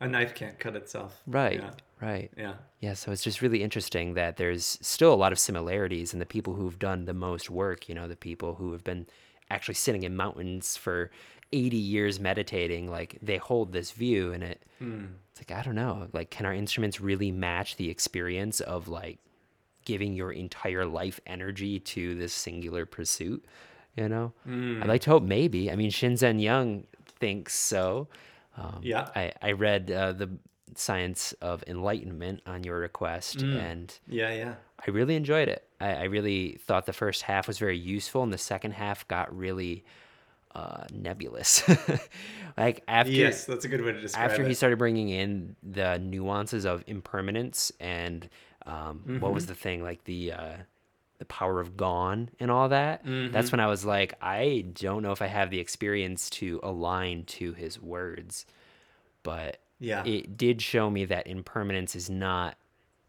A 0.00 0.08
knife 0.08 0.34
can't 0.34 0.58
cut 0.58 0.76
itself. 0.76 1.20
Right. 1.26 1.60
Yeah. 1.60 1.70
Right. 2.00 2.30
Yeah. 2.36 2.54
Yeah, 2.80 2.94
so 2.94 3.12
it's 3.12 3.22
just 3.22 3.40
really 3.40 3.62
interesting 3.62 4.14
that 4.14 4.36
there's 4.36 4.78
still 4.82 5.12
a 5.12 5.16
lot 5.16 5.32
of 5.32 5.38
similarities 5.38 6.12
in 6.12 6.18
the 6.18 6.26
people 6.26 6.54
who've 6.54 6.78
done 6.78 7.04
the 7.06 7.14
most 7.14 7.48
work, 7.50 7.88
you 7.88 7.94
know, 7.94 8.08
the 8.08 8.16
people 8.16 8.54
who 8.56 8.72
have 8.72 8.84
been 8.84 9.06
actually 9.50 9.74
sitting 9.74 10.02
in 10.02 10.16
mountains 10.16 10.76
for 10.76 11.10
80 11.52 11.76
years 11.76 12.18
meditating, 12.20 12.90
like 12.90 13.18
they 13.22 13.36
hold 13.38 13.72
this 13.72 13.92
view 13.92 14.32
and 14.32 14.42
it 14.42 14.62
it's 15.30 15.40
like 15.40 15.58
I 15.58 15.62
don't 15.62 15.74
know, 15.76 16.08
like 16.12 16.30
can 16.30 16.46
our 16.46 16.54
instruments 16.54 17.00
really 17.00 17.30
match 17.30 17.76
the 17.76 17.88
experience 17.90 18.60
of 18.60 18.88
like 18.88 19.18
giving 19.84 20.14
your 20.14 20.32
entire 20.32 20.84
life 20.86 21.20
energy 21.26 21.78
to 21.78 22.14
this 22.16 22.32
singular 22.32 22.86
pursuit, 22.86 23.44
you 23.96 24.08
know? 24.08 24.32
I'd 24.82 24.88
like 24.88 25.02
to 25.02 25.10
hope 25.10 25.22
maybe. 25.22 25.70
I 25.70 25.76
mean, 25.76 25.90
Shinzen 25.90 26.40
Young 26.40 26.84
thinks 27.06 27.54
so. 27.54 28.08
Um, 28.56 28.80
Yeah. 28.82 29.08
I, 29.14 29.32
I 29.42 29.52
read 29.52 29.90
uh, 29.90 30.12
the 30.12 30.30
Science 30.78 31.32
of 31.40 31.62
Enlightenment 31.66 32.42
on 32.46 32.64
your 32.64 32.78
request, 32.78 33.42
and 33.42 33.96
Yeah. 34.06 34.32
Yeah. 34.32 34.54
I 34.86 34.90
really 34.90 35.16
enjoyed 35.16 35.48
it. 35.48 35.66
I, 35.80 35.92
I 35.94 36.02
really 36.04 36.58
thought 36.66 36.84
the 36.86 36.92
first 36.92 37.22
half 37.22 37.46
was 37.46 37.58
very 37.58 37.78
useful, 37.78 38.22
and 38.22 38.32
the 38.32 38.38
second 38.38 38.72
half 38.72 39.06
got 39.08 39.34
really 39.36 39.84
uh, 40.54 40.84
nebulous. 40.92 41.62
like 42.56 42.82
after 42.86 43.12
Yes, 43.12 43.44
that's 43.44 43.64
a 43.64 43.68
good 43.68 43.82
way 43.82 43.92
to 43.92 44.00
describe 44.00 44.30
after 44.30 44.42
it. 44.42 44.48
he 44.48 44.54
started 44.54 44.78
bringing 44.78 45.08
in 45.08 45.56
the 45.62 45.98
nuances 45.98 46.64
of 46.64 46.84
impermanence 46.86 47.72
and 47.80 48.28
um, 48.66 49.18
what 49.20 49.32
was 49.34 49.46
the 49.46 49.54
thing 49.54 49.82
like 49.82 50.04
the 50.04 50.32
uh, 50.32 50.56
the 51.18 51.24
power 51.24 51.60
of 51.60 51.76
gone 51.76 52.28
and 52.40 52.50
all 52.50 52.68
that. 52.68 53.02
That's 53.04 53.52
when 53.52 53.60
I 53.60 53.66
was 53.66 53.84
like, 53.84 54.14
I 54.20 54.64
don't 54.74 55.02
know 55.02 55.12
if 55.12 55.22
I 55.22 55.26
have 55.26 55.50
the 55.50 55.60
experience 55.60 56.28
to 56.30 56.60
align 56.62 57.24
to 57.24 57.52
his 57.52 57.80
words, 57.80 58.46
but 59.22 59.58
Yeah. 59.80 60.04
it 60.04 60.36
did 60.36 60.62
show 60.62 60.88
me 60.90 61.04
that 61.06 61.26
impermanence 61.26 61.94
is 61.96 62.08
not, 62.08 62.56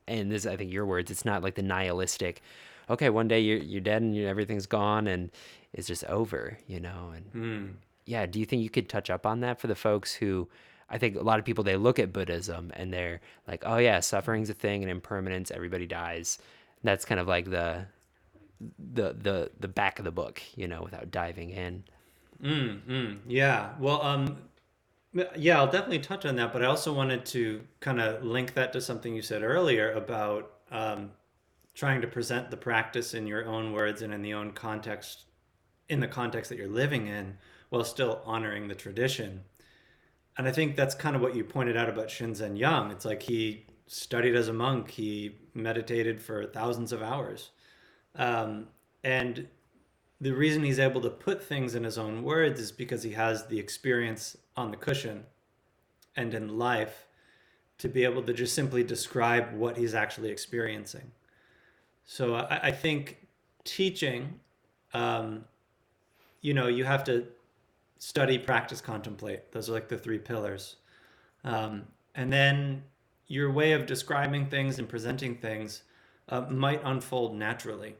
and 0.07 0.31
this 0.31 0.45
I 0.45 0.55
think 0.57 0.71
your 0.71 0.85
words, 0.85 1.11
it's 1.11 1.25
not 1.25 1.43
like 1.43 1.55
the 1.55 1.63
nihilistic. 1.63 2.41
Okay, 2.89 3.09
one 3.09 3.27
day 3.27 3.39
you're 3.39 3.57
you're 3.57 3.81
dead 3.81 4.01
and 4.01 4.15
you 4.15 4.27
everything's 4.27 4.65
gone 4.67 5.07
and 5.07 5.31
it's 5.73 5.87
just 5.87 6.03
over, 6.05 6.57
you 6.67 6.79
know. 6.79 7.13
And 7.15 7.25
Hmm. 7.31 7.65
yeah, 8.05 8.25
do 8.25 8.39
you 8.39 8.45
think 8.45 8.61
you 8.61 8.69
could 8.69 8.89
touch 8.89 9.09
up 9.09 9.25
on 9.25 9.39
that 9.41 9.59
for 9.59 9.67
the 9.67 9.75
folks 9.75 10.13
who? 10.13 10.47
I 10.87 10.99
think 10.99 11.15
a 11.15 11.21
lot 11.23 11.39
of 11.39 11.45
people 11.45 11.63
they 11.63 11.77
look 11.77 11.97
at 11.97 12.13
Buddhism 12.13 12.71
and 12.75 12.93
they're 12.93 13.19
like, 13.47 13.63
oh 13.65 13.77
yeah, 13.77 13.99
suffering's 14.01 14.51
a 14.51 14.53
thing 14.53 14.83
and 14.83 14.91
impermanence, 14.91 15.49
everybody 15.49 15.87
dies. 15.87 16.37
That's 16.83 17.05
kind 17.05 17.19
of 17.19 17.27
like 17.27 17.49
the 17.49 17.87
the 18.93 19.13
the 19.13 19.51
the 19.59 19.67
back 19.67 19.97
of 19.99 20.05
the 20.05 20.11
book, 20.11 20.41
you 20.55 20.67
know, 20.67 20.83
without 20.83 21.09
diving 21.09 21.49
in. 21.49 21.83
Mm, 22.43 22.81
mm, 22.87 23.17
yeah. 23.27 23.71
Well, 23.79 24.01
um, 24.03 24.37
yeah, 25.35 25.57
I'll 25.57 25.71
definitely 25.71 25.99
touch 25.99 26.25
on 26.25 26.35
that, 26.35 26.51
but 26.51 26.61
I 26.61 26.65
also 26.65 26.93
wanted 26.93 27.25
to 27.27 27.61
kind 27.79 28.01
of 28.01 28.23
link 28.23 28.53
that 28.55 28.73
to 28.73 28.81
something 28.81 29.15
you 29.15 29.21
said 29.21 29.43
earlier 29.43 29.91
about 29.93 30.51
um, 30.71 31.11
trying 31.73 32.01
to 32.01 32.07
present 32.07 32.51
the 32.51 32.57
practice 32.57 33.13
in 33.13 33.25
your 33.25 33.45
own 33.45 33.71
words 33.71 34.01
and 34.01 34.13
in 34.13 34.21
the 34.21 34.33
own 34.33 34.51
context, 34.51 35.25
in 35.87 35.99
the 35.99 36.07
context 36.07 36.49
that 36.49 36.57
you're 36.57 36.67
living 36.67 37.07
in, 37.07 37.37
while 37.69 37.83
still 37.83 38.21
honoring 38.25 38.67
the 38.67 38.75
tradition. 38.75 39.41
And 40.37 40.47
I 40.47 40.51
think 40.51 40.75
that's 40.75 40.95
kind 40.95 41.15
of 41.15 41.21
what 41.21 41.35
you 41.35 41.45
pointed 41.45 41.77
out 41.77 41.87
about 41.87 42.07
Shinzen 42.07 42.57
Young. 42.57 42.91
It's 42.91 43.05
like 43.05 43.23
he 43.23 43.65
studied 43.87 44.35
as 44.35 44.49
a 44.49 44.53
monk, 44.53 44.91
he 44.91 45.35
meditated 45.53 46.21
for 46.21 46.45
thousands 46.45 46.91
of 46.91 47.01
hours. 47.01 47.51
Um, 48.15 48.67
and 49.03 49.47
the 50.21 50.31
reason 50.31 50.63
he's 50.63 50.79
able 50.79 51.01
to 51.01 51.09
put 51.09 51.43
things 51.43 51.75
in 51.75 51.83
his 51.83 51.97
own 51.97 52.23
words 52.23 52.59
is 52.59 52.71
because 52.71 53.03
he 53.03 53.11
has 53.11 53.47
the 53.47 53.59
experience 53.59 54.37
on 54.55 54.71
the 54.71 54.77
cushion 54.77 55.25
and 56.15 56.33
in 56.33 56.57
life 56.57 57.05
to 57.77 57.89
be 57.89 58.05
able 58.05 58.23
to 58.23 58.33
just 58.33 58.55
simply 58.55 58.83
describe 58.83 59.53
what 59.53 59.77
he's 59.77 59.93
actually 59.93 60.29
experiencing. 60.29 61.11
So 62.05 62.35
I, 62.35 62.67
I 62.67 62.71
think 62.71 63.27
teaching, 63.65 64.39
um, 64.93 65.43
you 66.41 66.53
know, 66.53 66.67
you 66.67 66.85
have 66.85 67.03
to 67.05 67.27
study, 67.97 68.37
practice, 68.37 68.79
contemplate. 68.79 69.51
Those 69.51 69.69
are 69.69 69.73
like 69.73 69.89
the 69.89 69.97
three 69.97 70.19
pillars. 70.19 70.77
Um, 71.43 71.83
and 72.13 72.31
then 72.31 72.83
your 73.27 73.51
way 73.51 73.73
of 73.73 73.85
describing 73.85 74.47
things 74.47 74.79
and 74.79 74.87
presenting 74.87 75.35
things 75.35 75.83
uh, 76.29 76.41
might 76.41 76.81
unfold 76.83 77.35
naturally. 77.35 77.95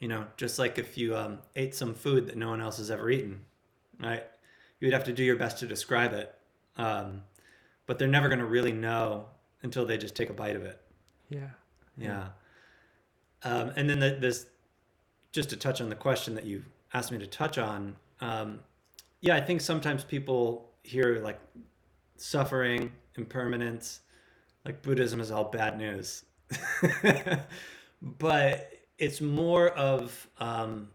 You 0.00 0.08
know, 0.08 0.26
just 0.36 0.58
like 0.58 0.78
if 0.78 0.98
you 0.98 1.16
um, 1.16 1.38
ate 1.54 1.74
some 1.74 1.94
food 1.94 2.26
that 2.26 2.36
no 2.36 2.48
one 2.48 2.60
else 2.60 2.78
has 2.78 2.90
ever 2.90 3.10
eaten, 3.10 3.42
right? 4.02 4.24
You 4.80 4.86
would 4.86 4.94
have 4.94 5.04
to 5.04 5.12
do 5.12 5.22
your 5.22 5.36
best 5.36 5.58
to 5.58 5.66
describe 5.66 6.12
it. 6.12 6.34
Um, 6.76 7.22
but 7.86 7.98
they're 7.98 8.08
never 8.08 8.28
going 8.28 8.38
to 8.38 8.46
really 8.46 8.72
know 8.72 9.26
until 9.62 9.84
they 9.84 9.98
just 9.98 10.16
take 10.16 10.30
a 10.30 10.32
bite 10.32 10.56
of 10.56 10.64
it. 10.64 10.80
Yeah. 11.28 11.50
Yeah. 11.98 12.28
Um, 13.42 13.72
and 13.76 13.88
then 13.88 13.98
the, 13.98 14.16
this, 14.18 14.46
just 15.32 15.50
to 15.50 15.56
touch 15.56 15.80
on 15.80 15.88
the 15.88 15.94
question 15.94 16.34
that 16.34 16.44
you 16.44 16.64
asked 16.94 17.12
me 17.12 17.18
to 17.18 17.26
touch 17.26 17.58
on, 17.58 17.96
um, 18.20 18.60
yeah, 19.20 19.36
I 19.36 19.40
think 19.40 19.60
sometimes 19.60 20.02
people 20.02 20.70
hear 20.82 21.20
like 21.20 21.38
suffering, 22.16 22.92
impermanence, 23.16 24.00
like 24.64 24.82
Buddhism 24.82 25.20
is 25.20 25.30
all 25.30 25.44
bad 25.44 25.78
news. 25.78 26.24
but 28.02 28.72
it's 29.00 29.22
more 29.22 29.70
of 29.70 30.28
um, 30.38 30.88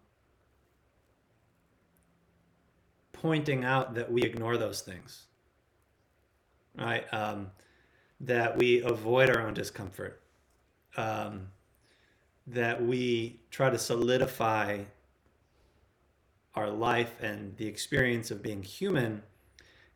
pointing 3.11 3.65
out 3.65 3.95
that 3.95 4.09
we 4.11 4.21
ignore 4.21 4.57
those 4.57 4.81
things, 4.81 5.25
right? 6.77 7.11
Um, 7.11 7.49
that 8.21 8.55
we 8.55 8.81
avoid 8.83 9.31
our 9.31 9.41
own 9.41 9.55
discomfort, 9.55 10.21
um, 10.97 11.47
that 12.45 12.81
we 12.81 13.39
try 13.49 13.71
to 13.71 13.77
solidify 13.79 14.83
our 16.53 16.69
life 16.69 17.21
and 17.21 17.57
the 17.57 17.65
experience 17.65 18.29
of 18.29 18.43
being 18.43 18.61
human 18.61 19.23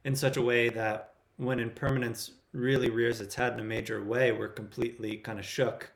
in 0.04 0.16
such 0.16 0.36
a 0.36 0.42
way 0.42 0.68
that 0.70 1.14
when 1.38 1.60
impermanence 1.60 2.32
really 2.54 2.90
rears 2.90 3.22
its 3.22 3.36
head 3.36 3.54
in 3.54 3.60
a 3.60 3.64
major 3.64 4.04
way, 4.04 4.32
we're 4.32 4.50
completely 4.50 5.16
kind 5.18 5.38
of 5.38 5.46
shook 5.46 5.92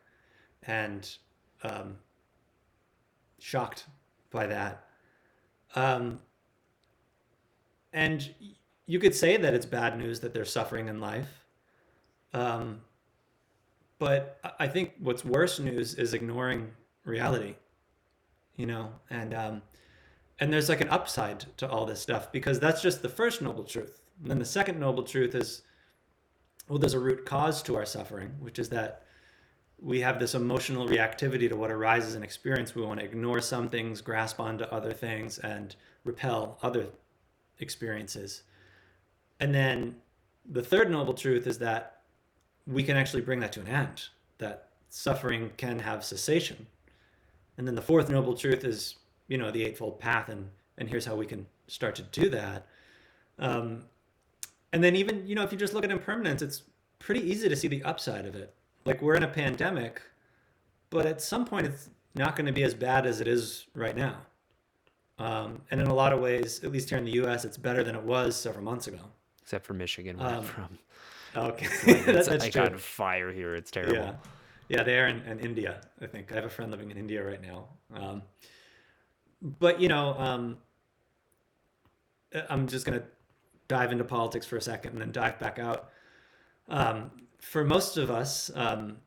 and 0.68 1.18
um, 1.64 1.98
shocked 3.44 3.88
by 4.32 4.48
that. 4.48 4.86
Um, 5.76 6.20
and 7.92 8.34
you 8.86 9.00
could 9.00 9.14
say 9.14 9.36
that 9.36 9.54
it's 9.54 9.66
bad 9.66 9.98
news 9.98 10.22
that 10.22 10.34
they're 10.34 10.46
suffering 10.46 10.88
in 10.88 11.02
life. 11.02 11.46
Um, 12.34 12.82
but 14.00 14.40
I- 14.60 14.68
think 14.68 14.94
what's 15.00 15.26
worse 15.26 15.60
news 15.60 15.94
is 15.96 16.14
ignoring 16.14 16.72
reality, 17.04 17.56
you 18.56 18.66
know, 18.66 18.94
and 19.10 19.34
um, 19.34 19.62
and 20.40 20.52
there's 20.52 20.70
like 20.70 20.82
an 20.82 20.90
upside 20.90 21.46
to 21.58 21.70
all 21.70 21.86
this 21.86 22.00
stuff 22.00 22.32
because 22.32 22.60
that's 22.60 22.82
just 22.82 23.02
the 23.02 23.10
first 23.10 23.42
noble 23.42 23.64
truth. 23.64 24.02
And 24.22 24.32
then 24.32 24.40
the 24.40 24.46
second 24.46 24.80
noble 24.80 25.04
truth 25.04 25.36
is, 25.36 25.64
well, 26.68 26.80
there's 26.80 26.96
a 26.96 27.00
root 27.00 27.26
cause 27.26 27.62
to 27.64 27.76
our 27.76 27.86
suffering, 27.86 28.32
which 28.40 28.58
is 28.58 28.70
that 28.70 29.04
we 29.84 30.00
have 30.00 30.18
this 30.18 30.34
emotional 30.34 30.88
reactivity 30.88 31.50
to 31.50 31.56
what 31.56 31.70
arises 31.70 32.16
in 32.16 32.24
experience. 32.24 32.74
We 32.74 32.82
want 32.84 33.02
to 33.02 33.06
ignore 33.06 33.42
some 33.42 33.70
things, 33.70 34.00
grasp 34.00 34.40
onto 34.40 34.64
other 34.66 34.94
things, 34.94 35.40
and 35.40 35.76
repel 36.06 36.58
other 36.64 36.88
experiences. 37.60 38.44
And 39.42 39.54
then 39.54 39.98
the 40.50 40.62
third 40.62 40.90
noble 40.90 41.14
truth 41.14 41.48
is 41.48 41.58
that 41.60 42.02
we 42.66 42.82
can 42.82 42.96
actually 42.96 43.24
bring 43.24 43.42
that 43.42 43.52
to 43.54 43.60
an 43.60 43.68
end, 43.68 44.04
that 44.38 44.70
suffering 44.90 45.52
can 45.58 45.80
have 45.80 46.06
cessation. 46.06 46.66
And 47.58 47.68
then 47.68 47.76
the 47.76 47.82
fourth 47.82 48.10
noble 48.10 48.36
truth 48.36 48.64
is, 48.64 48.96
you 49.28 49.38
know, 49.38 49.52
the 49.52 49.66
Eightfold 49.66 50.00
Path, 50.00 50.30
and, 50.30 50.50
and 50.78 50.88
here's 50.88 51.06
how 51.06 51.16
we 51.16 51.26
can 51.26 51.46
start 51.68 51.96
to 51.96 52.04
do 52.04 52.30
that. 52.30 52.68
Um, 53.38 53.84
and 54.72 54.82
then 54.82 54.96
even, 54.96 55.28
you 55.28 55.36
know, 55.36 55.44
if 55.44 55.52
you 55.52 55.58
just 55.58 55.74
look 55.74 55.84
at 55.84 55.92
impermanence, 55.92 56.42
it's 56.42 56.64
pretty 57.00 57.22
easy 57.30 57.50
to 57.50 57.56
see 57.56 57.68
the 57.68 57.84
upside 57.84 58.26
of 58.26 58.36
it. 58.36 58.56
Like 58.86 59.02
we're 59.02 59.16
in 59.16 59.24
a 59.24 59.28
pandemic, 59.28 60.02
but 60.90 61.06
at 61.06 61.22
some 61.22 61.46
point 61.46 61.66
it's 61.68 61.90
not 62.16 62.36
going 62.36 62.46
to 62.46 62.52
be 62.52 62.64
as 62.64 62.74
bad 62.74 63.06
as 63.06 63.22
it 63.22 63.28
is 63.28 63.66
right 63.76 63.96
now. 63.96 64.18
Um, 65.20 65.62
and 65.72 65.80
in 65.80 65.88
a 65.88 65.94
lot 65.94 66.12
of 66.12 66.20
ways, 66.20 66.64
at 66.64 66.72
least 66.72 66.90
here 66.90 66.98
in 66.98 67.06
the 67.06 67.12
U.S., 67.14 67.46
it's 67.46 67.58
better 67.58 67.84
than 67.84 67.96
it 67.96 68.04
was 68.04 68.36
several 68.36 68.64
months 68.64 68.88
ago. 68.88 69.00
Except 69.42 69.66
for 69.66 69.74
Michigan, 69.74 70.18
where 70.18 70.28
I'm 70.28 70.38
Um, 70.40 70.44
from. 70.44 70.80
Okay, 71.36 71.66
It's 71.88 72.06
That- 72.06 72.16
that's 72.16 72.44
like 72.44 72.52
true. 72.54 72.64
on 72.64 72.78
fire 72.78 73.32
here. 73.32 73.56
It's 73.56 73.72
terrible. 73.72 73.96
Yeah, 73.96 74.14
yeah, 74.70 74.82
are 74.82 75.08
in, 75.08 75.22
in 75.22 75.40
India. 75.40 75.82
I 76.02 76.08
think 76.08 76.32
I 76.32 76.36
have 76.36 76.46
a 76.46 76.50
friend 76.50 76.72
living 76.72 76.92
in 76.92 76.98
India 76.98 77.24
right 77.24 77.42
now. 77.42 77.68
Um, 77.96 78.22
but 79.42 79.80
you 79.82 79.88
know, 79.88 80.16
um, 80.18 80.58
I'm 82.50 82.68
just 82.68 82.86
gonna 82.86 83.04
dive 83.68 83.92
into 83.92 84.04
politics 84.04 84.46
for 84.46 84.58
a 84.58 84.62
second 84.62 84.94
and 84.94 85.02
then 85.02 85.12
dive 85.12 85.40
back 85.40 85.60
out. 85.60 85.90
Um, 86.70 87.12
for 87.44 87.64
most 87.64 87.98
of 87.98 88.10
us 88.10 88.50
um, 88.56 88.98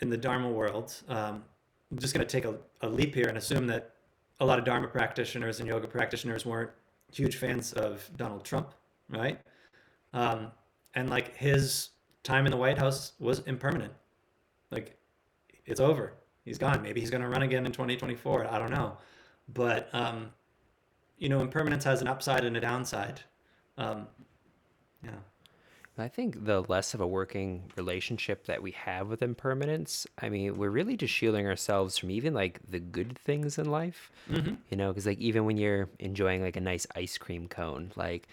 in 0.00 0.10
the 0.10 0.16
Dharma 0.16 0.50
world, 0.50 0.94
um, 1.08 1.42
I'm 1.90 1.98
just 1.98 2.14
gonna 2.14 2.24
take 2.24 2.44
a, 2.44 2.56
a 2.82 2.88
leap 2.88 3.14
here 3.14 3.26
and 3.28 3.36
assume 3.36 3.66
that 3.68 3.94
a 4.38 4.44
lot 4.44 4.58
of 4.58 4.64
Dharma 4.64 4.88
practitioners 4.88 5.60
and 5.60 5.68
yoga 5.68 5.86
practitioners 5.86 6.46
weren't 6.46 6.70
huge 7.12 7.36
fans 7.36 7.72
of 7.72 8.08
Donald 8.16 8.44
Trump, 8.44 8.74
right? 9.08 9.40
Um, 10.12 10.52
and 10.94 11.10
like 11.10 11.36
his 11.36 11.90
time 12.22 12.46
in 12.46 12.52
the 12.52 12.56
White 12.56 12.78
House 12.78 13.12
was 13.18 13.40
impermanent. 13.40 13.92
Like, 14.70 14.96
it's 15.66 15.80
over. 15.80 16.14
He's 16.44 16.58
gone. 16.58 16.82
Maybe 16.82 17.00
he's 17.00 17.10
going 17.10 17.22
to 17.22 17.28
run 17.28 17.42
again 17.42 17.66
in 17.66 17.72
2024. 17.72 18.46
I 18.50 18.58
don't 18.58 18.70
know. 18.70 18.96
But, 19.52 19.88
um, 19.92 20.30
you 21.18 21.28
know, 21.28 21.40
impermanence 21.40 21.84
has 21.84 22.00
an 22.00 22.08
upside 22.08 22.44
and 22.44 22.56
a 22.56 22.60
downside. 22.60 23.20
Um, 23.76 24.06
yeah. 25.04 25.10
I 26.00 26.08
think 26.08 26.44
the 26.44 26.62
less 26.62 26.94
of 26.94 27.00
a 27.00 27.06
working 27.06 27.64
relationship 27.76 28.46
that 28.46 28.62
we 28.62 28.72
have 28.72 29.08
with 29.08 29.22
impermanence, 29.22 30.06
I 30.20 30.28
mean, 30.28 30.56
we're 30.56 30.70
really 30.70 30.96
just 30.96 31.12
shielding 31.12 31.46
ourselves 31.46 31.98
from 31.98 32.10
even 32.10 32.34
like 32.34 32.60
the 32.68 32.80
good 32.80 33.18
things 33.18 33.58
in 33.58 33.70
life, 33.70 34.10
Mm-hmm. 34.30 34.54
you 34.70 34.76
know, 34.76 34.88
because 34.88 35.06
like 35.06 35.18
even 35.18 35.44
when 35.44 35.56
you're 35.56 35.88
enjoying 35.98 36.42
like 36.42 36.56
a 36.56 36.60
nice 36.60 36.86
ice 36.94 37.18
cream 37.18 37.48
cone, 37.48 37.90
like 37.96 38.28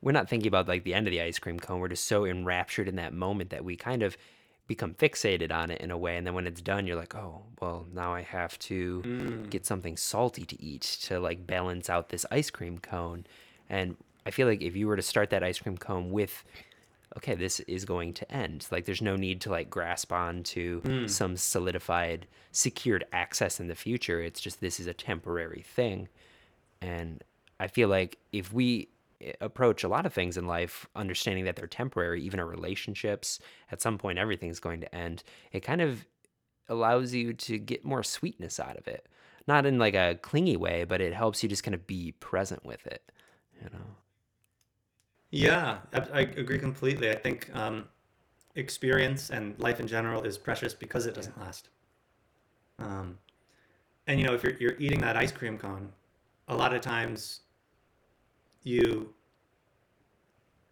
we're 0.00 0.12
not 0.12 0.28
thinking 0.28 0.48
about 0.48 0.66
like 0.68 0.84
the 0.84 0.94
end 0.94 1.06
of 1.06 1.10
the 1.10 1.20
ice 1.20 1.38
cream 1.38 1.60
cone. 1.60 1.80
We're 1.80 1.88
just 1.88 2.04
so 2.06 2.24
enraptured 2.24 2.88
in 2.88 2.96
that 2.96 3.12
moment 3.12 3.50
that 3.50 3.64
we 3.64 3.76
kind 3.76 4.02
of 4.02 4.16
become 4.66 4.94
fixated 4.94 5.52
on 5.52 5.70
it 5.70 5.80
in 5.80 5.90
a 5.90 5.98
way. 5.98 6.16
And 6.16 6.26
then 6.26 6.34
when 6.34 6.46
it's 6.46 6.62
done, 6.62 6.86
you're 6.86 6.96
like, 6.96 7.14
oh, 7.14 7.42
well, 7.60 7.86
now 7.92 8.14
I 8.14 8.22
have 8.22 8.58
to 8.60 9.02
Mm. 9.04 9.50
get 9.50 9.66
something 9.66 9.96
salty 9.96 10.44
to 10.46 10.62
eat 10.62 10.82
to 11.02 11.20
like 11.20 11.46
balance 11.46 11.90
out 11.90 12.08
this 12.08 12.24
ice 12.30 12.50
cream 12.50 12.78
cone. 12.78 13.26
And 13.68 13.96
I 14.24 14.30
feel 14.30 14.46
like 14.46 14.62
if 14.62 14.74
you 14.76 14.86
were 14.86 14.96
to 14.96 15.02
start 15.02 15.30
that 15.30 15.42
ice 15.42 15.58
cream 15.58 15.76
cone 15.76 16.10
with, 16.12 16.44
okay, 17.16 17.34
this 17.34 17.60
is 17.60 17.84
going 17.84 18.12
to 18.14 18.32
end, 18.32 18.66
like 18.70 18.84
there's 18.86 19.02
no 19.02 19.16
need 19.16 19.40
to 19.42 19.50
like 19.50 19.68
grasp 19.68 20.12
on 20.12 20.42
to 20.42 20.80
Mm. 20.84 21.10
some 21.10 21.36
solidified, 21.36 22.26
secured 22.52 23.04
access 23.12 23.60
in 23.60 23.68
the 23.68 23.74
future. 23.74 24.20
It's 24.22 24.40
just 24.40 24.60
this 24.60 24.80
is 24.80 24.86
a 24.86 24.94
temporary 24.94 25.62
thing. 25.62 26.08
And 26.80 27.22
I 27.60 27.68
feel 27.68 27.88
like 27.88 28.18
if 28.32 28.52
we 28.52 28.88
eh, 29.20 29.32
approach 29.40 29.84
a 29.84 29.88
lot 29.88 30.06
of 30.06 30.12
things 30.12 30.36
in 30.36 30.46
life 30.46 30.86
understanding 30.96 31.44
that 31.44 31.56
they're 31.56 31.66
temporary, 31.66 32.22
even 32.22 32.40
our 32.40 32.46
relationships, 32.46 33.38
at 33.70 33.80
some 33.82 33.98
point 33.98 34.18
everything's 34.18 34.58
going 34.60 34.80
to 34.80 34.94
end, 34.94 35.22
it 35.52 35.60
kind 35.60 35.80
of 35.80 36.06
allows 36.68 37.12
you 37.14 37.32
to 37.34 37.58
get 37.58 37.84
more 37.84 38.02
sweetness 38.02 38.58
out 38.58 38.76
of 38.76 38.88
it. 38.88 39.06
Not 39.46 39.66
in 39.66 39.78
like 39.78 39.94
a 39.94 40.18
clingy 40.22 40.56
way, 40.56 40.84
but 40.84 41.00
it 41.00 41.12
helps 41.12 41.42
you 41.42 41.48
just 41.48 41.64
kind 41.64 41.74
of 41.74 41.86
be 41.86 42.12
present 42.12 42.64
with 42.64 42.86
it, 42.86 43.02
you 43.62 43.68
know. 43.70 43.84
Yeah, 45.32 45.78
I, 45.92 45.98
I 46.12 46.20
agree 46.20 46.58
completely. 46.58 47.10
I 47.10 47.16
think 47.16 47.50
um, 47.56 47.86
experience 48.54 49.30
and 49.30 49.58
life 49.58 49.80
in 49.80 49.88
general 49.88 50.22
is 50.22 50.38
precious 50.38 50.74
because 50.74 51.06
it 51.06 51.14
doesn't 51.14 51.38
last. 51.40 51.70
Um, 52.78 53.18
and 54.06 54.20
you 54.20 54.26
know, 54.26 54.34
if 54.34 54.44
you're 54.44 54.56
you're 54.60 54.76
eating 54.78 55.00
that 55.00 55.16
ice 55.16 55.32
cream 55.32 55.58
cone, 55.58 55.90
a 56.48 56.56
lot 56.56 56.74
of 56.74 56.82
times 56.82 57.40
you 58.62 59.14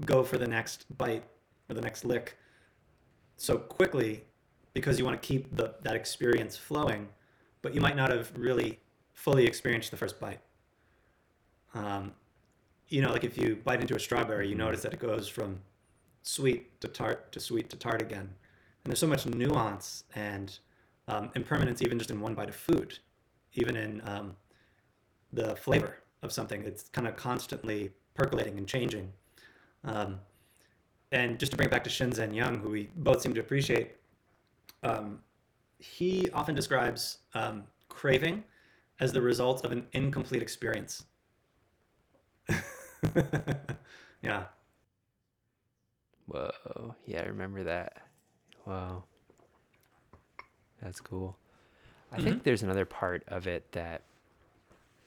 go 0.04 0.22
for 0.22 0.38
the 0.38 0.46
next 0.46 0.86
bite 0.98 1.24
or 1.68 1.74
the 1.74 1.80
next 1.80 2.04
lick 2.04 2.36
so 3.36 3.56
quickly 3.58 4.24
because 4.74 4.98
you 4.98 5.04
want 5.04 5.20
to 5.20 5.26
keep 5.26 5.54
the, 5.56 5.74
that 5.82 5.96
experience 5.96 6.56
flowing, 6.56 7.08
but 7.62 7.74
you 7.74 7.80
might 7.80 7.96
not 7.96 8.10
have 8.10 8.32
really 8.36 8.78
fully 9.14 9.46
experienced 9.46 9.90
the 9.90 9.96
first 9.96 10.20
bite. 10.20 10.40
Um, 11.74 12.12
you 12.90 13.00
know, 13.00 13.12
like 13.12 13.24
if 13.24 13.38
you 13.38 13.56
bite 13.64 13.80
into 13.80 13.94
a 13.94 14.00
strawberry, 14.00 14.48
you 14.48 14.56
notice 14.56 14.82
that 14.82 14.92
it 14.92 14.98
goes 14.98 15.28
from 15.28 15.60
sweet 16.22 16.80
to 16.80 16.88
tart 16.88 17.32
to 17.32 17.40
sweet 17.40 17.70
to 17.70 17.76
tart 17.76 18.02
again. 18.02 18.28
And 18.84 18.90
there's 18.90 18.98
so 18.98 19.06
much 19.06 19.26
nuance 19.26 20.04
and 20.14 20.58
um, 21.08 21.30
impermanence, 21.34 21.82
even 21.82 21.98
just 21.98 22.10
in 22.10 22.20
one 22.20 22.34
bite 22.34 22.48
of 22.48 22.56
food, 22.56 22.98
even 23.54 23.76
in 23.76 24.02
um, 24.04 24.36
the 25.32 25.54
flavor 25.56 25.98
of 26.22 26.32
something. 26.32 26.62
It's 26.64 26.88
kind 26.90 27.06
of 27.06 27.16
constantly 27.16 27.92
percolating 28.14 28.58
and 28.58 28.66
changing. 28.66 29.12
Um, 29.84 30.20
and 31.12 31.38
just 31.38 31.52
to 31.52 31.56
bring 31.56 31.66
it 31.66 31.72
back 31.72 31.84
to 31.84 31.90
Shinzen 31.90 32.34
Young, 32.34 32.58
who 32.58 32.70
we 32.70 32.90
both 32.96 33.20
seem 33.20 33.34
to 33.34 33.40
appreciate, 33.40 33.96
um, 34.82 35.20
he 35.78 36.28
often 36.32 36.54
describes 36.54 37.18
um, 37.34 37.64
craving 37.88 38.44
as 38.98 39.12
the 39.12 39.20
result 39.20 39.64
of 39.64 39.72
an 39.72 39.86
incomplete 39.92 40.42
experience. 40.42 41.04
yeah. 44.22 44.44
Whoa. 46.26 46.94
Yeah, 47.06 47.22
I 47.22 47.26
remember 47.26 47.64
that. 47.64 47.96
Wow. 48.66 49.04
That's 50.82 51.00
cool. 51.00 51.36
I 52.12 52.16
Mm-hmm. 52.16 52.24
think 52.24 52.42
there's 52.42 52.62
another 52.62 52.84
part 52.84 53.22
of 53.28 53.46
it 53.46 53.70
that 53.72 54.02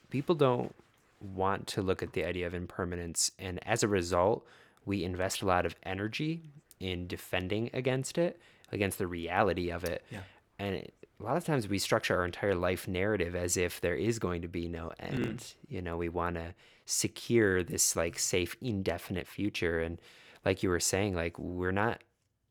people 0.09 0.35
don't 0.35 0.73
want 1.19 1.67
to 1.67 1.81
look 1.81 2.01
at 2.03 2.13
the 2.13 2.23
idea 2.25 2.47
of 2.47 2.53
impermanence. 2.53 3.31
And 3.39 3.59
as 3.67 3.83
a 3.83 3.87
result, 3.87 4.45
we 4.85 5.03
invest 5.03 5.41
a 5.41 5.45
lot 5.45 5.65
of 5.65 5.75
energy 5.83 6.41
in 6.79 7.07
defending 7.07 7.69
against 7.73 8.17
it, 8.17 8.39
against 8.71 8.97
the 8.97 9.07
reality 9.07 9.69
of 9.69 9.83
it. 9.83 10.03
Yeah. 10.11 10.21
And 10.59 10.75
it, 10.75 10.93
a 11.24 11.26
lot 11.26 11.38
of 11.38 11.45
times 11.45 11.69
we 11.69 11.80
structure 11.80 12.17
our 12.17 12.26
entire 12.26 12.53
life 12.53 12.86
narrative 12.88 13.34
as 13.34 13.55
if 13.55 13.80
there 13.80 13.95
is 13.95 14.19
going 14.19 14.41
to 14.41 14.49
be 14.49 14.67
no 14.67 14.91
end. 14.99 15.53
You 15.69 15.82
know, 15.82 15.95
we 15.95 16.09
want 16.09 16.36
to 16.36 16.53
secure 16.86 17.63
this 17.63 17.95
like 17.95 18.19
safe, 18.19 18.57
indefinite 18.61 19.26
future. 19.26 19.80
And 19.80 20.01
like 20.43 20.63
you 20.63 20.69
were 20.69 20.82
saying, 20.82 21.15
like 21.15 21.39
we're 21.39 21.71
not 21.71 22.03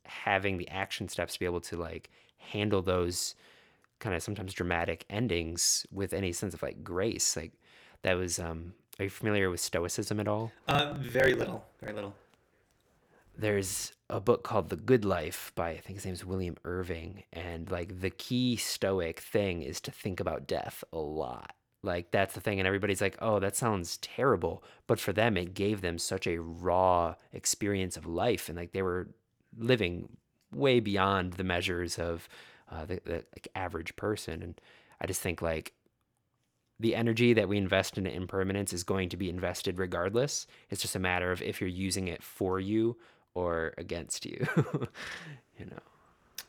having 0.05 0.57
the 0.57 0.69
action 0.69 1.09
steps 1.09 1.35
to 1.35 1.39
be 1.39 1.45
able 1.45 1.61
to 1.61 1.77
like 1.77 2.09
handle 2.39 2.81
those 2.81 3.35
kind 3.99 4.17
of 4.17 4.23
sometimes 4.23 4.55
dramatic 4.55 5.05
endings 5.11 5.87
with 5.93 6.15
any 6.15 6.33
sense 6.33 6.55
of 6.55 6.63
like 6.63 6.83
grace. 6.83 7.37
Like 7.37 7.53
that 8.03 8.15
was 8.15 8.39
um 8.39 8.73
are 8.99 9.05
you 9.05 9.11
familiar 9.11 9.51
with 9.51 9.61
stoicism 9.61 10.19
at 10.19 10.29
all? 10.29 10.51
Uh, 10.67 10.95
very 10.99 11.35
little. 11.35 11.65
Very 11.81 11.93
little. 11.93 12.15
there's 13.37 13.93
a 14.13 14.21
book 14.21 14.45
called 14.45 14.69
The 14.69 14.77
Good 14.77 15.05
Life 15.07 15.53
by 15.55 15.71
I 15.71 15.79
think 15.79 15.97
his 15.97 16.05
name's 16.05 16.25
William 16.25 16.57
Irvine 16.65 17.25
and 17.33 17.71
like 17.71 18.03
the 18.03 18.11
key 18.11 18.57
stoic 18.57 19.21
thing 19.21 19.63
is 19.63 19.81
to 19.81 19.91
think 19.91 20.21
about 20.21 20.47
death 20.47 20.85
a 20.93 20.99
lot. 20.99 21.55
Like 21.83 22.11
that's 22.11 22.35
the 22.35 22.41
thing 22.41 22.61
and 22.61 22.67
everybody's 22.67 23.01
like, 23.01 23.17
"Oh, 23.21 23.39
that 23.41 23.57
sounds 23.57 23.97
terrible." 23.97 24.63
But 24.87 25.01
for 25.01 25.15
them 25.15 25.37
it 25.39 25.55
gave 25.55 25.81
them 25.81 25.99
such 25.99 26.27
a 26.27 26.41
raw 26.41 27.15
experience 27.33 27.97
of 27.97 28.07
life 28.07 28.49
and 28.51 28.59
like 28.59 28.73
they 28.73 28.83
were 28.83 29.09
living 29.57 30.11
way 30.55 30.79
beyond 30.79 31.35
the 31.35 31.45
measures 31.45 31.99
of 31.99 32.29
uh, 32.71 32.85
the, 32.85 33.01
the 33.05 33.25
like, 33.35 33.49
average 33.55 33.97
person 33.97 34.43
and 34.43 34.61
I 35.01 35.07
just 35.07 35.23
think 35.23 35.41
like 35.41 35.73
the 36.79 36.95
energy 36.95 37.33
that 37.33 37.49
we 37.49 37.57
invest 37.57 37.97
in 37.97 38.07
impermanence 38.07 38.75
is 38.75 38.83
going 38.85 39.09
to 39.09 39.17
be 39.17 39.31
invested 39.31 39.79
regardless. 39.79 40.47
It's 40.69 40.83
just 40.83 40.97
a 40.97 40.99
matter 40.99 41.33
of 41.33 41.41
if 41.41 41.61
you're 41.61 41.71
using 41.71 42.09
it 42.09 42.23
for 42.23 42.61
you 42.61 42.97
or 43.35 43.75
against 43.79 44.25
you. 44.27 44.47
you 45.59 45.67
know. 45.67 45.79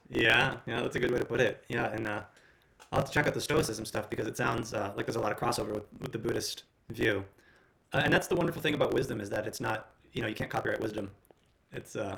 Yeah, 0.09 0.57
yeah, 0.65 0.81
that's 0.81 0.95
a 0.95 0.99
good 0.99 1.11
way 1.11 1.19
to 1.19 1.25
put 1.25 1.41
it. 1.41 1.63
Yeah, 1.69 1.91
and 1.91 2.07
uh, 2.07 2.21
I'll 2.91 2.99
have 2.99 3.07
to 3.07 3.13
check 3.13 3.27
out 3.27 3.34
the 3.34 3.41
Stoicism 3.41 3.86
stuff 3.86 4.09
because 4.09 4.27
it 4.27 4.38
sounds 4.38 4.73
uh, 4.73 4.93
like 4.95 5.05
there's 5.05 5.15
a 5.15 5.21
lot 5.21 5.31
of 5.31 5.38
crossover 5.39 5.73
with, 5.73 5.86
with 5.99 6.11
the 6.11 6.19
Buddhist 6.19 6.63
view. 6.89 7.23
Uh, 7.91 8.01
and 8.03 8.13
that's 8.13 8.27
the 8.27 8.36
wonderful 8.36 8.61
thing 8.61 8.73
about 8.73 8.93
wisdom 8.93 9.19
is 9.21 9.29
that 9.29 9.47
it's 9.47 9.59
not, 9.59 9.89
you 10.13 10.21
know, 10.21 10.27
you 10.27 10.36
can't 10.36 10.49
copyright 10.49 10.79
wisdom. 10.79 11.09
It's 11.71 11.95
uh, 11.95 12.17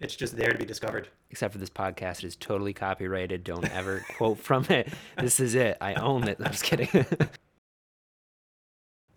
it's 0.00 0.16
just 0.16 0.36
there 0.36 0.50
to 0.50 0.58
be 0.58 0.64
discovered. 0.64 1.08
Except 1.30 1.52
for 1.52 1.58
this 1.58 1.70
podcast 1.70 2.18
it 2.18 2.24
is 2.24 2.36
totally 2.36 2.72
copyrighted. 2.72 3.44
Don't 3.44 3.68
ever 3.70 4.04
quote 4.16 4.38
from 4.38 4.64
it. 4.70 4.88
This 5.18 5.40
is 5.40 5.54
it. 5.54 5.76
I 5.80 5.94
own 5.94 6.28
it. 6.28 6.38
I'm 6.40 6.52
just 6.52 6.64
kidding. 6.64 6.88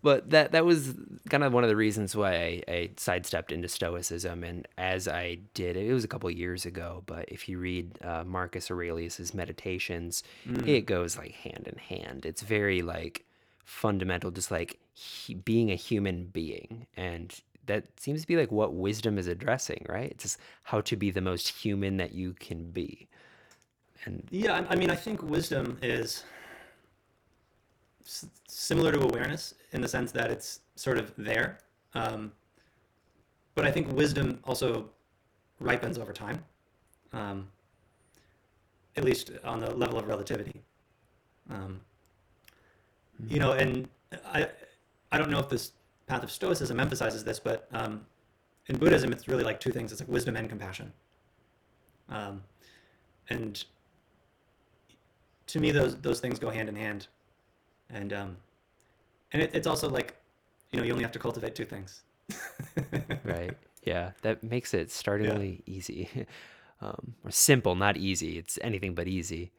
but 0.02 0.30
that 0.30 0.52
that 0.52 0.64
was 0.64 0.94
kind 1.28 1.42
of 1.42 1.52
one 1.52 1.64
of 1.64 1.70
the 1.70 1.76
reasons 1.76 2.14
why 2.14 2.34
I, 2.34 2.62
I 2.68 2.90
sidestepped 2.96 3.50
into 3.52 3.68
Stoicism. 3.68 4.44
And 4.44 4.66
as 4.76 5.08
I 5.08 5.38
did, 5.54 5.76
it 5.76 5.92
was 5.92 6.04
a 6.04 6.08
couple 6.08 6.30
years 6.30 6.64
ago. 6.64 7.02
But 7.06 7.26
if 7.28 7.48
you 7.48 7.58
read 7.58 7.98
uh, 8.02 8.24
Marcus 8.24 8.70
Aurelius's 8.70 9.34
Meditations, 9.34 10.22
it 10.66 10.86
goes 10.86 11.16
like 11.18 11.32
hand 11.32 11.68
in 11.70 11.78
hand. 11.78 12.26
It's 12.26 12.42
very 12.42 12.82
like 12.82 13.24
fundamental, 13.64 14.30
just 14.30 14.50
like 14.50 14.78
he, 14.94 15.34
being 15.34 15.70
a 15.70 15.74
human 15.74 16.26
being, 16.26 16.86
and 16.96 17.34
that 17.66 17.84
seems 18.00 18.22
to 18.22 18.26
be 18.26 18.36
like 18.36 18.50
what 18.50 18.74
wisdom 18.74 19.18
is 19.18 19.26
addressing, 19.26 19.84
right? 19.88 20.10
It's 20.12 20.24
just 20.24 20.38
how 20.62 20.80
to 20.82 20.96
be 20.96 21.10
the 21.10 21.20
most 21.20 21.48
human 21.48 21.98
that 21.98 22.12
you 22.12 22.34
can 22.34 22.70
be. 22.70 23.08
And 24.04 24.26
Yeah, 24.30 24.64
I 24.70 24.72
I 24.72 24.76
mean, 24.76 24.90
I 24.90 24.96
think 24.96 25.22
wisdom 25.22 25.76
is 25.82 26.24
similar 28.46 28.92
to 28.92 29.00
awareness 29.00 29.54
in 29.72 29.80
the 29.80 29.88
sense 29.88 30.12
that 30.12 30.30
it's 30.30 30.60
sort 30.76 30.98
of 30.98 31.12
there. 31.16 31.58
Um, 31.94 32.32
but 33.54 33.66
I 33.66 33.70
think 33.70 33.92
wisdom 33.92 34.38
also 34.44 34.88
ripens 35.60 35.98
over 35.98 36.12
time, 36.12 36.44
um, 37.12 37.48
at 38.96 39.04
least 39.04 39.32
on 39.44 39.60
the 39.60 39.74
level 39.74 39.98
of 39.98 40.06
relativity. 40.06 40.62
Um, 41.50 41.80
you 43.26 43.40
know, 43.40 43.52
and 43.52 43.88
I, 44.26 44.48
I 45.10 45.18
don't 45.18 45.30
know 45.30 45.40
if 45.40 45.48
this 45.48 45.72
path 46.06 46.22
of 46.22 46.30
Stoicism 46.30 46.78
emphasizes 46.78 47.24
this, 47.24 47.40
but 47.40 47.68
um, 47.72 48.06
in 48.68 48.78
Buddhism, 48.78 49.12
it's 49.12 49.28
really 49.28 49.44
like 49.44 49.60
two 49.60 49.72
things: 49.72 49.92
it's 49.92 50.00
like 50.00 50.08
wisdom 50.08 50.36
and 50.36 50.48
compassion. 50.48 50.92
Um, 52.08 52.42
and 53.28 53.62
to 55.48 55.60
me, 55.60 55.72
those 55.72 55.96
those 55.96 56.20
things 56.20 56.38
go 56.38 56.50
hand 56.50 56.68
in 56.68 56.76
hand, 56.76 57.08
and 57.90 58.12
um, 58.12 58.36
and 59.32 59.42
it, 59.42 59.50
it's 59.54 59.66
also 59.66 59.88
like, 59.88 60.16
you 60.70 60.78
know, 60.78 60.84
you 60.84 60.92
only 60.92 61.04
have 61.04 61.12
to 61.12 61.18
cultivate 61.18 61.54
two 61.54 61.64
things. 61.64 62.02
right, 63.24 63.56
yeah, 63.84 64.12
that 64.22 64.42
makes 64.42 64.74
it 64.74 64.90
startlingly 64.90 65.62
easy. 65.66 66.08
um, 66.80 67.14
or 67.24 67.30
simple, 67.30 67.74
not 67.74 67.96
easy. 67.96 68.38
It's 68.38 68.58
anything 68.62 68.94
but 68.94 69.08
easy. 69.08 69.50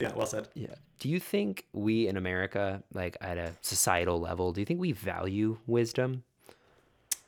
Yeah, 0.00 0.12
well 0.14 0.26
said. 0.26 0.48
Yeah. 0.54 0.74
Do 0.98 1.08
you 1.08 1.20
think 1.20 1.66
we 1.72 2.08
in 2.08 2.16
America, 2.16 2.82
like 2.94 3.16
at 3.20 3.36
a 3.36 3.52
societal 3.60 4.18
level, 4.18 4.52
do 4.52 4.60
you 4.60 4.64
think 4.64 4.80
we 4.80 4.92
value 4.92 5.58
wisdom? 5.66 6.24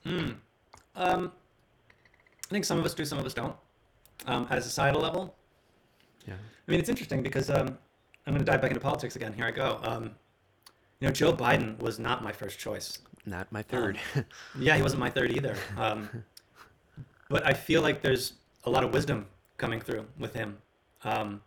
Um, 0.06 0.40
I 0.96 2.50
think 2.50 2.64
some 2.64 2.78
of 2.78 2.84
us 2.84 2.94
do, 2.94 3.04
some 3.04 3.18
of 3.18 3.26
us 3.26 3.34
don't. 3.34 3.54
Um, 4.26 4.46
at 4.50 4.58
a 4.58 4.62
societal 4.62 5.00
level, 5.00 5.34
Yeah. 6.26 6.34
I 6.34 6.70
mean, 6.70 6.78
it's 6.78 6.88
interesting 6.88 7.22
because 7.22 7.50
um, 7.50 7.76
I'm 8.26 8.32
going 8.34 8.38
to 8.38 8.44
dive 8.44 8.62
back 8.62 8.70
into 8.70 8.80
politics 8.80 9.16
again. 9.16 9.32
Here 9.32 9.46
I 9.46 9.50
go. 9.50 9.80
Um, 9.82 10.12
you 11.02 11.08
know, 11.08 11.12
Joe 11.12 11.32
Biden 11.32 11.76
was 11.80 11.98
not 11.98 12.22
my 12.22 12.30
first 12.30 12.60
choice. 12.60 13.00
Not 13.26 13.50
my 13.50 13.60
third. 13.60 13.98
Yeah, 14.56 14.76
he 14.76 14.82
wasn't 14.82 15.00
my 15.00 15.10
third 15.10 15.32
either. 15.32 15.56
Um, 15.76 16.08
but 17.28 17.44
I 17.44 17.54
feel 17.54 17.82
like 17.82 18.02
there's 18.02 18.34
a 18.66 18.70
lot 18.70 18.84
of 18.84 18.92
wisdom 18.92 19.26
coming 19.56 19.80
through 19.80 20.06
with 20.16 20.32
him. 20.32 20.58
Um, 21.02 21.42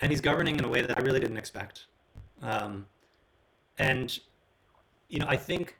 and 0.00 0.12
he's 0.12 0.20
governing 0.20 0.56
in 0.60 0.64
a 0.64 0.68
way 0.68 0.80
that 0.80 0.96
I 0.96 1.00
really 1.00 1.18
didn't 1.18 1.38
expect. 1.38 1.86
Um, 2.40 2.86
and, 3.80 4.16
you 5.08 5.18
know, 5.18 5.26
I 5.28 5.38
think 5.38 5.76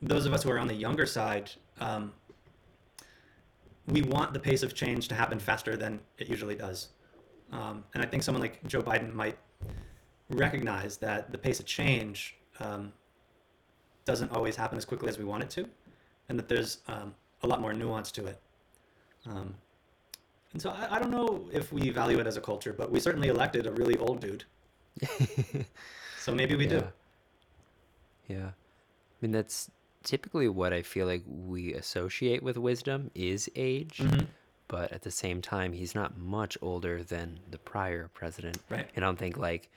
those 0.00 0.24
of 0.24 0.32
us 0.32 0.44
who 0.44 0.52
are 0.52 0.58
on 0.60 0.68
the 0.68 0.74
younger 0.74 1.06
side, 1.06 1.50
um, 1.80 2.12
we 3.88 4.02
want 4.02 4.32
the 4.32 4.38
pace 4.38 4.62
of 4.62 4.72
change 4.72 5.08
to 5.08 5.16
happen 5.16 5.40
faster 5.40 5.76
than 5.76 5.98
it 6.18 6.28
usually 6.28 6.54
does. 6.54 6.90
Um, 7.50 7.82
and 7.92 8.04
I 8.04 8.06
think 8.06 8.22
someone 8.22 8.42
like 8.42 8.64
Joe 8.68 8.82
Biden 8.82 9.12
might 9.12 9.36
recognize 10.30 10.96
that 10.98 11.30
the 11.30 11.38
pace 11.38 11.60
of 11.60 11.66
change 11.66 12.36
um, 12.60 12.92
doesn't 14.04 14.30
always 14.32 14.56
happen 14.56 14.78
as 14.78 14.84
quickly 14.84 15.08
as 15.08 15.18
we 15.18 15.24
want 15.24 15.42
it 15.42 15.50
to, 15.50 15.68
and 16.28 16.38
that 16.38 16.48
there's 16.48 16.78
um, 16.88 17.14
a 17.42 17.46
lot 17.46 17.60
more 17.60 17.72
nuance 17.72 18.10
to 18.12 18.26
it. 18.26 18.40
Um, 19.26 19.54
and 20.52 20.62
so 20.62 20.70
I, 20.70 20.96
I 20.96 20.98
don't 20.98 21.10
know 21.10 21.48
if 21.52 21.72
we 21.72 21.90
value 21.90 22.18
it 22.20 22.26
as 22.26 22.36
a 22.36 22.40
culture, 22.40 22.72
but 22.72 22.90
we 22.90 23.00
certainly 23.00 23.28
elected 23.28 23.66
a 23.66 23.72
really 23.72 23.96
old 23.98 24.20
dude. 24.20 24.44
So 26.24 26.34
maybe 26.34 26.54
we 26.54 26.66
do. 26.66 26.76
Yeah. 28.28 28.36
Yeah. 28.36 28.46
I 28.46 29.16
mean, 29.20 29.32
that's 29.32 29.70
typically 30.04 30.48
what 30.48 30.72
I 30.72 30.80
feel 30.80 31.06
like 31.06 31.22
we 31.26 31.74
associate 31.74 32.42
with 32.42 32.56
wisdom 32.56 33.10
is 33.14 33.50
age. 33.54 33.98
Mhm. 33.98 34.28
But 34.66 34.90
at 34.90 35.02
the 35.02 35.10
same 35.10 35.42
time, 35.42 35.74
he's 35.74 35.94
not 35.94 36.16
much 36.16 36.56
older 36.62 37.02
than 37.02 37.40
the 37.50 37.58
prior 37.58 38.08
president. 38.14 38.56
Right. 38.70 38.88
And 38.96 39.04
I 39.04 39.08
don't 39.08 39.18
think 39.18 39.36
like 39.36 39.68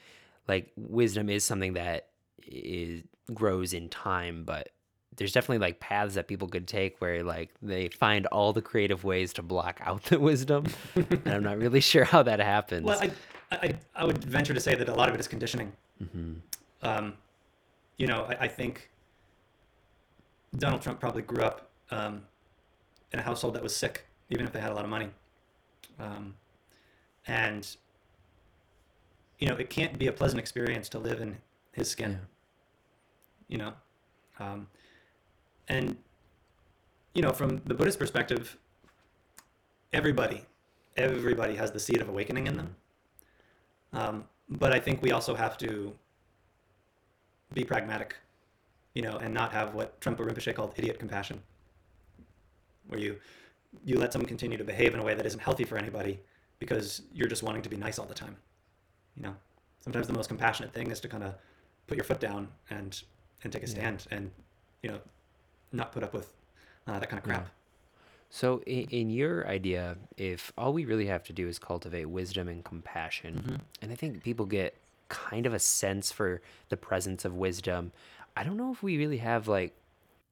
like 0.48 0.72
wisdom 0.76 1.30
is 1.30 1.44
something 1.44 1.74
that 1.74 2.08
is 2.46 3.04
grows 3.34 3.74
in 3.74 3.90
time, 3.90 4.44
but 4.46 4.70
there's 5.18 5.32
definitely 5.32 5.58
like 5.58 5.80
paths 5.80 6.16
that 6.16 6.28
people 6.28 6.48
could 6.48 6.68
take 6.68 7.00
where 7.00 7.24
like 7.24 7.50
they 7.62 7.90
find 7.90 8.26
all 8.28 8.54
the 8.54 8.62
creative 8.62 9.04
ways 9.04 9.34
to 9.34 9.42
block 9.42 9.80
out 9.84 10.04
the 10.06 10.20
wisdom. 10.20 10.66
and 10.96 11.28
I'm 11.28 11.44
not 11.44 11.58
really 11.60 11.82
sure 11.82 12.04
how 12.04 12.24
that 12.24 12.40
happens. 12.40 12.86
Well, 12.86 13.00
I, 13.02 13.12
I, 13.52 13.76
I 13.96 14.06
would 14.06 14.24
venture 14.24 14.54
to 14.54 14.60
say 14.60 14.76
that 14.76 14.88
a 14.88 14.94
lot 14.94 15.10
of 15.10 15.16
it 15.16 15.20
is 15.20 15.28
conditioning. 15.28 15.72
Um, 16.82 17.14
you 17.98 18.08
know, 18.08 18.26
I, 18.30 18.46
I 18.46 18.48
think 18.48 18.90
Donald 20.56 20.82
Trump 20.82 21.00
probably 21.00 21.24
grew 21.24 21.44
up 21.44 21.70
um, 21.92 22.22
in 23.12 23.20
a 23.20 23.24
household 23.24 23.56
that 23.56 23.64
was 23.64 23.76
sick, 23.76 24.06
even 24.30 24.46
if 24.46 24.52
they 24.52 24.60
had 24.60 24.72
a 24.72 24.76
lot 24.76 24.84
of 24.84 24.90
money. 24.90 25.10
Um, 26.00 26.36
and, 27.26 27.68
you 29.40 29.48
know, 29.48 29.56
it 29.56 29.70
can't 29.70 29.98
be 29.98 30.08
a 30.08 30.12
pleasant 30.12 30.40
experience 30.40 30.90
to 30.90 31.00
live 31.00 31.22
in 31.22 31.38
his 31.72 31.90
skin. 31.90 32.12
Yeah. 32.12 32.18
You 33.48 33.58
know? 33.58 33.74
Um, 34.40 34.68
and, 35.68 35.98
you 37.14 37.22
know, 37.22 37.32
from 37.32 37.62
the 37.66 37.74
Buddhist 37.74 38.00
perspective, 38.00 38.58
everybody, 39.94 40.46
everybody 40.96 41.56
has 41.56 41.72
the 41.72 41.80
seed 41.80 42.02
of 42.02 42.10
awakening 42.10 42.48
in 42.48 42.58
them. 42.58 42.76
Um, 43.94 44.26
but 44.50 44.72
I 44.72 44.80
think 44.80 45.02
we 45.02 45.12
also 45.12 45.36
have 45.36 45.58
to 45.60 45.94
be 47.54 47.64
pragmatic, 47.64 48.16
you 48.94 49.02
know, 49.02 49.18
and 49.18 49.34
not 49.34 49.52
have 49.52 49.74
what 49.74 50.00
Trungpa 50.02 50.20
Rinpoche 50.20 50.54
called 50.54 50.74
idiot 50.78 51.00
compassion, 51.00 51.42
where 52.88 53.00
you 53.00 53.18
you 53.86 54.00
let 54.00 54.14
someone 54.14 54.28
continue 54.28 54.58
to 54.58 54.64
behave 54.64 54.94
in 54.94 55.00
a 55.00 55.04
way 55.04 55.14
that 55.14 55.26
isn't 55.26 55.42
healthy 55.42 55.66
for 55.66 55.78
anybody 55.78 56.20
because 56.58 57.02
you're 57.14 57.28
just 57.28 57.44
wanting 57.44 57.62
to 57.62 57.70
be 57.70 57.78
nice 57.78 58.00
all 58.00 58.06
the 58.06 58.14
time. 58.14 58.36
You 59.18 59.24
know, 59.24 59.36
sometimes 59.80 60.08
the 60.08 60.14
most 60.14 60.28
compassionate 60.28 60.74
thing 60.74 60.92
is 60.92 61.00
to 61.02 61.08
kind 61.08 61.24
of 61.24 61.36
put 61.88 61.98
your 61.98 62.06
foot 62.06 62.20
down 62.20 62.48
and 62.70 63.02
and 63.44 63.52
take 63.54 63.64
a 63.64 63.68
stand 63.68 64.06
and 64.12 64.32
you 64.82 64.90
know 64.92 65.00
not 65.72 65.92
put 65.92 66.04
up 66.04 66.14
with 66.14 66.34
uh, 66.88 67.00
that 67.00 67.10
kind 67.10 67.20
of 67.20 67.24
crap. 67.24 67.48
So, 68.30 68.62
in, 68.66 68.88
in 68.90 69.10
your 69.10 69.48
idea, 69.48 69.96
if 70.18 70.52
all 70.58 70.74
we 70.74 70.86
really 70.86 71.06
have 71.06 71.24
to 71.26 71.34
do 71.34 71.48
is 71.48 71.60
cultivate 71.60 72.06
wisdom 72.06 72.48
and 72.48 72.64
compassion, 72.64 73.62
and 73.82 73.92
I 73.92 73.96
think 73.96 74.22
people 74.24 74.46
get 74.46 74.76
kind 75.10 75.46
of 75.46 75.54
a 75.54 75.60
sense 75.60 76.12
for 76.12 76.42
the 76.70 76.76
presence 76.78 77.24
of 77.24 77.34
wisdom, 77.36 77.94
I 78.36 78.44
don't 78.44 78.58
know 78.58 78.72
if 78.72 78.84
we 78.84 78.98
really 78.98 79.18
have 79.18 79.48
like 79.48 79.74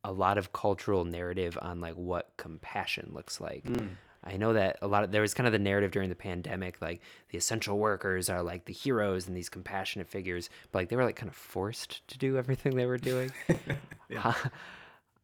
a 0.03 0.11
lot 0.11 0.37
of 0.37 0.51
cultural 0.53 1.05
narrative 1.05 1.57
on 1.61 1.79
like 1.81 1.95
what 1.95 2.29
compassion 2.37 3.11
looks 3.13 3.39
like. 3.39 3.63
I 4.25 4.37
know 4.37 4.53
that 4.53 4.79
a 4.81 4.87
lot 4.87 5.03
of 5.03 5.11
there 5.11 5.21
was 5.21 5.33
kind 5.33 5.45
of 5.45 5.53
the 5.53 5.59
narrative 5.59 5.91
during 5.91 6.09
the 6.09 6.15
pandemic, 6.15 6.81
like 6.81 7.01
the 7.29 7.37
essential 7.37 7.77
workers 7.77 8.29
are 8.29 8.41
like 8.41 8.65
the 8.65 8.73
heroes 8.73 9.27
and 9.27 9.37
these 9.37 9.49
compassionate 9.49 10.07
figures, 10.07 10.49
but 10.71 10.79
like 10.79 10.89
they 10.89 10.95
were 10.95 11.05
like 11.05 11.15
kind 11.15 11.29
of 11.29 11.35
forced 11.35 12.07
to 12.07 12.17
do 12.17 12.37
everything 12.37 12.75
they 12.75 12.87
were 12.87 12.97
doing. 12.97 13.31
how, 14.15 14.35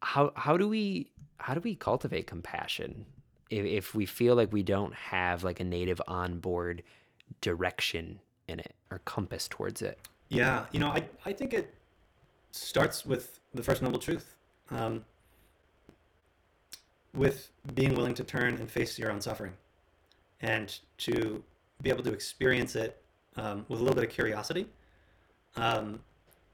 how 0.01 0.31
how 0.35 0.57
do 0.57 0.67
we 0.67 1.09
how 1.39 1.53
do 1.55 1.59
we 1.61 1.75
cultivate 1.75 2.27
compassion 2.27 3.05
if, 3.49 3.65
if 3.65 3.95
we 3.95 4.05
feel 4.05 4.35
like 4.35 4.53
we 4.53 4.61
don't 4.61 4.93
have 4.93 5.43
like 5.43 5.59
a 5.59 5.63
native 5.63 6.01
on 6.07 6.39
board 6.39 6.83
direction 7.41 8.19
in 8.47 8.59
it 8.59 8.75
or 8.91 8.99
compass 9.05 9.47
towards 9.47 9.81
it? 9.81 9.97
Yeah, 10.29 10.65
you 10.71 10.79
know, 10.79 10.89
I, 10.89 11.03
I 11.25 11.33
think 11.33 11.53
it 11.53 11.73
starts 12.51 13.05
with 13.05 13.39
the 13.53 13.63
first 13.63 13.81
noble 13.81 13.99
truth, 13.99 14.35
um, 14.69 15.03
with 17.13 17.51
being 17.73 17.95
willing 17.95 18.13
to 18.15 18.23
turn 18.23 18.55
and 18.55 18.69
face 18.69 18.97
your 18.97 19.11
own 19.11 19.21
suffering, 19.21 19.53
and 20.41 20.79
to 20.97 21.43
be 21.81 21.89
able 21.89 22.03
to 22.03 22.13
experience 22.13 22.75
it 22.75 23.01
um, 23.35 23.65
with 23.67 23.79
a 23.79 23.83
little 23.83 23.95
bit 23.95 24.03
of 24.03 24.09
curiosity, 24.09 24.67
um, 25.55 25.99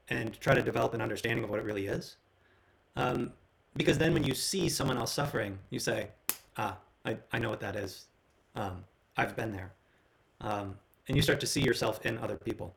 and 0.08 0.38
try 0.40 0.54
to 0.54 0.62
develop 0.62 0.94
an 0.94 1.00
understanding 1.00 1.44
of 1.44 1.50
what 1.50 1.58
it 1.58 1.64
really 1.64 1.86
is. 1.86 2.16
Um, 2.96 3.32
because 3.76 3.98
then 3.98 4.12
when 4.12 4.24
you 4.24 4.34
see 4.34 4.68
someone 4.68 4.96
else 4.96 5.12
suffering, 5.12 5.58
you 5.70 5.78
say, 5.78 6.08
ah, 6.56 6.76
I, 7.04 7.16
I 7.32 7.38
know 7.38 7.50
what 7.50 7.60
that 7.60 7.76
is. 7.76 8.06
Um, 8.56 8.84
I've 9.16 9.36
been 9.36 9.52
there. 9.52 9.72
Um, 10.40 10.76
and 11.06 11.16
you 11.16 11.22
start 11.22 11.40
to 11.40 11.46
see 11.46 11.60
yourself 11.60 12.04
in 12.04 12.18
other 12.18 12.36
people. 12.36 12.74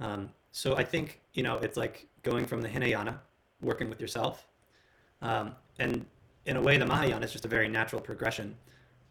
Um, 0.00 0.30
so 0.52 0.76
I 0.76 0.84
think 0.84 1.20
you 1.34 1.42
know 1.42 1.56
it's 1.58 1.76
like 1.76 2.06
going 2.22 2.46
from 2.46 2.62
the 2.62 2.68
Hinayana, 2.68 3.20
working 3.60 3.88
with 3.88 4.00
yourself, 4.00 4.46
and 5.78 6.06
in 6.46 6.56
a 6.56 6.60
way 6.60 6.76
the 6.76 6.86
Mahayana 6.86 7.24
is 7.24 7.32
just 7.32 7.44
a 7.44 7.48
very 7.48 7.68
natural 7.68 8.00
progression 8.00 8.56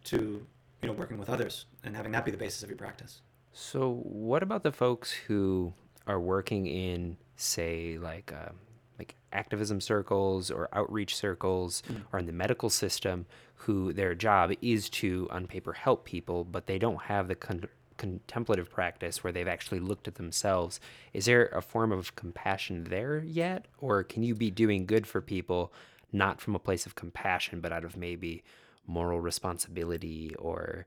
to 0.05 0.45
you 0.81 0.87
know 0.87 0.93
working 0.93 1.17
with 1.17 1.29
others 1.29 1.65
and 1.83 1.95
having 1.95 2.11
that 2.11 2.25
be 2.25 2.31
the 2.31 2.37
basis 2.37 2.63
of 2.63 2.69
your 2.69 2.77
practice. 2.77 3.21
so 3.53 4.01
what 4.03 4.43
about 4.43 4.63
the 4.63 4.71
folks 4.71 5.11
who 5.11 5.73
are 6.07 6.19
working 6.19 6.67
in 6.67 7.17
say 7.35 7.97
like 8.01 8.33
uh, 8.33 8.51
like 8.99 9.15
activism 9.31 9.79
circles 9.79 10.51
or 10.51 10.69
outreach 10.73 11.15
circles 11.15 11.81
or 12.11 12.19
in 12.19 12.25
the 12.25 12.33
medical 12.33 12.69
system 12.69 13.25
who 13.55 13.93
their 13.93 14.13
job 14.13 14.51
is 14.61 14.89
to 14.89 15.27
on 15.31 15.47
paper 15.47 15.73
help 15.73 16.03
people 16.05 16.43
but 16.43 16.67
they 16.67 16.77
don't 16.77 17.03
have 17.03 17.27
the 17.27 17.35
con- 17.35 17.67
contemplative 17.97 18.69
practice 18.69 19.23
where 19.23 19.31
they've 19.31 19.47
actually 19.47 19.79
looked 19.79 20.07
at 20.07 20.15
themselves? 20.15 20.79
Is 21.13 21.25
there 21.25 21.45
a 21.47 21.61
form 21.61 21.91
of 21.91 22.15
compassion 22.15 22.85
there 22.85 23.23
yet? 23.23 23.65
Or 23.77 24.03
can 24.03 24.23
you 24.23 24.35
be 24.35 24.51
doing 24.51 24.85
good 24.85 25.07
for 25.07 25.21
people 25.21 25.71
not 26.13 26.39
from 26.39 26.55
a 26.55 26.59
place 26.59 26.85
of 26.85 26.95
compassion 26.95 27.59
but 27.59 27.71
out 27.71 27.83
of 27.83 27.97
maybe 27.97 28.43
moral 28.85 29.19
responsibility 29.19 30.35
or 30.39 30.85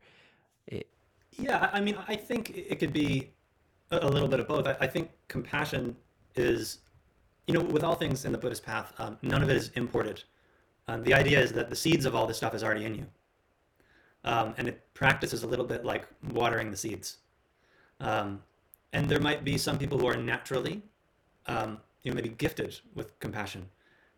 it, 0.66 0.88
Yeah, 1.38 1.70
I 1.72 1.80
mean, 1.80 1.96
I 2.08 2.16
think 2.16 2.50
it 2.56 2.78
could 2.78 2.92
be 2.92 3.30
a 3.90 4.08
little 4.08 4.28
bit 4.28 4.40
of 4.40 4.48
both. 4.48 4.66
I, 4.66 4.76
I 4.80 4.86
think 4.86 5.10
compassion 5.28 5.96
is, 6.34 6.78
you 7.46 7.54
know, 7.54 7.60
with 7.60 7.84
all 7.84 7.94
things 7.94 8.24
in 8.24 8.32
the 8.32 8.38
Buddhist 8.38 8.64
path, 8.64 8.92
um, 8.98 9.18
none 9.22 9.42
of 9.42 9.50
it 9.50 9.56
is 9.56 9.70
imported. 9.74 10.24
Um, 10.88 11.02
the 11.02 11.14
idea 11.14 11.40
is 11.40 11.52
that 11.52 11.70
the 11.70 11.76
seeds 11.76 12.04
of 12.04 12.14
all 12.14 12.26
this 12.26 12.36
stuff 12.36 12.54
is 12.54 12.62
already 12.62 12.84
in 12.84 12.94
you. 12.94 13.06
Um, 14.24 14.54
and 14.58 14.66
it 14.68 14.82
practices 14.94 15.44
a 15.44 15.46
little 15.46 15.64
bit 15.64 15.84
like 15.84 16.06
watering 16.32 16.70
the 16.70 16.76
seeds. 16.76 17.18
Um, 18.00 18.42
and 18.92 19.08
there 19.08 19.20
might 19.20 19.44
be 19.44 19.56
some 19.56 19.78
people 19.78 19.98
who 19.98 20.06
are 20.06 20.16
naturally, 20.16 20.82
um, 21.46 21.78
you 22.02 22.10
know, 22.10 22.16
maybe 22.16 22.30
gifted 22.30 22.78
with 22.94 23.18
compassion. 23.20 23.68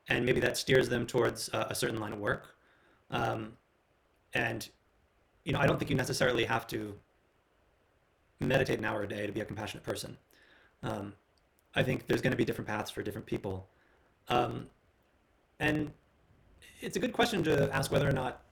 And 0.09 0.25
maybe 0.25 0.41
that 0.41 0.57
steers 0.57 0.89
them 0.89 1.07
towards 1.07 1.51
a, 1.53 1.69
a 1.71 1.75
certain 1.75 2.01
line 2.01 2.13
of 2.13 2.19
work. 2.19 2.55
Um, 3.11 3.53
and, 4.33 4.69
you 5.45 5.53
know, 5.53 5.59
I 5.59 5.67
don't 5.67 5.79
think 5.79 5.91
you 5.91 5.97
necessarily 5.97 6.45
have 6.45 6.67
to 6.69 6.95
meditate 8.41 8.79
an 8.79 8.85
hour 8.85 9.03
a 9.03 9.09
day 9.09 9.27
to 9.27 9.33
be 9.33 9.41
a 9.41 9.45
compassionate 9.45 9.85
person. 9.85 10.17
Um, 10.83 11.15
I 11.75 11.83
think 11.83 12.07
there's 12.07 12.23
going 12.23 12.31
to 12.31 12.37
be 12.37 12.45
different 12.45 12.69
paths 12.69 12.91
for 12.91 13.03
different 13.03 13.27
people. 13.27 13.69
Um, 14.29 14.67
and 15.61 15.91
it's 16.81 16.97
a 16.97 17.01
good 17.01 17.13
question 17.13 17.43
to 17.45 17.73
ask 17.75 17.91
whether 17.91 18.09
or 18.09 18.13
not 18.13 18.43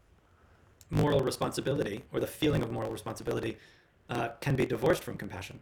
moral 0.91 1.21
responsibility 1.21 2.05
or 2.13 2.21
the 2.21 2.27
feeling 2.27 2.63
of 2.63 2.71
moral 2.71 2.91
responsibility 2.91 3.57
uh, 4.11 4.29
can 4.41 4.57
be 4.57 4.67
divorced 4.67 5.03
from 5.03 5.17
compassion. 5.17 5.59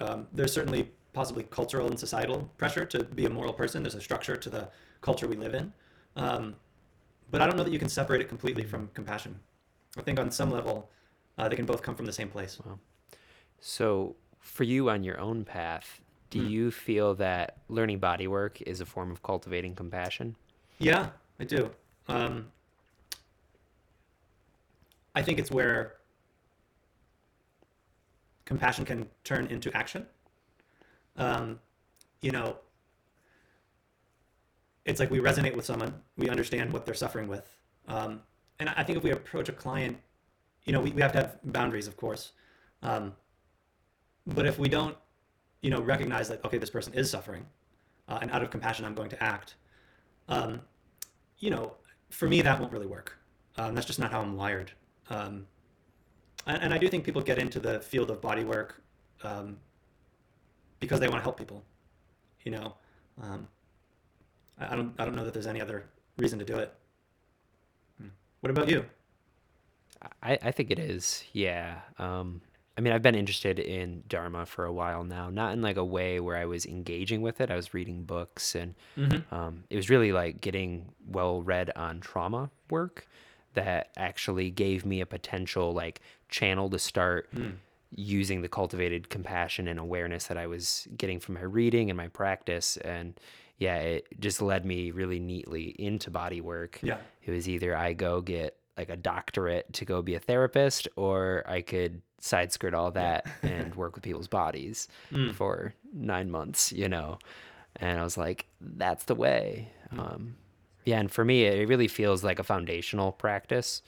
Um, 0.00 0.26
there's 0.32 0.52
certainly 0.52 0.90
possibly 1.12 1.44
cultural 1.44 1.88
and 1.88 1.98
societal 1.98 2.50
pressure 2.58 2.84
to 2.84 3.04
be 3.04 3.24
a 3.24 3.30
moral 3.30 3.52
person. 3.52 3.82
There's 3.82 3.94
a 3.94 4.00
structure 4.00 4.36
to 4.36 4.50
the 4.50 4.68
culture 5.00 5.26
we 5.26 5.36
live 5.36 5.54
in. 5.54 5.72
Um, 6.16 6.56
but 7.30 7.40
I 7.40 7.46
don't 7.46 7.56
know 7.56 7.64
that 7.64 7.72
you 7.72 7.78
can 7.78 7.88
separate 7.88 8.20
it 8.20 8.28
completely 8.28 8.64
from 8.64 8.88
compassion. 8.94 9.38
I 9.98 10.02
think 10.02 10.18
on 10.20 10.30
some 10.30 10.50
level, 10.50 10.90
uh, 11.38 11.48
they 11.48 11.56
can 11.56 11.66
both 11.66 11.82
come 11.82 11.94
from 11.94 12.06
the 12.06 12.12
same 12.12 12.28
place. 12.28 12.58
Wow. 12.64 12.78
So, 13.60 14.16
for 14.40 14.64
you 14.64 14.90
on 14.90 15.02
your 15.02 15.18
own 15.18 15.44
path, 15.44 16.00
do 16.30 16.38
Mm. 16.38 16.50
you 16.50 16.70
feel 16.70 17.14
that 17.16 17.58
learning 17.68 17.98
body 17.98 18.26
work 18.26 18.60
is 18.62 18.80
a 18.80 18.86
form 18.86 19.10
of 19.10 19.22
cultivating 19.22 19.74
compassion? 19.74 20.36
Yeah, 20.78 21.10
I 21.40 21.44
do. 21.44 21.70
Um, 22.08 22.52
I 25.14 25.22
think 25.22 25.38
it's 25.38 25.50
where 25.50 25.96
compassion 28.44 28.84
can 28.84 29.08
turn 29.24 29.46
into 29.46 29.74
action. 29.76 30.06
Um, 31.16 31.58
you 32.20 32.30
know, 32.30 32.56
it's 34.86 35.00
like 35.00 35.10
we 35.10 35.18
resonate 35.18 35.54
with 35.54 35.64
someone, 35.64 35.92
we 36.16 36.30
understand 36.30 36.72
what 36.72 36.86
they're 36.86 36.94
suffering 36.94 37.28
with. 37.28 37.48
Um, 37.88 38.20
and 38.58 38.68
I 38.70 38.82
think 38.84 38.96
if 38.96 39.04
we 39.04 39.10
approach 39.10 39.48
a 39.48 39.52
client, 39.52 39.98
you 40.64 40.72
know, 40.72 40.80
we, 40.80 40.90
we 40.90 41.02
have 41.02 41.12
to 41.12 41.18
have 41.18 41.38
boundaries, 41.44 41.88
of 41.88 41.96
course. 41.96 42.32
Um, 42.82 43.12
but 44.26 44.46
if 44.46 44.58
we 44.58 44.68
don't, 44.68 44.96
you 45.60 45.70
know, 45.70 45.80
recognize 45.80 46.28
that, 46.28 46.44
okay, 46.44 46.58
this 46.58 46.70
person 46.70 46.94
is 46.94 47.10
suffering, 47.10 47.44
uh, 48.08 48.18
and 48.22 48.30
out 48.30 48.42
of 48.42 48.50
compassion, 48.50 48.84
I'm 48.84 48.94
going 48.94 49.10
to 49.10 49.22
act, 49.22 49.56
um, 50.28 50.60
you 51.38 51.50
know, 51.50 51.74
for 52.10 52.28
me, 52.28 52.40
that 52.42 52.60
won't 52.60 52.72
really 52.72 52.86
work. 52.86 53.18
Um, 53.56 53.74
that's 53.74 53.86
just 53.86 53.98
not 53.98 54.12
how 54.12 54.20
I'm 54.20 54.36
wired. 54.36 54.70
Um, 55.10 55.46
and, 56.46 56.62
and 56.62 56.74
I 56.74 56.78
do 56.78 56.88
think 56.88 57.04
people 57.04 57.22
get 57.22 57.38
into 57.38 57.58
the 57.58 57.80
field 57.80 58.10
of 58.10 58.20
body 58.20 58.44
work 58.44 58.80
um, 59.24 59.56
because 60.78 61.00
they 61.00 61.08
want 61.08 61.18
to 61.18 61.22
help 61.22 61.36
people. 61.36 61.64
You 62.44 62.52
know, 62.52 62.74
I, 64.58 64.74
don't. 64.76 64.94
I 64.98 65.04
don't 65.04 65.14
know 65.16 65.24
that 65.24 65.34
there's 65.34 65.46
any 65.46 65.60
other 65.60 65.84
reason 66.18 66.38
to 66.38 66.44
do 66.44 66.56
it. 66.58 66.72
Hmm. 68.00 68.08
What 68.40 68.50
about 68.50 68.68
you? 68.68 68.84
I, 70.22 70.38
I 70.42 70.50
think 70.50 70.70
it 70.70 70.78
is. 70.78 71.24
Yeah. 71.32 71.80
Um, 71.98 72.40
I 72.78 72.82
mean, 72.82 72.92
I've 72.92 73.02
been 73.02 73.14
interested 73.14 73.58
in 73.58 74.02
Dharma 74.06 74.44
for 74.44 74.66
a 74.66 74.72
while 74.72 75.02
now, 75.02 75.30
not 75.30 75.54
in 75.54 75.62
like 75.62 75.78
a 75.78 75.84
way 75.84 76.20
where 76.20 76.36
I 76.36 76.44
was 76.44 76.66
engaging 76.66 77.22
with 77.22 77.40
it. 77.40 77.50
I 77.50 77.56
was 77.56 77.72
reading 77.72 78.04
books 78.04 78.54
and 78.54 78.74
Mm-hmm. 78.98 79.34
um, 79.34 79.64
it 79.70 79.76
was 79.76 79.88
really 79.88 80.12
like 80.12 80.40
getting 80.42 80.86
well 81.08 81.40
read 81.42 81.70
on 81.74 82.00
trauma 82.00 82.50
work 82.70 83.06
that 83.54 83.88
actually 83.96 84.50
gave 84.50 84.84
me 84.84 85.00
a 85.00 85.06
potential 85.06 85.72
like 85.72 86.00
channel 86.28 86.68
to 86.70 86.78
start 86.78 87.32
Mm. 87.34 87.54
using 87.94 88.42
the 88.42 88.48
cultivated 88.48 89.08
compassion 89.08 89.66
and 89.68 89.80
awareness 89.80 90.26
that 90.26 90.36
I 90.36 90.46
was 90.46 90.86
getting 90.98 91.18
from 91.18 91.36
my 91.36 91.42
reading 91.42 91.88
and 91.88 91.96
my 91.96 92.08
practice. 92.08 92.76
And 92.78 93.18
yeah, 93.58 93.76
it 93.76 94.06
just 94.20 94.42
led 94.42 94.64
me 94.64 94.90
really 94.90 95.18
neatly 95.18 95.74
into 95.78 96.10
body 96.10 96.40
work. 96.40 96.78
Yeah. 96.82 96.98
It 97.24 97.30
was 97.30 97.48
either 97.48 97.76
I 97.76 97.92
go 97.94 98.20
get 98.20 98.56
like 98.76 98.90
a 98.90 98.96
doctorate 98.96 99.72
to 99.74 99.84
go 99.86 100.02
be 100.02 100.14
a 100.14 100.20
therapist, 100.20 100.86
or 100.96 101.42
I 101.46 101.62
could 101.62 102.02
side 102.20 102.52
skirt 102.52 102.74
all 102.74 102.90
that 102.92 103.26
and 103.42 103.74
work 103.74 103.94
with 103.94 104.04
people's 104.04 104.28
bodies 104.28 104.88
Mm. 105.12 105.34
for 105.34 105.74
nine 105.92 106.30
months, 106.30 106.72
you 106.72 106.88
know. 106.88 107.18
And 107.76 107.98
I 107.98 108.04
was 108.04 108.16
like, 108.18 108.46
that's 108.60 109.04
the 109.04 109.14
way. 109.14 109.70
Mm. 109.94 109.98
Um, 109.98 110.36
yeah, 110.84 110.98
and 111.00 111.10
for 111.10 111.24
me, 111.24 111.44
it 111.44 111.68
really 111.68 111.88
feels 111.88 112.22
like 112.22 112.38
a 112.38 112.44
foundational 112.44 113.12
practice. 113.12 113.82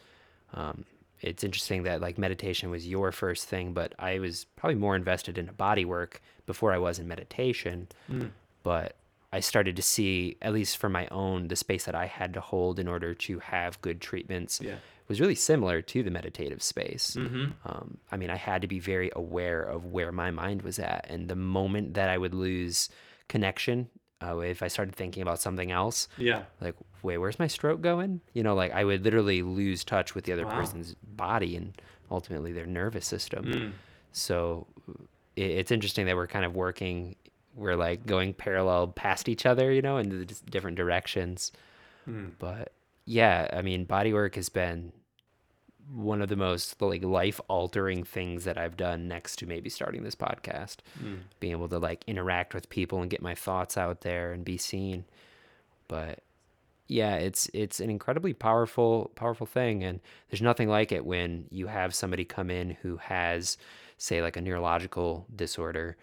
Um, 0.54 0.84
it's 1.20 1.44
interesting 1.44 1.82
that 1.82 2.00
like 2.00 2.16
meditation 2.16 2.70
was 2.70 2.86
your 2.86 3.12
first 3.12 3.46
thing, 3.48 3.72
but 3.72 3.94
I 3.98 4.18
was 4.20 4.46
probably 4.56 4.76
more 4.76 4.96
invested 4.96 5.36
in 5.36 5.46
body 5.56 5.84
work 5.84 6.20
before 6.46 6.72
I 6.72 6.78
was 6.78 6.98
in 6.98 7.06
meditation. 7.08 7.88
Mm. 8.10 8.30
But 8.62 8.96
I 9.33 9.41
started 9.41 9.76
to 9.76 9.83
see, 9.83 10.37
at 10.41 10.53
least 10.55 10.79
for 10.79 10.89
my 10.89 11.07
own, 11.09 11.49
the 11.49 11.57
space 11.57 11.85
that 11.85 11.95
I 11.95 12.07
had 12.07 12.33
to 12.35 12.41
hold 12.41 12.79
in 12.79 12.89
order 12.89 13.12
to 13.14 13.39
have 13.41 13.81
good 13.83 14.01
treatments 14.01 14.61
Yeah. 14.62 14.76
was 15.07 15.20
really 15.20 15.35
similar 15.35 15.83
to 15.83 16.03
the 16.03 16.11
meditative 16.11 16.62
space. 16.62 17.14
Mm-hmm. 17.14 17.53
Um, 17.64 17.99
I 18.11 18.16
mean, 18.16 18.31
I 18.31 18.37
had 18.37 18.62
to 18.62 18.68
be 18.68 18.79
very 18.79 19.11
aware 19.14 19.62
of 19.62 19.85
where 19.85 20.12
my 20.12 20.31
mind 20.31 20.62
was 20.62 20.79
at. 20.79 21.05
And 21.11 21.29
the 21.29 21.37
moment 21.37 21.93
that 21.95 22.09
I 22.09 22.16
would 22.16 22.33
lose 22.35 22.89
connection, 23.29 23.89
uh, 24.22 24.39
if 24.39 24.62
I 24.62 24.68
started 24.68 24.97
thinking 24.97 25.22
about 25.22 25.41
something 25.41 25.70
else, 25.70 26.09
Yeah. 26.16 26.45
like, 26.61 26.74
wait, 27.03 27.18
where's 27.18 27.39
my 27.39 27.47
stroke 27.49 27.83
going? 27.83 28.22
You 28.33 28.43
know, 28.43 28.55
like 28.55 28.72
I 28.72 28.83
would 28.85 29.05
literally 29.05 29.43
lose 29.43 29.85
touch 29.85 30.14
with 30.14 30.24
the 30.24 30.33
other 30.33 30.47
Wow. 30.47 30.55
person's 30.55 30.95
body 31.03 31.55
and 31.55 31.74
ultimately 32.11 32.53
their 32.53 32.66
nervous 32.66 33.07
system. 33.07 33.45
Mm. 33.45 33.72
So 34.12 34.66
it's 35.37 35.70
interesting 35.70 36.07
that 36.07 36.16
we're 36.16 36.26
kind 36.26 36.45
of 36.47 36.57
working, 36.57 37.14
we're 37.59 37.76
like 37.76 38.06
going 38.06 38.32
parallel 38.32 38.88
past 38.88 39.28
each 39.28 39.44
other, 39.44 39.72
you 39.72 39.82
know, 39.82 39.98
in 39.98 40.09
the 40.09 40.24
different 40.48 40.76
directions. 40.76 41.52
Mm. 42.09 42.32
But 42.38 42.72
yeah, 43.04 43.48
I 43.52 43.62
mean, 43.62 43.84
body 43.84 44.12
work 44.12 44.36
has 44.36 44.48
been 44.48 44.92
one 45.92 46.20
of 46.20 46.28
the 46.28 46.36
most 46.36 46.80
like 46.80 47.02
life 47.02 47.40
altering 47.48 48.04
things 48.04 48.44
that 48.44 48.59
I've 48.59 48.76
done 48.76 49.09
next 49.09 49.36
to 49.36 49.46
maybe 49.46 49.70
starting 49.70 50.04
this 50.04 50.14
podcast. 50.14 50.76
Mm. 51.02 51.20
Being 51.40 51.52
able 51.52 51.68
to 51.68 51.78
like 51.78 52.04
interact 52.06 52.54
with 52.54 52.70
people 52.70 53.00
and 53.00 53.11
get 53.11 53.22
my 53.22 53.34
thoughts 53.34 53.76
out 53.76 54.02
there 54.02 54.32
and 54.32 54.44
be 54.44 54.56
seen. 54.56 55.04
But 55.88 56.20
yeah, 56.86 57.16
it's 57.16 57.50
it's 57.52 57.80
an 57.80 57.90
incredibly 57.90 58.34
powerful 58.34 59.11
powerful 59.16 59.46
thing 59.46 59.82
and 59.82 60.00
there's 60.30 60.42
nothing 60.42 60.68
like 60.68 60.92
it 60.92 61.04
when 61.04 61.46
you 61.50 61.66
have 61.66 61.94
somebody 61.94 62.24
come 62.24 62.50
in 62.50 62.76
who 62.82 62.98
has 62.98 63.59
say 63.96 64.22
like 64.22 64.36
a 64.36 64.40
neurological 64.40 65.26
disorder 65.34 65.96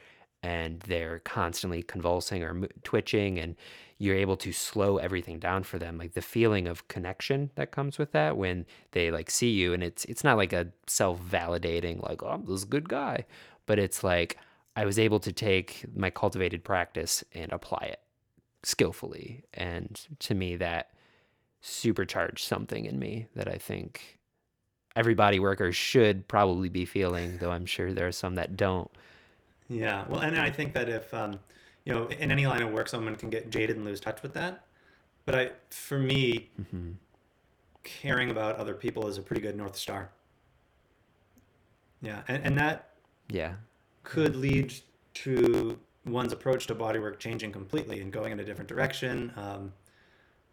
and 0.46 0.80
they're 0.82 1.20
constantly 1.20 1.82
convulsing 1.82 2.44
or 2.44 2.68
twitching 2.84 3.40
and 3.40 3.56
you're 3.98 4.16
able 4.16 4.38
to 4.38 4.52
slow 4.52 4.98
everything 4.98 5.40
down 5.40 5.64
for 5.64 5.80
them. 5.80 5.98
Like 5.98 6.14
the 6.14 6.22
feeling 6.22 6.68
of 6.68 6.88
connection 6.88 7.50
that 7.56 7.72
comes 7.72 7.98
with 7.98 8.12
that 8.12 8.38
when 8.38 8.68
they 8.92 9.10
like 9.10 9.32
see 9.32 9.50
you 9.50 9.74
and 9.74 9.82
it's 9.82 10.06
it's 10.06 10.24
not 10.24 10.38
like 10.38 10.54
a 10.54 10.68
self-validating 10.86 12.04
like 12.08 12.22
oh 12.22 12.28
I'm 12.28 12.46
this 12.46 12.64
good 12.64 12.88
guy 12.88 13.26
but 13.66 13.80
it's 13.80 14.04
like 14.04 14.38
I 14.76 14.86
was 14.86 15.00
able 15.00 15.20
to 15.22 15.32
take 15.34 15.84
my 15.96 16.12
cultivated 16.12 16.64
practice 16.64 17.24
and 17.34 17.52
apply 17.52 17.88
it 17.92 18.02
skillfully 18.62 19.46
and 19.54 20.00
to 20.20 20.36
me 20.36 20.58
that 20.58 20.92
supercharged 21.62 22.46
something 22.46 22.86
in 22.86 23.00
me 23.00 23.26
that 23.36 23.48
I 23.48 23.58
think 23.58 24.20
every 24.96 25.16
body 25.16 25.40
worker 25.40 25.72
should 25.72 26.28
probably 26.28 26.70
be 26.70 26.86
feeling 26.86 27.40
though 27.40 27.52
I'm 27.52 27.66
sure 27.66 27.94
there 27.94 28.08
are 28.08 28.12
some 28.12 28.36
that 28.36 28.56
don't 28.56 28.92
Yeah. 29.68 30.06
Well, 30.08 30.22
and 30.22 30.38
I 30.38 30.50
think 30.50 30.74
that 30.74 30.90
if 30.90 31.14
um, 31.14 31.40
you 31.86 31.94
know, 31.94 32.08
in 32.08 32.32
any 32.32 32.48
line 32.48 32.62
of 32.62 32.72
work, 32.72 32.88
someone 32.88 33.16
can 33.16 33.30
get 33.30 33.50
jaded 33.50 33.76
and 33.78 33.86
lose 33.86 34.00
touch 34.00 34.22
with 34.22 34.34
that. 34.34 34.66
But 35.26 35.36
I, 35.36 35.52
for 35.70 36.00
me, 36.00 36.50
hmm 36.72 36.92
caring 37.84 38.32
about 38.32 38.56
other 38.56 38.74
people 38.74 39.08
is 39.08 39.20
a 39.20 39.22
pretty 39.22 39.42
good 39.42 39.56
north 39.56 39.76
star. 39.76 40.10
Yeah, 42.02 42.24
and, 42.28 42.44
and 42.44 42.58
that 42.58 42.90
yeah 43.30 43.54
could 44.04 44.36
lead 44.36 44.74
to 45.14 45.80
one's 46.06 46.34
approach 46.34 46.68
to 46.68 46.76
bodywork 46.76 47.20
changing 47.20 47.52
completely 47.52 48.02
and 48.02 48.12
going 48.12 48.32
in 48.32 48.40
a 48.40 48.44
different 48.44 48.68
direction. 48.68 49.32
Um, 49.36 49.74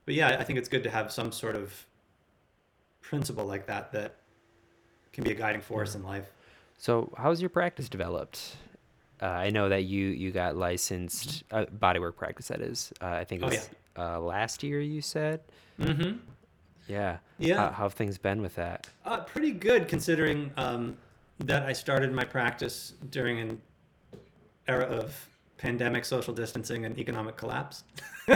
but 0.04 0.14
yeah, 0.14 0.36
I 0.38 0.44
think 0.44 0.58
it's 0.58 0.68
good 0.68 0.82
to 0.84 0.90
have 0.90 1.12
some 1.12 1.32
sort 1.32 1.56
of 1.56 1.86
principle 3.00 3.44
like 3.44 3.66
that 3.66 3.92
that 3.92 4.16
can 5.12 5.24
be 5.24 5.30
a 5.30 5.34
guiding 5.34 5.60
force 5.60 5.94
in 5.94 6.02
life. 6.02 6.30
So, 6.78 7.12
how's 7.16 7.40
your 7.40 7.50
practice 7.50 7.88
developed? 7.88 8.56
Uh, 9.22 9.26
I 9.26 9.50
know 9.50 9.68
that 9.68 9.84
you 9.84 10.08
you 10.08 10.32
got 10.32 10.56
licensed 10.56 11.44
uh, 11.52 11.66
bodywork 11.78 12.16
practice. 12.16 12.48
That 12.48 12.60
is, 12.60 12.92
uh, 13.00 13.06
I 13.06 13.24
think 13.24 13.42
it 13.42 13.44
Oh, 13.44 13.48
was 13.48 13.70
uh, 13.96 14.20
last 14.20 14.62
year. 14.64 14.80
You 14.80 15.00
said, 15.00 15.40
Mm-hmm. 15.80 16.18
yeah, 16.88 17.18
Yeah. 17.38 17.56
How, 17.56 17.70
how 17.70 17.82
have 17.84 17.94
things 17.94 18.18
been 18.18 18.42
with 18.42 18.54
that? 18.56 18.88
Uh, 19.04 19.18
pretty 19.18 19.52
good 19.52 19.86
considering 19.88 20.50
um, 20.56 20.96
that 21.38 21.62
I 21.64 21.72
started 21.72 22.12
my 22.12 22.24
practice 22.24 22.94
during 23.10 23.38
an 23.40 23.60
era 24.68 24.84
of 24.84 25.28
pandemic, 25.56 26.04
social 26.04 26.34
distancing, 26.34 26.84
and 26.84 26.98
economic 26.98 27.36
collapse. 27.36 27.84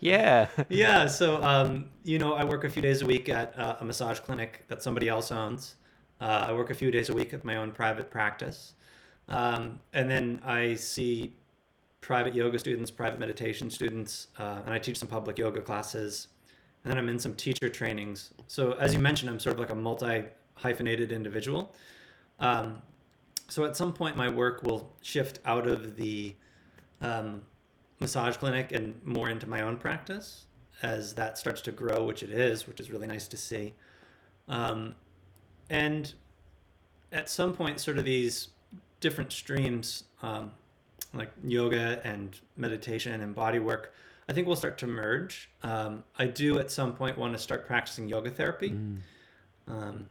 yeah, 0.00 0.46
yeah, 0.68 1.06
so 1.06 1.42
um, 1.42 1.86
you 2.04 2.18
know, 2.18 2.34
I 2.34 2.44
work 2.44 2.64
a 2.64 2.68
few 2.70 2.82
days 2.82 3.02
a 3.02 3.06
week 3.06 3.28
at 3.28 3.58
uh, 3.58 3.76
a 3.80 3.84
massage 3.84 4.20
clinic 4.20 4.64
that 4.68 4.82
somebody 4.82 5.08
else 5.08 5.30
owns. 5.32 5.76
Uh, 6.20 6.46
I 6.48 6.52
work 6.52 6.70
a 6.70 6.74
few 6.74 6.90
days 6.90 7.08
a 7.10 7.14
week 7.14 7.32
at 7.34 7.44
my 7.44 7.56
own 7.56 7.70
private 7.70 8.10
practice, 8.10 8.74
um, 9.28 9.80
and 9.92 10.10
then 10.10 10.40
I 10.44 10.74
see 10.74 11.34
private 12.00 12.34
yoga 12.34 12.58
students, 12.58 12.90
private 12.90 13.18
meditation 13.18 13.70
students, 13.70 14.28
uh, 14.38 14.60
and 14.64 14.72
I 14.72 14.78
teach 14.78 14.98
some 14.98 15.08
public 15.08 15.38
yoga 15.38 15.60
classes, 15.60 16.28
and 16.84 16.90
then 16.90 16.98
I'm 16.98 17.08
in 17.08 17.18
some 17.18 17.34
teacher 17.34 17.68
trainings. 17.68 18.32
So 18.46 18.72
as 18.72 18.94
you 18.94 19.00
mentioned, 19.00 19.30
I'm 19.30 19.40
sort 19.40 19.54
of 19.54 19.60
like 19.60 19.70
a 19.70 19.74
multi 19.74 20.24
hyphenated 20.54 21.12
individual. 21.12 21.74
Um, 22.40 22.82
so 23.48 23.64
at 23.64 23.76
some 23.76 23.92
point, 23.92 24.16
my 24.16 24.28
work 24.28 24.62
will 24.62 24.92
shift 25.02 25.40
out 25.44 25.66
of 25.66 25.96
the 25.96 26.34
um, 27.00 27.42
massage 28.00 28.36
clinic 28.36 28.72
and 28.72 29.00
more 29.04 29.28
into 29.30 29.48
my 29.48 29.62
own 29.62 29.76
practice 29.76 30.46
as 30.82 31.14
that 31.14 31.38
starts 31.38 31.60
to 31.62 31.72
grow, 31.72 32.04
which 32.04 32.22
it 32.22 32.30
is, 32.30 32.66
which 32.66 32.80
is 32.80 32.90
really 32.90 33.06
nice 33.06 33.26
to 33.28 33.36
see. 33.36 33.74
Um, 34.48 34.94
and 35.70 36.12
at 37.12 37.28
some 37.28 37.52
point, 37.52 37.80
sort 37.80 37.98
of 37.98 38.04
these 38.04 38.48
different 39.00 39.32
streams, 39.32 40.04
um, 40.22 40.52
like 41.14 41.30
yoga 41.44 42.00
and 42.04 42.38
meditation 42.56 43.20
and 43.20 43.34
body 43.34 43.58
work, 43.58 43.94
I 44.28 44.32
think 44.32 44.46
will 44.46 44.56
start 44.56 44.78
to 44.78 44.86
merge. 44.86 45.50
Um, 45.62 46.04
I 46.18 46.26
do 46.26 46.58
at 46.58 46.70
some 46.70 46.94
point 46.94 47.16
want 47.16 47.32
to 47.32 47.38
start 47.38 47.66
practicing 47.66 48.08
yoga 48.08 48.30
therapy. 48.30 48.70
Mm. 48.70 48.98
Um, 49.66 50.08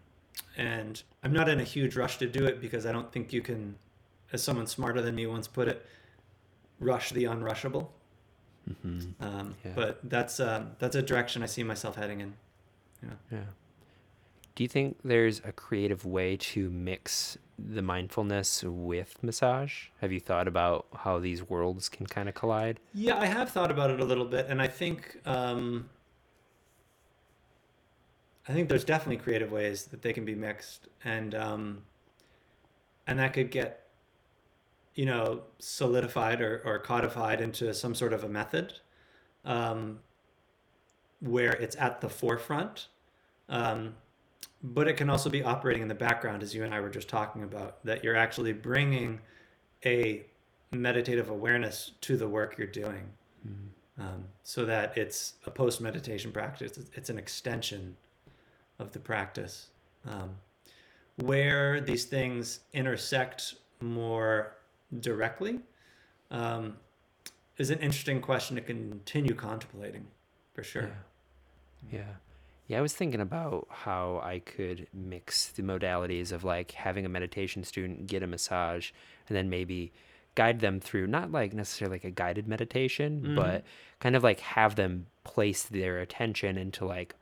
and 0.55 1.01
I'm 1.23 1.33
not 1.33 1.49
in 1.49 1.59
a 1.59 1.63
huge 1.63 1.95
rush 1.95 2.17
to 2.17 2.27
do 2.27 2.45
it 2.45 2.59
because 2.61 2.85
I 2.85 2.91
don't 2.91 3.11
think 3.11 3.31
you 3.31 3.41
can, 3.41 3.75
as 4.33 4.43
someone 4.43 4.67
smarter 4.67 5.01
than 5.01 5.15
me 5.15 5.27
once 5.27 5.47
put 5.47 5.67
it, 5.67 5.85
rush 6.79 7.11
the 7.11 7.25
unrushable. 7.25 7.88
Mm-hmm. 8.69 9.23
Um, 9.23 9.55
Yeah. 9.63 9.71
But 9.75 9.99
that's 10.03 10.39
um, 10.39 10.71
that's 10.79 10.95
a 10.95 11.01
direction 11.01 11.43
I 11.43 11.45
see 11.45 11.63
myself 11.63 11.95
heading 11.95 12.21
in. 12.21 12.33
Yeah. 13.03 13.09
Yeah. 13.31 13.45
Do 14.55 14.63
you 14.63 14.67
think 14.67 14.97
there's 15.03 15.41
a 15.45 15.51
creative 15.51 16.05
way 16.05 16.38
to 16.38 16.69
mix 16.69 17.38
the 17.58 17.82
mindfulness 17.82 18.64
with 18.64 19.22
massage? 19.24 19.86
Have 20.01 20.12
you 20.12 20.20
thought 20.20 20.47
about 20.47 20.88
how 20.93 21.20
these 21.20 21.47
worlds 21.47 21.89
can 21.89 22.05
kind 22.05 22.30
of 22.30 22.36
collide? 22.36 22.80
Yeah, 22.93 23.18
I 23.18 23.26
have 23.26 23.49
thought 23.49 23.72
about 23.72 23.89
it 23.89 23.99
a 23.99 24.05
little 24.05 24.26
bit, 24.26 24.47
and 24.47 24.62
I 24.62 24.68
think 24.68 25.20
um, 25.26 25.89
I 28.47 28.53
think 28.53 28.70
there's 28.70 28.86
definitely 28.86 29.18
creative 29.18 29.51
ways 29.51 29.86
that 29.86 30.01
they 30.01 30.14
can 30.14 30.26
be 30.26 30.36
mixed, 30.36 30.88
and 31.03 31.36
um, 31.36 31.84
and 33.05 33.20
that 33.20 33.34
could 33.34 33.51
get 33.51 33.88
you 34.95 35.05
know 35.05 35.41
solidified 35.60 36.41
or, 36.41 36.62
or 36.64 36.80
codified 36.80 37.41
into 37.41 37.74
some 37.74 37.93
sort 37.93 38.14
of 38.14 38.24
a 38.24 38.30
method 38.30 38.74
um, 39.45 39.99
where 41.20 41.53
it's 41.53 41.76
at 41.78 42.01
the 42.01 42.10
forefront. 42.10 42.88
Um, 43.49 43.95
but 44.63 44.88
it 44.88 44.93
can 44.97 45.09
also 45.09 45.29
be 45.29 45.43
operating 45.43 45.81
in 45.81 45.88
the 45.88 45.95
background, 45.95 46.43
as 46.43 46.53
you 46.53 46.63
and 46.63 46.73
I 46.73 46.79
were 46.79 46.89
just 46.89 47.07
talking 47.07 47.43
about, 47.43 47.83
that 47.85 48.03
you're 48.03 48.15
actually 48.15 48.53
bringing 48.53 49.19
a 49.85 50.25
meditative 50.71 51.29
awareness 51.29 51.91
to 52.01 52.17
the 52.17 52.27
work 52.27 52.57
you're 52.57 52.67
doing 52.67 53.03
um, 53.99 54.25
so 54.43 54.65
that 54.65 54.95
it's 54.97 55.33
a 55.45 55.51
post 55.51 55.81
meditation 55.81 56.31
practice. 56.31 56.71
It's- 56.71 56.91
It's 56.95 57.09
an 57.09 57.17
extension 57.17 57.95
of 58.79 58.91
the 58.91 58.99
practice. 58.99 59.67
Um, 60.05 60.35
where 61.15 61.81
these 61.81 62.05
things 62.05 62.59
intersect 62.73 63.55
more 63.81 64.55
directly 64.99 65.59
um, 66.29 66.77
is 67.57 67.69
an 67.71 67.79
interesting 67.79 68.21
question 68.21 68.55
to 68.55 68.61
continue 68.61 69.33
contemplating, 69.33 70.05
for 70.53 70.63
sure. 70.63 70.91
Yeah. 71.91 71.99
Yeah. 71.99 72.13
Yeah, 72.68 72.80
I 72.80 72.82
was 72.82 72.93
thinking 72.93 73.22
about 73.22 73.68
how 73.70 74.20
I 74.24 74.39
could 74.39 74.88
mix 74.93 75.47
the 75.49 75.63
modalities 75.63 76.32
of 76.34 76.43
like 76.43 76.72
having 76.72 77.05
a 77.05 77.09
meditation 77.09 77.63
student 77.63 78.07
get 78.07 78.24
a 78.24 78.28
massage 78.28 78.91
and 79.30 79.38
then 79.38 79.49
maybe 79.49 79.93
guide 80.36 80.59
them 80.59 80.80
through 80.80 81.07
not 81.07 81.32
like 81.32 81.53
necessarily 81.53 81.95
like 81.95 82.03
a 82.03 82.11
guided 82.11 82.47
meditation, 82.47 83.22
Mhm. 83.22 83.36
but 83.36 83.63
kind 83.99 84.15
of 84.15 84.24
like 84.24 84.41
have 84.41 84.76
them 84.76 85.07
place 85.24 85.63
their 85.63 85.99
attention 85.99 86.57
into 86.57 86.86
like 86.86 87.15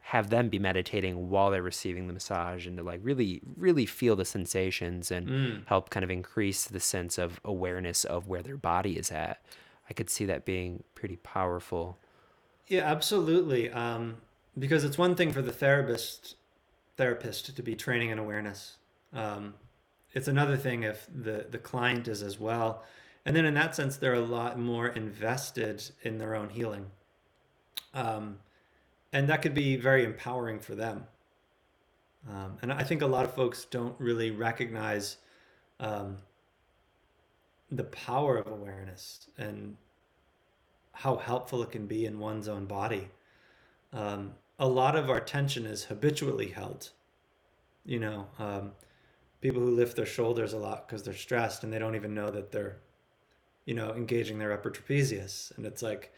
have 0.00 0.30
them 0.30 0.48
be 0.48 0.58
meditating 0.58 1.28
while 1.28 1.50
they're 1.50 1.62
receiving 1.62 2.06
the 2.06 2.14
massage 2.14 2.66
and 2.66 2.78
to 2.78 2.82
like 2.82 3.00
really 3.02 3.42
really 3.56 3.84
feel 3.84 4.16
the 4.16 4.24
sensations 4.24 5.10
and 5.10 5.28
Mm. 5.28 5.66
help 5.66 5.90
kind 5.90 6.02
of 6.02 6.10
increase 6.10 6.64
the 6.64 6.80
sense 6.80 7.18
of 7.18 7.40
awareness 7.44 8.04
of 8.06 8.26
where 8.26 8.42
their 8.42 8.56
body 8.56 8.96
is 8.96 9.12
at. 9.12 9.44
I 9.90 9.92
could 9.92 10.08
see 10.08 10.24
that 10.24 10.46
being 10.46 10.82
pretty 10.94 11.16
powerful. 11.16 11.98
Yeah, 12.68 12.84
absolutely. 12.90 13.70
Um, 13.70 14.16
because 14.58 14.84
it's 14.84 14.98
one 14.98 15.14
thing 15.14 15.32
for 15.32 15.42
the 15.42 15.52
therapist 15.52 16.36
therapist 16.96 17.54
to 17.54 17.62
be 17.62 17.76
training 17.76 18.10
in 18.10 18.18
awareness. 18.18 18.76
Um, 19.12 19.54
it's 20.12 20.28
another 20.28 20.56
thing 20.56 20.82
if 20.82 21.06
the 21.14 21.46
the 21.50 21.58
client 21.58 22.08
is 22.08 22.22
as 22.22 22.38
well. 22.40 22.82
And 23.24 23.36
then 23.36 23.44
in 23.44 23.54
that 23.54 23.74
sense, 23.74 23.96
they're 23.96 24.14
a 24.14 24.20
lot 24.20 24.58
more 24.58 24.88
invested 24.88 25.82
in 26.02 26.18
their 26.18 26.34
own 26.34 26.48
healing. 26.48 26.86
Um, 27.92 28.38
and 29.12 29.28
that 29.28 29.42
could 29.42 29.54
be 29.54 29.76
very 29.76 30.04
empowering 30.04 30.60
for 30.60 30.74
them. 30.74 31.04
Um, 32.28 32.58
and 32.62 32.72
I 32.72 32.82
think 32.84 33.02
a 33.02 33.06
lot 33.06 33.24
of 33.24 33.34
folks 33.34 33.66
don't 33.66 33.94
really 33.98 34.30
recognize 34.30 35.18
um, 35.80 36.18
the 37.70 37.84
power 37.84 38.38
of 38.38 38.50
awareness 38.50 39.28
and 39.36 39.76
how 40.92 41.16
helpful 41.16 41.62
it 41.62 41.70
can 41.70 41.86
be 41.86 42.06
in 42.06 42.18
one's 42.18 42.48
own 42.48 42.66
body. 42.66 43.08
Um, 43.92 44.32
a 44.58 44.66
lot 44.68 44.96
of 44.96 45.10
our 45.10 45.20
tension 45.20 45.66
is 45.66 45.84
habitually 45.84 46.48
held. 46.48 46.90
You 47.84 48.00
know, 48.00 48.26
um, 48.38 48.72
people 49.40 49.62
who 49.62 49.70
lift 49.74 49.96
their 49.96 50.06
shoulders 50.06 50.52
a 50.52 50.58
lot 50.58 50.88
because 50.88 51.02
they're 51.02 51.14
stressed 51.14 51.64
and 51.64 51.72
they 51.72 51.78
don't 51.78 51.96
even 51.96 52.14
know 52.14 52.30
that 52.30 52.52
they're, 52.52 52.78
you 53.66 53.74
know, 53.74 53.92
engaging 53.94 54.38
their 54.38 54.52
upper 54.52 54.70
trapezius. 54.70 55.56
And 55.56 55.66
it's 55.66 55.82
like, 55.82 56.12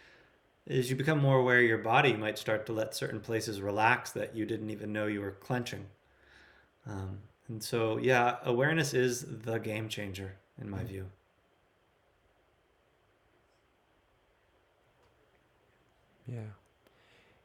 as 0.69 0.91
you 0.91 0.97
become 0.97 1.21
more 1.21 1.39
aware 1.39 1.59
of 1.61 1.65
your 1.67 1.79
body, 1.79 2.11
you 2.11 2.19
might 2.19 2.39
start 2.39 2.67
to 2.67 2.73
let 2.73 2.95
certain 2.95 3.21
places 3.21 3.61
relax 3.63 4.13
that 4.13 4.37
you 4.37 4.47
didn't 4.47 4.71
even 4.71 4.93
know 4.93 5.07
you 5.07 5.21
were 5.21 5.33
clenching. 5.33 5.87
Um, 6.87 7.21
and 7.49 7.63
so, 7.63 7.99
yeah, 7.99 8.37
awareness 8.45 8.95
is 8.95 9.25
the 9.27 9.59
game 9.59 9.89
changer, 9.89 10.37
in 10.61 10.71
my 10.71 10.85
view. 10.85 11.07
Yeah. 16.27 16.60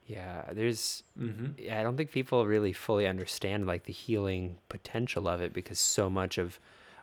Yeah, 0.05 0.45
there's 0.51 1.03
Mm-hmm. 1.19 1.51
yeah, 1.57 1.79
I 1.79 1.83
don't 1.83 1.95
think 1.97 2.11
people 2.11 2.45
really 2.45 2.73
fully 2.73 3.07
understand 3.07 3.65
like 3.65 3.85
the 3.85 3.93
healing 3.93 4.57
potential 4.69 5.27
of 5.27 5.41
it 5.41 5.53
because 5.53 5.79
so 5.79 6.09
much 6.09 6.37
of 6.37 6.59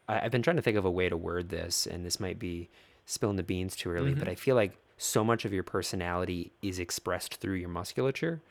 I, 0.08 0.20
I've 0.20 0.30
been 0.32 0.42
trying 0.42 0.56
to 0.56 0.62
think 0.62 0.76
of 0.76 0.84
a 0.84 0.90
way 0.90 1.08
to 1.08 1.16
word 1.16 1.48
this, 1.48 1.86
and 1.86 2.04
this 2.04 2.20
might 2.20 2.38
be 2.38 2.68
spilling 3.06 3.36
the 3.36 3.42
beans 3.42 3.76
too 3.76 3.90
early, 3.90 4.14
but 4.14 4.28
Mhm. 4.28 4.28
I 4.28 4.34
feel 4.34 4.56
like 4.56 4.78
so 4.98 5.24
much 5.24 5.44
of 5.44 5.52
your 5.52 5.64
personality 5.64 6.52
is 6.62 6.78
expressed 6.78 7.36
through 7.36 7.54
your 7.54 7.68
musculature. 7.70 8.42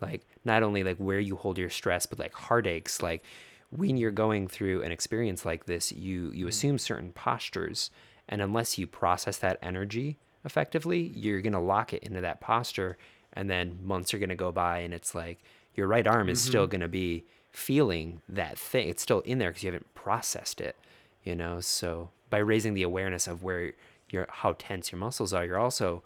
Like 0.00 0.26
not 0.44 0.62
only 0.62 0.84
like 0.84 0.96
where 0.98 1.20
you 1.20 1.36
hold 1.36 1.58
your 1.58 1.70
stress, 1.70 2.06
but 2.06 2.18
like 2.18 2.32
heartaches. 2.34 3.02
Like 3.02 3.24
when 3.70 3.96
you're 3.96 4.10
going 4.10 4.48
through 4.48 4.82
an 4.82 4.92
experience 4.92 5.44
like 5.44 5.66
this, 5.66 5.92
you 5.92 6.30
you 6.32 6.46
assume 6.46 6.78
certain 6.78 7.12
postures, 7.12 7.90
and 8.28 8.40
unless 8.40 8.78
you 8.78 8.86
process 8.86 9.38
that 9.38 9.58
energy 9.62 10.18
effectively, 10.44 11.12
you're 11.14 11.40
gonna 11.42 11.60
lock 11.60 11.92
it 11.92 12.02
into 12.04 12.20
that 12.20 12.40
posture, 12.40 12.96
and 13.38 13.48
then 13.48 13.78
months 13.84 14.12
are 14.12 14.18
gonna 14.18 14.34
go 14.34 14.50
by, 14.50 14.80
and 14.80 14.92
it's 14.92 15.14
like 15.14 15.38
your 15.76 15.86
right 15.86 16.08
arm 16.08 16.28
is 16.28 16.40
still 16.40 16.64
mm-hmm. 16.64 16.72
gonna 16.72 16.88
be 16.88 17.24
feeling 17.52 18.20
that 18.28 18.58
thing. 18.58 18.88
It's 18.88 19.00
still 19.00 19.20
in 19.20 19.38
there 19.38 19.50
because 19.50 19.62
you 19.62 19.68
haven't 19.68 19.94
processed 19.94 20.60
it, 20.60 20.76
you 21.22 21.36
know. 21.36 21.60
So 21.60 22.10
by 22.30 22.38
raising 22.38 22.74
the 22.74 22.82
awareness 22.82 23.28
of 23.28 23.44
where 23.44 23.74
your 24.10 24.26
how 24.28 24.56
tense 24.58 24.90
your 24.90 24.98
muscles 24.98 25.32
are, 25.32 25.44
you're 25.44 25.58
also 25.58 26.02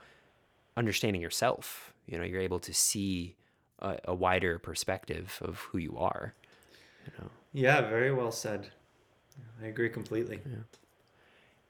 understanding 0.77 1.23
yourself. 1.23 1.95
You 2.07 2.19
know, 2.19 2.25
you're 2.25 2.41
able 2.41 2.61
to 2.61 2.75
see 2.75 3.35
a, 3.79 3.97
a 4.05 4.15
wider 4.15 4.59
perspective 4.59 5.39
of 5.41 5.61
who 5.61 5.79
you 5.79 5.97
are. 5.97 6.35
You 7.07 7.13
know. 7.19 7.31
Yeah, 7.55 7.81
very 7.81 8.13
well 8.13 8.31
said. 8.31 8.69
I 9.63 9.69
agree 9.69 9.89
completely. 9.89 10.41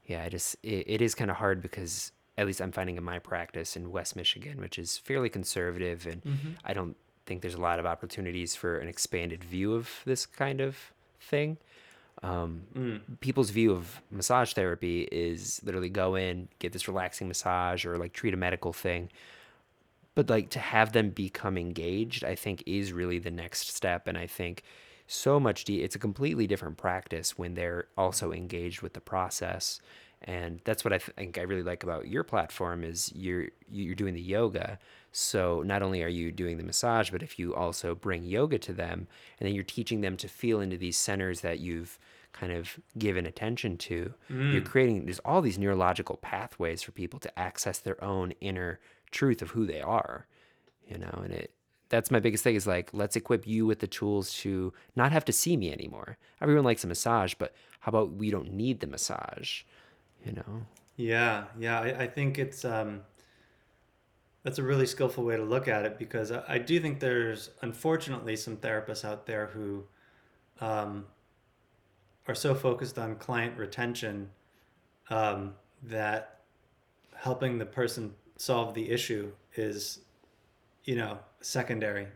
yeah, 0.07 0.25
I 0.25 0.29
just 0.29 0.57
it, 0.65 0.85
it 0.89 1.01
is 1.01 1.15
kind 1.15 1.31
of 1.31 1.37
hard 1.37 1.63
because 1.63 2.11
at 2.39 2.47
least 2.47 2.61
I'm 2.63 2.73
finding 2.73 2.97
in 2.97 3.05
my 3.05 3.19
practice 3.19 3.77
in 3.77 3.91
West 3.91 4.17
Michigan, 4.17 4.59
which 4.61 4.79
is 4.79 4.99
fairly 4.99 5.29
conservative, 5.29 6.07
and 6.07 6.23
I 6.65 6.73
don't 6.73 6.97
think 7.27 7.43
there's 7.43 7.55
a 7.55 7.61
lot 7.61 7.79
of 7.79 7.87
opportunities 7.87 8.55
for 8.57 8.79
an 8.79 8.89
expanded 8.89 9.45
view 9.45 9.75
of 9.75 9.89
this 10.05 10.27
kind 10.27 10.61
of 10.61 10.77
thing. 11.21 11.59
Um, 12.23 12.63
Mm. 12.75 13.01
people's 13.21 13.51
view 13.51 13.73
of 13.73 14.01
massage 14.11 14.53
therapy 14.53 15.03
is 15.11 15.61
literally 15.65 15.89
go 15.89 16.15
in, 16.15 16.49
get 16.59 16.73
this 16.73 16.87
relaxing 16.89 17.27
massage, 17.29 17.85
or 17.85 17.99
like 17.99 18.13
treat 18.13 18.35
a 18.35 18.37
medical 18.37 18.73
thing. 18.73 19.11
But 20.15 20.29
like 20.29 20.51
to 20.51 20.59
have 20.59 20.93
them 20.93 21.11
become 21.11 21.57
engaged, 21.57 22.23
I 22.23 22.35
think 22.35 22.63
is 22.67 22.93
really 22.93 23.19
the 23.19 23.31
next 23.31 23.75
step, 23.75 24.07
and 24.07 24.17
I 24.19 24.27
think 24.27 24.63
so 25.07 25.41
much 25.41 25.65
de- 25.65 25.83
it's 25.83 25.97
a 25.97 25.99
completely 25.99 26.47
different 26.47 26.77
practice 26.77 27.37
when 27.39 27.55
they're 27.55 27.87
also 27.97 28.31
engaged 28.33 28.83
with 28.83 28.93
the 28.93 29.01
process 29.01 29.81
and 30.25 30.61
that's 30.65 30.85
what 30.85 30.93
i 30.93 30.99
think 30.99 31.39
i 31.39 31.43
really 31.43 31.63
like 31.63 31.83
about 31.83 32.09
your 32.09 32.23
platform 32.23 32.85
is 32.85 33.13
you're 33.15 33.49
you're 33.73 33.95
doing 33.95 34.15
the 34.15 34.21
yoga. 34.21 34.79
So 35.15 35.63
not 35.63 35.83
only 35.83 36.03
are 36.03 36.09
you 36.09 36.33
doing 36.33 36.57
the 36.57 36.65
massage 36.65 37.11
but 37.11 37.23
if 37.23 37.39
you 37.39 37.55
also 37.55 37.95
bring 37.95 38.25
yoga 38.25 38.59
to 38.61 38.73
them 38.73 39.07
and 39.39 39.47
then 39.47 39.55
you're 39.55 39.65
teaching 39.65 40.01
them 40.01 40.17
to 40.19 40.29
feel 40.29 40.61
into 40.61 40.77
these 40.77 40.97
centers 40.97 41.43
that 41.43 41.59
you've 41.59 41.99
kind 42.33 42.53
of 42.53 42.79
given 42.97 43.27
attention 43.27 43.77
to 43.77 44.15
you're 44.31 44.63
mm. 44.63 44.65
creating 44.65 45.05
there's 45.05 45.19
all 45.19 45.43
these 45.43 45.59
neurological 45.59 46.17
pathways 46.17 46.83
for 46.83 46.93
people 46.93 47.21
to 47.21 47.39
access 47.39 47.79
their 47.79 48.03
own 48.03 48.33
inner 48.41 48.81
truth 49.11 49.43
of 49.43 49.51
who 49.51 49.67
they 49.67 49.83
are 49.83 50.27
you 50.87 50.97
know 50.97 51.21
and 51.23 51.33
it 51.35 51.53
that's 51.91 52.11
my 52.11 52.21
biggest 52.21 52.43
thing 52.43 52.55
is 52.55 52.67
like 52.67 52.89
let's 52.95 53.17
equip 53.17 53.47
you 53.47 53.67
with 53.67 53.81
the 53.81 53.87
tools 53.87 54.33
to 54.33 54.73
not 54.97 55.13
have 55.13 55.27
to 55.27 55.33
see 55.33 55.59
me 55.59 55.71
anymore. 55.71 56.17
Everyone 56.41 56.65
likes 56.65 56.85
a 56.85 56.87
massage 56.87 57.35
but 57.35 57.55
how 57.81 57.91
about 57.91 58.13
we 58.13 58.31
don't 58.31 58.51
need 58.51 58.81
the 58.81 58.87
massage 58.87 59.61
you 60.25 60.33
know 60.33 60.67
Yeah, 60.97 61.45
yeah. 61.59 61.81
I, 61.81 62.03
I 62.03 62.07
think 62.07 62.39
it's 62.39 62.65
um, 62.65 63.01
that's 64.43 64.59
a 64.59 64.63
really 64.63 64.87
skillful 64.87 65.25
way 65.25 65.37
to 65.37 65.45
look 65.45 65.69
at 65.69 65.85
it 65.85 65.99
because 65.99 66.33
I, 66.33 66.43
I 66.49 66.59
do 66.59 66.81
think 66.81 67.01
there's 67.01 67.51
unfortunately 67.63 68.37
some 68.37 68.57
therapists 68.57 69.05
out 69.05 69.27
there 69.27 69.47
who 69.47 69.85
um, 70.61 71.07
are 72.29 72.35
so 72.35 72.55
focused 72.55 72.99
on 72.99 73.17
client 73.17 73.57
retention 73.57 74.31
um, 75.11 75.55
that 75.83 76.41
helping 77.15 77.59
the 77.59 77.67
person 77.67 78.15
solve 78.37 78.75
the 78.75 78.91
issue 78.91 79.31
is, 79.55 80.01
you 80.85 80.97
know, 80.97 81.19
secondary. 81.41 82.07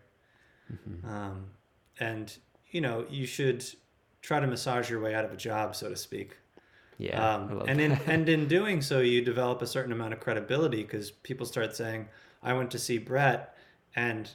Mm-hmm. 0.73 1.09
Um, 1.09 1.47
and 2.01 2.37
you 2.71 2.81
know, 2.81 3.07
you 3.09 3.27
should 3.27 3.65
try 4.23 4.41
to 4.41 4.47
massage 4.47 4.91
your 4.91 5.01
way 5.01 5.15
out 5.15 5.25
of 5.25 5.33
a 5.33 5.37
job, 5.37 5.77
so 5.77 5.89
to 5.89 5.97
speak. 5.97 6.37
Yeah. 6.99 7.35
Um, 7.35 7.63
and 7.67 7.81
in 7.81 7.91
that. 7.91 8.07
and 8.07 8.29
in 8.29 8.49
doing 8.59 8.81
so, 8.81 9.01
you 9.01 9.23
develop 9.23 9.63
a 9.63 9.67
certain 9.67 9.93
amount 9.93 10.13
of 10.15 10.21
credibility 10.21 10.83
because 10.83 11.11
people 11.11 11.47
start 11.47 11.77
saying, 11.77 12.09
"I 12.43 12.55
went 12.55 12.71
to 12.73 12.79
see 12.79 12.99
Brett, 12.99 13.57
and 13.95 14.31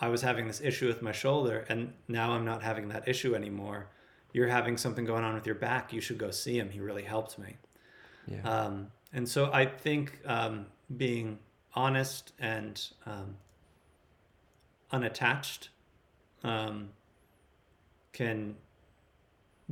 I 0.00 0.08
was 0.08 0.22
having 0.22 0.46
this 0.46 0.60
issue 0.60 0.86
with 0.86 1.02
my 1.02 1.12
shoulder, 1.12 1.64
and 1.68 1.92
now 2.08 2.32
I'm 2.32 2.44
not 2.44 2.62
having 2.62 2.88
that 2.88 3.06
issue 3.06 3.34
anymore. 3.34 3.88
You're 4.32 4.48
having 4.48 4.76
something 4.76 5.04
going 5.04 5.24
on 5.24 5.34
with 5.34 5.46
your 5.46 5.54
back. 5.54 5.92
You 5.92 6.00
should 6.00 6.18
go 6.18 6.30
see 6.30 6.58
him. 6.58 6.70
He 6.70 6.80
really 6.80 7.04
helped 7.04 7.38
me." 7.38 7.56
yeah. 8.26 8.42
Um, 8.42 8.88
and 9.12 9.28
so 9.28 9.50
I 9.52 9.66
think 9.66 10.18
um, 10.26 10.66
being 10.96 11.38
honest 11.74 12.32
and 12.38 12.80
um, 13.04 13.36
unattached 14.92 15.70
um, 16.42 16.90
can 18.12 18.56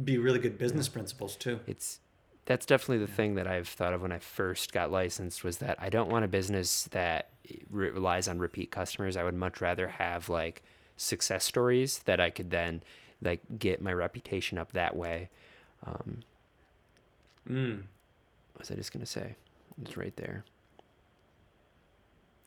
be 0.02 0.18
really 0.18 0.38
good 0.38 0.58
business 0.58 0.88
principles 0.88 1.36
too. 1.36 1.60
it's 1.66 2.00
that's 2.46 2.66
definitely 2.66 3.04
the 3.04 3.12
thing 3.12 3.34
that 3.36 3.46
I've 3.46 3.68
thought 3.68 3.92
of 3.94 4.02
when 4.02 4.12
I 4.12 4.18
first 4.18 4.72
got 4.72 4.90
licensed 4.92 5.44
was 5.44 5.58
that 5.58 5.76
I 5.80 5.88
don't 5.88 6.10
want 6.10 6.24
a 6.24 6.28
business 6.28 6.84
that 6.92 7.30
re- 7.70 7.90
relies 7.90 8.28
on 8.28 8.38
repeat 8.38 8.70
customers. 8.70 9.16
I 9.16 9.24
would 9.24 9.34
much 9.34 9.60
rather 9.60 9.88
have 9.88 10.28
like 10.28 10.62
success 10.96 11.44
stories 11.44 12.00
that 12.00 12.20
I 12.20 12.30
could 12.30 12.50
then 12.50 12.82
like 13.22 13.40
get 13.58 13.80
my 13.80 13.92
reputation 13.92 14.58
up 14.58 14.72
that 14.72 14.94
way. 14.96 15.30
Um, 15.86 16.20
Mm. 17.48 17.82
what 18.54 18.60
was 18.60 18.70
I 18.70 18.74
just 18.74 18.90
gonna 18.92 19.04
say? 19.04 19.34
It's 19.82 19.96
right 19.98 20.16
there. 20.16 20.44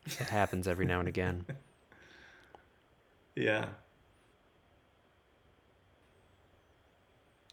It 0.06 0.28
happens 0.28 0.66
every 0.66 0.86
now 0.86 0.98
and 1.00 1.08
again. 1.08 1.44
Yeah. 3.36 3.66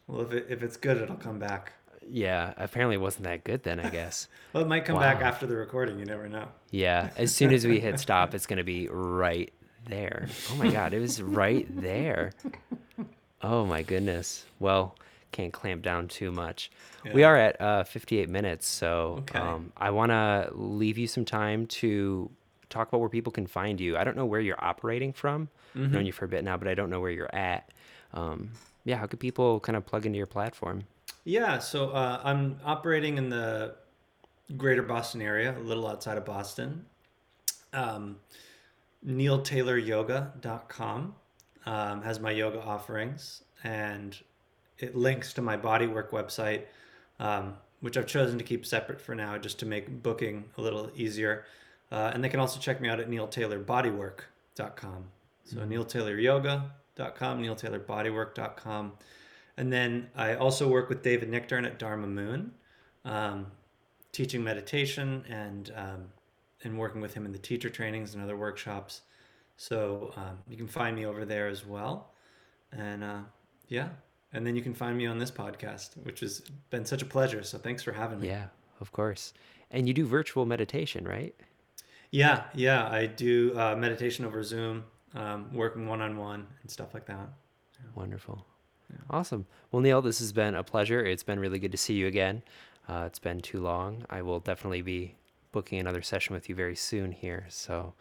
Well, 0.08 0.22
if 0.22 0.32
it, 0.32 0.48
if 0.50 0.64
it's 0.64 0.78
good, 0.78 0.98
it'll 0.98 1.16
come 1.16 1.38
back. 1.38 1.74
Yeah, 2.08 2.54
apparently 2.58 2.96
it 2.96 3.02
wasn't 3.02 3.24
that 3.26 3.44
good 3.44 3.64
then, 3.64 3.80
I 3.80 3.90
guess. 3.90 4.28
Well, 4.54 4.64
it 4.64 4.68
might 4.68 4.86
come 4.86 4.98
back 5.00 5.22
after 5.22 5.46
the 5.48 5.56
recording. 5.58 6.00
You 6.00 6.06
never 6.06 6.30
know. 6.30 6.48
Yeah, 6.72 7.10
as 7.18 7.36
soon 7.36 7.52
as 7.52 7.68
we 7.68 7.80
hit 7.82 8.00
stop, 8.00 8.34
it's 8.34 8.46
going 8.46 8.58
to 8.58 8.64
be 8.64 8.88
right 8.90 9.52
there. 9.90 10.30
Oh 10.50 10.56
my 10.56 10.72
God, 10.72 10.94
it 10.94 11.00
was 11.00 11.22
right 11.22 11.68
there. 11.82 12.32
Oh 13.42 13.66
my 13.66 13.84
goodness. 13.84 14.46
Well, 14.60 14.96
can't 15.34 15.52
clamp 15.52 15.82
down 15.84 16.08
too 16.08 16.32
much. 16.32 16.72
We 17.14 17.24
are 17.24 17.36
at 17.36 17.60
uh, 17.60 17.84
58 17.84 18.30
minutes, 18.30 18.66
so 18.66 19.18
Okay. 19.20 19.38
um, 19.40 19.74
I 19.76 19.90
want 19.92 20.12
to 20.12 20.50
leave 20.54 20.98
you 20.98 21.08
some 21.08 21.26
time 21.26 21.68
to 21.68 22.32
talk 22.70 22.88
about 22.88 23.00
where 23.02 23.10
people 23.10 23.32
can 23.34 23.46
find 23.46 23.80
you. 23.82 23.98
I 23.98 24.04
don't 24.06 24.16
know 24.16 24.26
where 24.26 24.40
you're 24.40 24.64
operating 24.64 25.12
from. 25.14 25.50
I've 25.76 25.82
Mm-hmm. 25.82 25.94
known 25.94 26.06
you 26.06 26.14
for 26.14 26.24
a 26.24 26.30
bit 26.30 26.46
now, 26.46 26.56
but 26.56 26.70
I 26.70 26.74
don't 26.76 26.90
know 26.90 27.02
where 27.02 27.12
you're 27.12 27.36
at. 27.36 27.70
Um, 28.14 28.52
yeah, 28.86 28.96
how 28.96 29.06
could 29.08 29.20
people 29.20 29.60
kind 29.60 29.76
of 29.76 29.86
plug 29.86 30.06
into 30.06 30.18
your 30.18 30.26
platform? 30.28 30.86
Yeah, 31.24 31.60
so 31.60 31.90
uh, 31.90 32.22
I'm 32.24 32.60
operating 32.64 33.18
in 33.18 33.30
the 33.30 33.76
greater 34.58 34.84
Boston 34.84 35.22
area, 35.22 35.58
a 35.58 35.60
little 35.60 35.88
outside 35.88 36.18
of 36.18 36.26
Boston. 36.26 36.86
Um, 37.74 38.18
NeilTaylorYoga.com 39.06 41.16
um, 41.66 42.02
has 42.02 42.20
my 42.20 42.32
yoga 42.32 42.62
offerings, 42.62 43.44
and 43.64 44.18
it 44.78 44.96
links 44.96 45.34
to 45.34 45.42
my 45.42 45.58
bodywork 45.58 46.12
website, 46.12 46.64
um, 47.20 47.56
which 47.82 47.98
I've 47.98 48.08
chosen 48.08 48.38
to 48.38 48.44
keep 48.44 48.66
separate 48.66 49.02
for 49.02 49.16
now 49.16 49.38
just 49.38 49.60
to 49.60 49.66
make 49.66 50.04
booking 50.04 50.46
a 50.58 50.62
little 50.62 50.92
easier. 50.96 51.46
Uh, 51.92 52.12
and 52.14 52.24
they 52.24 52.30
can 52.30 52.40
also 52.40 52.60
check 52.60 52.82
me 52.82 52.90
out 52.90 53.00
at 53.00 53.10
NeilTaylorBodywork.com. 53.10 55.06
So 55.44 55.58
NeilTaylorYoga.com, 55.58 57.42
NeilTaylorBodywork.com. 57.42 58.92
And 59.58 59.72
then 59.72 60.10
I 60.16 60.36
also 60.36 60.68
work 60.68 60.90
with 60.90 61.02
David 61.02 61.32
Nichtern 61.32 61.66
at 61.66 61.80
Dharma 61.80 62.08
Moon, 62.08 62.52
um, 63.06 63.48
teaching 64.12 64.44
meditation 64.44 65.24
and 65.30 65.72
um, 65.76 66.06
and 66.64 66.78
working 66.78 67.02
with 67.02 67.14
him 67.14 67.26
in 67.26 67.32
the 67.32 67.38
teacher 67.38 67.70
trainings 67.70 68.14
and 68.14 68.24
other 68.24 68.36
workshops. 68.36 69.02
So 69.58 70.12
um, 70.18 70.40
you 70.50 70.58
can 70.58 70.68
find 70.68 70.96
me 70.96 71.06
over 71.06 71.24
there 71.24 71.48
as 71.48 71.66
well. 71.66 72.12
And 72.72 73.04
uh, 73.04 73.20
yeah, 73.68 73.90
and 74.34 74.46
then 74.46 74.56
you 74.56 74.62
can 74.62 74.74
find 74.74 74.98
me 74.98 75.06
on 75.06 75.18
this 75.18 75.32
podcast, 75.32 75.96
which 76.04 76.20
has 76.20 76.42
been 76.70 76.86
such 76.86 77.02
a 77.02 77.06
pleasure. 77.06 77.44
So 77.44 77.58
thanks 77.58 77.84
for 77.84 77.94
having 77.94 78.20
me. 78.20 78.28
Yeah, 78.28 78.48
of 78.82 78.92
course. 78.92 79.34
And 79.72 79.88
you 79.88 79.94
do 79.94 80.06
virtual 80.06 80.46
meditation, 80.46 81.08
right? 81.08 81.34
Yeah, 82.12 82.44
yeah, 82.54 82.88
I 82.90 83.08
do 83.08 83.58
uh, 83.58 83.76
meditation 83.76 84.26
over 84.26 84.44
Zoom, 84.44 84.84
um, 85.14 85.54
working 85.54 85.88
one 85.88 86.02
on 86.02 86.18
one 86.18 86.48
and 86.62 86.70
stuff 86.70 86.94
like 86.94 87.06
that. 87.08 87.30
Wonderful. 87.96 88.46
Awesome. 89.10 89.46
Well, 89.72 89.82
Neil, 89.82 90.02
this 90.02 90.20
has 90.20 90.32
been 90.32 90.56
a 90.56 90.64
pleasure. 90.64 91.04
It's 91.06 91.24
been 91.24 91.40
really 91.40 91.60
good 91.60 91.72
to 91.72 91.78
see 91.78 91.94
you 91.94 92.08
again. 92.08 92.44
Uh, 92.88 93.04
it's 93.06 93.20
been 93.20 93.42
too 93.42 93.60
long. 93.60 94.06
I 94.10 94.22
will 94.22 94.40
definitely 94.40 94.82
be 94.82 95.16
booking 95.52 95.80
another 95.80 96.02
session 96.02 96.34
with 96.34 96.50
you 96.50 96.56
very 96.56 96.76
soon 96.76 97.12
here. 97.12 97.46
So, 97.50 97.94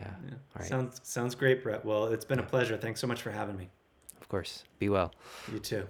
yeah. 0.00 0.08
Yeah. 0.26 0.34
All 0.34 0.38
right. 0.60 0.68
Sounds 0.68 1.00
sounds 1.02 1.34
great, 1.34 1.62
Brett. 1.62 1.84
Well, 1.84 2.06
it's 2.06 2.24
been 2.24 2.38
a 2.38 2.42
pleasure. 2.44 2.76
Thanks 2.76 3.00
so 3.00 3.06
much 3.06 3.22
for 3.22 3.30
having 3.30 3.56
me. 3.56 3.68
Of 4.20 4.28
course. 4.28 4.64
Be 4.78 4.88
well. 4.88 5.12
You 5.52 5.58
too. 5.58 5.86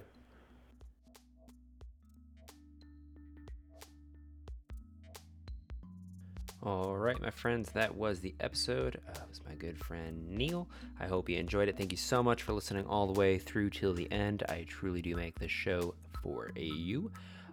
All 6.65 6.97
right, 6.97 7.21
my 7.21 7.29
friends, 7.29 7.69
that 7.73 7.93
was 7.93 8.21
the 8.21 8.33
episode. 8.39 8.99
Uh, 9.07 9.11
it 9.11 9.29
was 9.29 9.39
my 9.47 9.53
good 9.53 9.77
friend 9.77 10.27
Neil. 10.27 10.67
I 10.99 11.05
hope 11.05 11.29
you 11.29 11.37
enjoyed 11.37 11.69
it. 11.69 11.77
Thank 11.77 11.91
you 11.91 11.97
so 11.97 12.23
much 12.23 12.41
for 12.41 12.53
listening 12.53 12.87
all 12.87 13.05
the 13.05 13.19
way 13.19 13.37
through 13.37 13.69
till 13.69 13.93
the 13.93 14.11
end. 14.11 14.41
I 14.49 14.65
truly 14.67 15.03
do 15.03 15.15
make 15.15 15.37
this 15.37 15.51
show 15.51 15.93
for 16.23 16.49
you, 16.55 17.11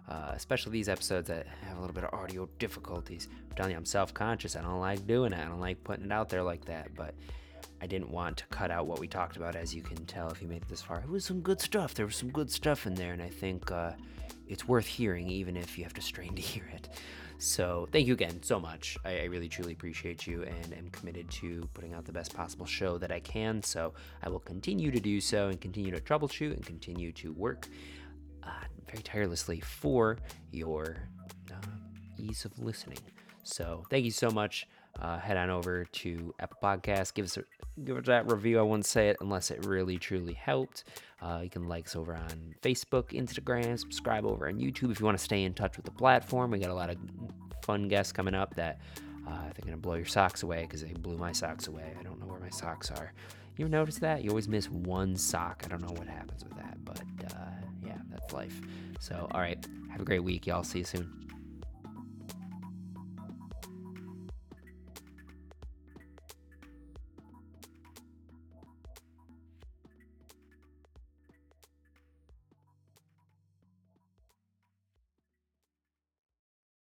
uh, 0.09 0.31
especially 0.33 0.71
these 0.71 0.89
episodes 0.89 1.27
that 1.27 1.45
have 1.61 1.77
a 1.77 1.79
little 1.79 1.93
bit 1.93 2.05
of 2.05 2.19
audio 2.19 2.49
difficulties. 2.57 3.27
I'm 3.51 3.55
telling 3.55 3.73
you, 3.73 3.77
I'm 3.77 3.85
self 3.85 4.15
conscious. 4.15 4.55
I 4.55 4.63
don't 4.63 4.79
like 4.79 5.05
doing 5.05 5.31
it. 5.31 5.39
I 5.39 5.45
don't 5.45 5.61
like 5.61 5.83
putting 5.83 6.05
it 6.05 6.11
out 6.11 6.29
there 6.29 6.41
like 6.41 6.65
that, 6.65 6.95
but 6.95 7.13
I 7.83 7.85
didn't 7.85 8.09
want 8.09 8.37
to 8.37 8.47
cut 8.47 8.71
out 8.71 8.87
what 8.87 8.97
we 8.97 9.07
talked 9.07 9.37
about, 9.37 9.55
as 9.55 9.75
you 9.75 9.83
can 9.83 10.03
tell 10.07 10.31
if 10.31 10.41
you 10.41 10.47
made 10.47 10.63
it 10.63 10.69
this 10.69 10.81
far. 10.81 10.97
It 10.97 11.07
was 11.07 11.23
some 11.23 11.41
good 11.41 11.61
stuff. 11.61 11.93
There 11.93 12.07
was 12.07 12.15
some 12.15 12.31
good 12.31 12.49
stuff 12.49 12.87
in 12.87 12.95
there, 12.95 13.13
and 13.13 13.21
I 13.21 13.29
think 13.29 13.71
uh, 13.71 13.91
it's 14.47 14.67
worth 14.67 14.87
hearing, 14.87 15.29
even 15.29 15.55
if 15.55 15.77
you 15.77 15.83
have 15.83 15.93
to 15.93 16.01
strain 16.01 16.33
to 16.33 16.41
hear 16.41 16.65
it. 16.73 16.89
So, 17.43 17.89
thank 17.91 18.07
you 18.07 18.13
again 18.13 18.41
so 18.41 18.57
much. 18.57 18.97
I, 19.03 19.19
I 19.19 19.23
really, 19.25 19.49
truly 19.49 19.73
appreciate 19.73 20.25
you 20.25 20.43
and 20.43 20.73
am 20.73 20.87
committed 20.91 21.29
to 21.31 21.67
putting 21.73 21.93
out 21.93 22.05
the 22.05 22.13
best 22.13 22.33
possible 22.33 22.65
show 22.65 22.97
that 22.97 23.11
I 23.11 23.19
can. 23.19 23.61
So, 23.61 23.93
I 24.23 24.29
will 24.29 24.39
continue 24.39 24.91
to 24.91 24.99
do 24.99 25.19
so 25.19 25.49
and 25.49 25.59
continue 25.59 25.91
to 25.91 25.99
troubleshoot 25.99 26.53
and 26.53 26.65
continue 26.65 27.11
to 27.11 27.33
work 27.33 27.67
uh, 28.43 28.49
very 28.89 29.03
tirelessly 29.03 29.59
for 29.59 30.19
your 30.51 30.95
uh, 31.51 31.55
ease 32.17 32.45
of 32.45 32.57
listening. 32.59 32.99
So, 33.43 33.83
thank 33.89 34.05
you 34.05 34.11
so 34.11 34.29
much. 34.31 34.65
Uh, 34.97 35.19
head 35.19 35.35
on 35.35 35.49
over 35.49 35.83
to 35.83 36.33
Apple 36.39 36.59
Podcasts. 36.63 37.13
Give 37.13 37.25
us 37.25 37.35
a, 37.35 37.43
give 37.83 38.03
that 38.05 38.31
review. 38.31 38.59
I 38.59 38.61
wouldn't 38.61 38.85
say 38.85 39.09
it 39.09 39.17
unless 39.21 39.51
it 39.51 39.65
really 39.65 39.97
truly 39.97 40.33
helped. 40.33 40.83
Uh, 41.21 41.39
you 41.43 41.49
can 41.49 41.67
like 41.67 41.87
us 41.87 41.95
over 41.95 42.15
on 42.15 42.55
Facebook, 42.61 43.11
Instagram, 43.11 43.79
subscribe 43.79 44.25
over 44.25 44.47
on 44.47 44.55
YouTube 44.55 44.91
if 44.91 44.99
you 44.99 45.05
want 45.05 45.17
to 45.17 45.23
stay 45.23 45.43
in 45.43 45.53
touch 45.53 45.77
with 45.77 45.85
the 45.85 45.91
platform. 45.91 46.51
We 46.51 46.59
got 46.59 46.69
a 46.69 46.73
lot 46.75 46.89
of 46.89 46.97
fun 47.63 47.87
guests 47.87 48.11
coming 48.11 48.35
up 48.35 48.55
that 48.55 48.79
uh, 49.27 49.43
they're 49.43 49.65
gonna 49.65 49.77
blow 49.77 49.95
your 49.95 50.05
socks 50.05 50.43
away 50.43 50.63
because 50.63 50.81
they 50.81 50.91
blew 50.93 51.17
my 51.17 51.31
socks 51.31 51.67
away. 51.67 51.93
I 51.97 52.03
don't 52.03 52.19
know 52.19 52.27
where 52.27 52.39
my 52.39 52.49
socks 52.49 52.91
are. 52.91 53.13
You 53.55 53.65
ever 53.65 53.71
notice 53.71 53.99
that? 53.99 54.23
You 54.23 54.31
always 54.31 54.47
miss 54.47 54.69
one 54.69 55.15
sock. 55.15 55.61
I 55.65 55.69
don't 55.69 55.81
know 55.81 55.93
what 55.93 56.07
happens 56.07 56.43
with 56.43 56.55
that, 56.57 56.83
but 56.83 57.01
uh, 57.31 57.51
yeah, 57.85 57.97
that's 58.09 58.33
life. 58.33 58.59
So, 58.99 59.27
all 59.31 59.39
right, 59.39 59.63
have 59.91 60.01
a 60.01 60.05
great 60.05 60.23
week, 60.23 60.47
y'all. 60.47 60.63
See 60.63 60.79
you 60.79 60.85
soon. 60.85 61.32